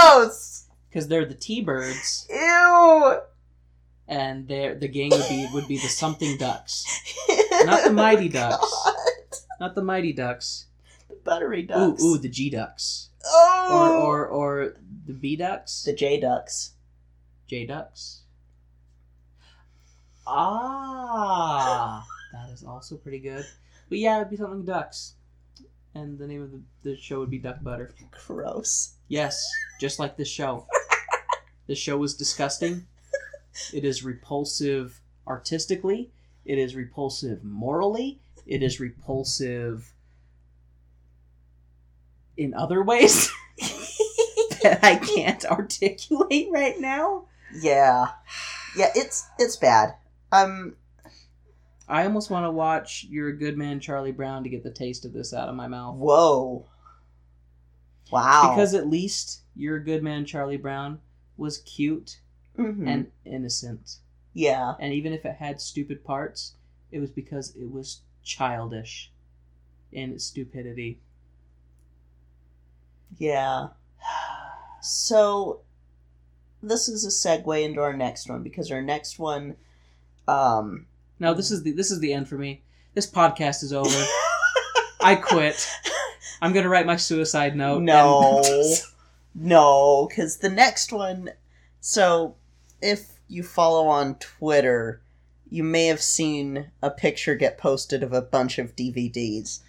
[0.00, 0.66] gross.
[0.88, 3.18] because they're the T-birds Ew.
[4.08, 6.84] and they the gang would be would be the something ducks.
[7.64, 8.58] Not the Mighty Ducks.
[8.84, 8.94] God.
[9.60, 10.66] Not the Mighty Ducks.
[11.08, 12.02] The buttery Ooh, ducks.
[12.02, 13.10] ooh, the G Ducks.
[13.24, 13.30] Or,
[13.70, 14.02] oh.
[14.06, 14.74] or, or
[15.06, 15.82] the B Ducks?
[15.82, 16.72] the J ducks.
[17.48, 18.22] J Ducks?
[20.26, 22.04] Ah!
[22.32, 23.44] that is also pretty good.
[23.88, 25.14] But yeah, it'd be something ducks.
[25.96, 27.94] And the name of the, the show would be Duck Butter.
[28.26, 28.96] Gross.
[29.08, 29.42] Yes,
[29.80, 30.66] just like this show.
[31.66, 32.86] this show is disgusting.
[33.72, 36.10] It is repulsive artistically.
[36.44, 38.20] It is repulsive morally.
[38.46, 39.94] It is repulsive
[42.36, 43.30] in other ways
[44.62, 47.24] that I can't articulate right now.
[47.58, 48.08] Yeah.
[48.76, 49.94] Yeah, it's it's bad.
[50.30, 50.76] Um
[51.88, 55.04] I almost want to watch You're a Good Man, Charlie Brown to get the taste
[55.04, 55.96] of this out of my mouth.
[55.96, 56.66] whoa.
[58.10, 58.52] Wow.
[58.54, 61.00] Because at least You're a Good Man, Charlie Brown
[61.36, 62.20] was cute
[62.58, 62.88] Mhm.
[62.88, 63.98] and innocent.
[64.32, 64.74] yeah.
[64.80, 66.54] And even if it had stupid parts,
[66.90, 69.12] it was because it was childish
[69.92, 71.00] in its stupidity.
[73.18, 73.68] Yeah.
[74.80, 75.60] So
[76.62, 79.56] this is a segue into our next one because our next one
[80.28, 80.86] um
[81.18, 82.62] No, this is the this is the end for me.
[82.94, 84.04] This podcast is over.
[85.00, 85.68] I quit.
[86.42, 87.82] I'm gonna write my suicide note.
[87.82, 88.42] No.
[88.44, 88.76] and-
[89.38, 91.30] No, because the next one.
[91.80, 92.36] So,
[92.80, 95.02] if you follow on Twitter,
[95.50, 99.60] you may have seen a picture get posted of a bunch of DVDs.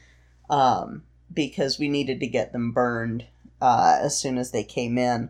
[0.50, 1.04] Um,
[1.34, 3.26] because we needed to get them burned
[3.62, 5.30] uh, as soon as they came in,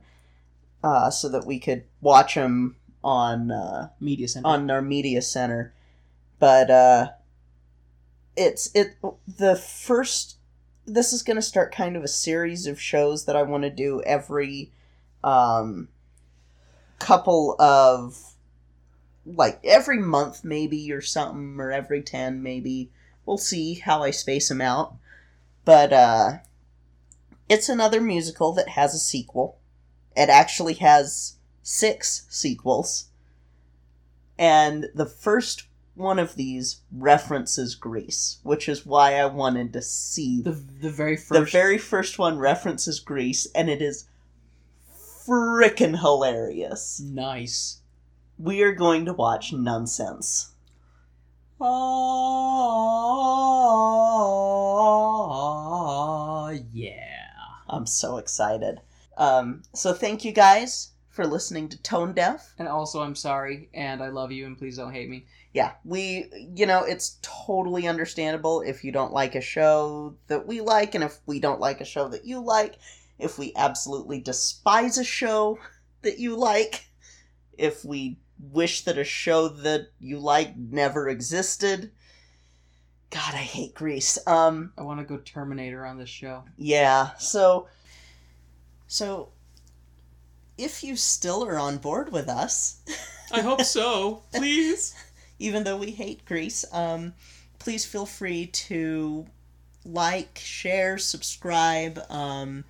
[0.84, 4.48] uh, so that we could watch them on uh, Media center.
[4.48, 5.74] on our media center.
[6.40, 7.10] But uh,
[8.36, 8.98] it's it
[9.28, 10.38] the first.
[10.86, 13.70] This is going to start kind of a series of shows that I want to
[13.70, 14.72] do every
[15.22, 15.90] um,
[17.00, 18.34] couple of
[19.26, 22.90] like every month maybe or something or every 10 maybe.
[23.26, 24.96] We'll see how i space them out.
[25.66, 26.32] But uh
[27.50, 29.58] it's another musical that has a sequel.
[30.16, 33.06] It actually has six sequels.
[34.38, 35.64] And the first
[35.98, 41.18] one of these references Grease, which is why I wanted to see the the, very
[41.18, 41.34] first.
[41.34, 44.08] the very first one references Grease, and it is
[45.26, 47.00] frickin' hilarious.
[47.00, 47.82] nice.
[48.38, 50.50] We are going to watch Nunsense.
[51.60, 51.80] Oh
[56.72, 56.94] yeah.
[57.68, 58.80] I'm so excited.
[59.18, 62.54] Um, so thank you guys for listening to Tone Deaf.
[62.60, 65.26] And also, I'm sorry, and I love you, and please don't hate me.
[65.52, 70.62] yeah, we, you know, it's totally understandable if you don't like a show that we
[70.62, 72.78] like, and if we don't like a show that you like,
[73.18, 75.58] if we absolutely despise a show
[76.04, 76.86] that you like,
[77.58, 81.90] if we wish that a show that you like never existed.
[83.10, 84.20] God, I hate Grease.
[84.28, 86.44] Um, I want to go Terminator on this show.
[86.58, 87.16] yeah.
[87.18, 87.70] So,
[88.86, 89.30] so
[90.58, 92.82] if you still are on board with us,
[93.32, 94.24] I hope so.
[94.34, 94.96] Please.
[95.40, 97.14] even though we hate Grease, um,
[97.60, 99.26] please feel free to
[99.86, 102.00] like, share, subscribe.
[102.10, 102.64] Um,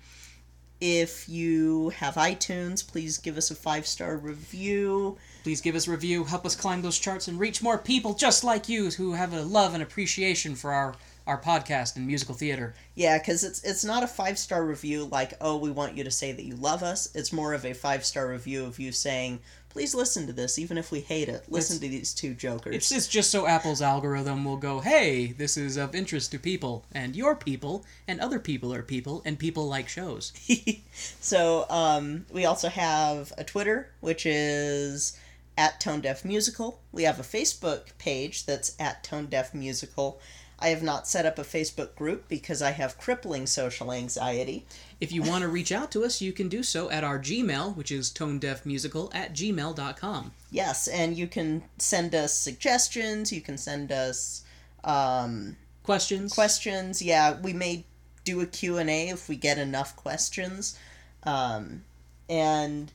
[0.80, 5.16] if you have iTunes, please give us a five star review.
[5.42, 8.44] Please give us a review, help us climb those charts, and reach more people just
[8.44, 10.94] like you who have a love and appreciation for our,
[11.28, 12.74] our podcast and musical theater.
[12.94, 16.10] Yeah, because it's it's not a five star review like oh we want you to
[16.10, 17.14] say that you love us.
[17.14, 20.78] It's more of a five star review of you saying please listen to this even
[20.78, 21.44] if we hate it.
[21.48, 22.74] Listen It's- to these two jokers.
[22.74, 26.84] It's, it's just so Apple's algorithm will go, hey, this is of interest to people,
[26.90, 30.32] and your people, and other people are people, and people like shows.
[31.20, 35.16] so um, we also have a Twitter which is
[35.58, 36.80] at Tone Deaf Musical.
[36.90, 40.20] We have a Facebook page that's at Tone Deaf Musical.
[40.58, 44.66] I have not set up a Facebook group because I have crippling social anxiety.
[45.00, 47.76] If you want to reach out to us, you can do so at our Gmail,
[47.76, 50.32] which is tonedeafmusical at gmail.com.
[50.50, 53.32] Yes, and you can send us suggestions.
[53.32, 54.42] You can send us
[54.84, 56.34] um, Questions?
[56.34, 57.82] questions yeah we may
[58.24, 60.78] do a q&a if we get enough questions
[61.22, 61.82] um,
[62.28, 62.92] and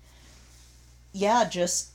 [1.11, 1.90] yeah just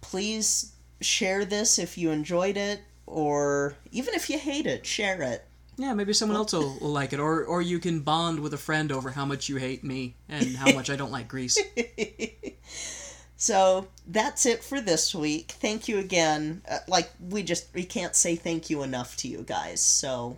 [0.00, 2.80] please share this if you enjoyed it
[3.10, 5.44] or even if you hate it share it
[5.76, 8.58] Yeah, maybe someone else will, will like it, or or you can bond with a
[8.58, 11.58] friend over how much you hate me and how much I don't like Grease.
[13.36, 18.14] so that's it for this week thank you again uh, like we just we can't
[18.14, 20.36] say thank you enough to you guys so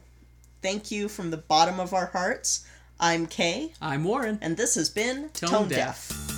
[0.63, 2.65] thank you from the bottom of our hearts
[3.01, 4.39] i'm kay I'm Warren.
[4.41, 6.09] and this has been Tone tone, Deaf.
[6.09, 6.32] deaf.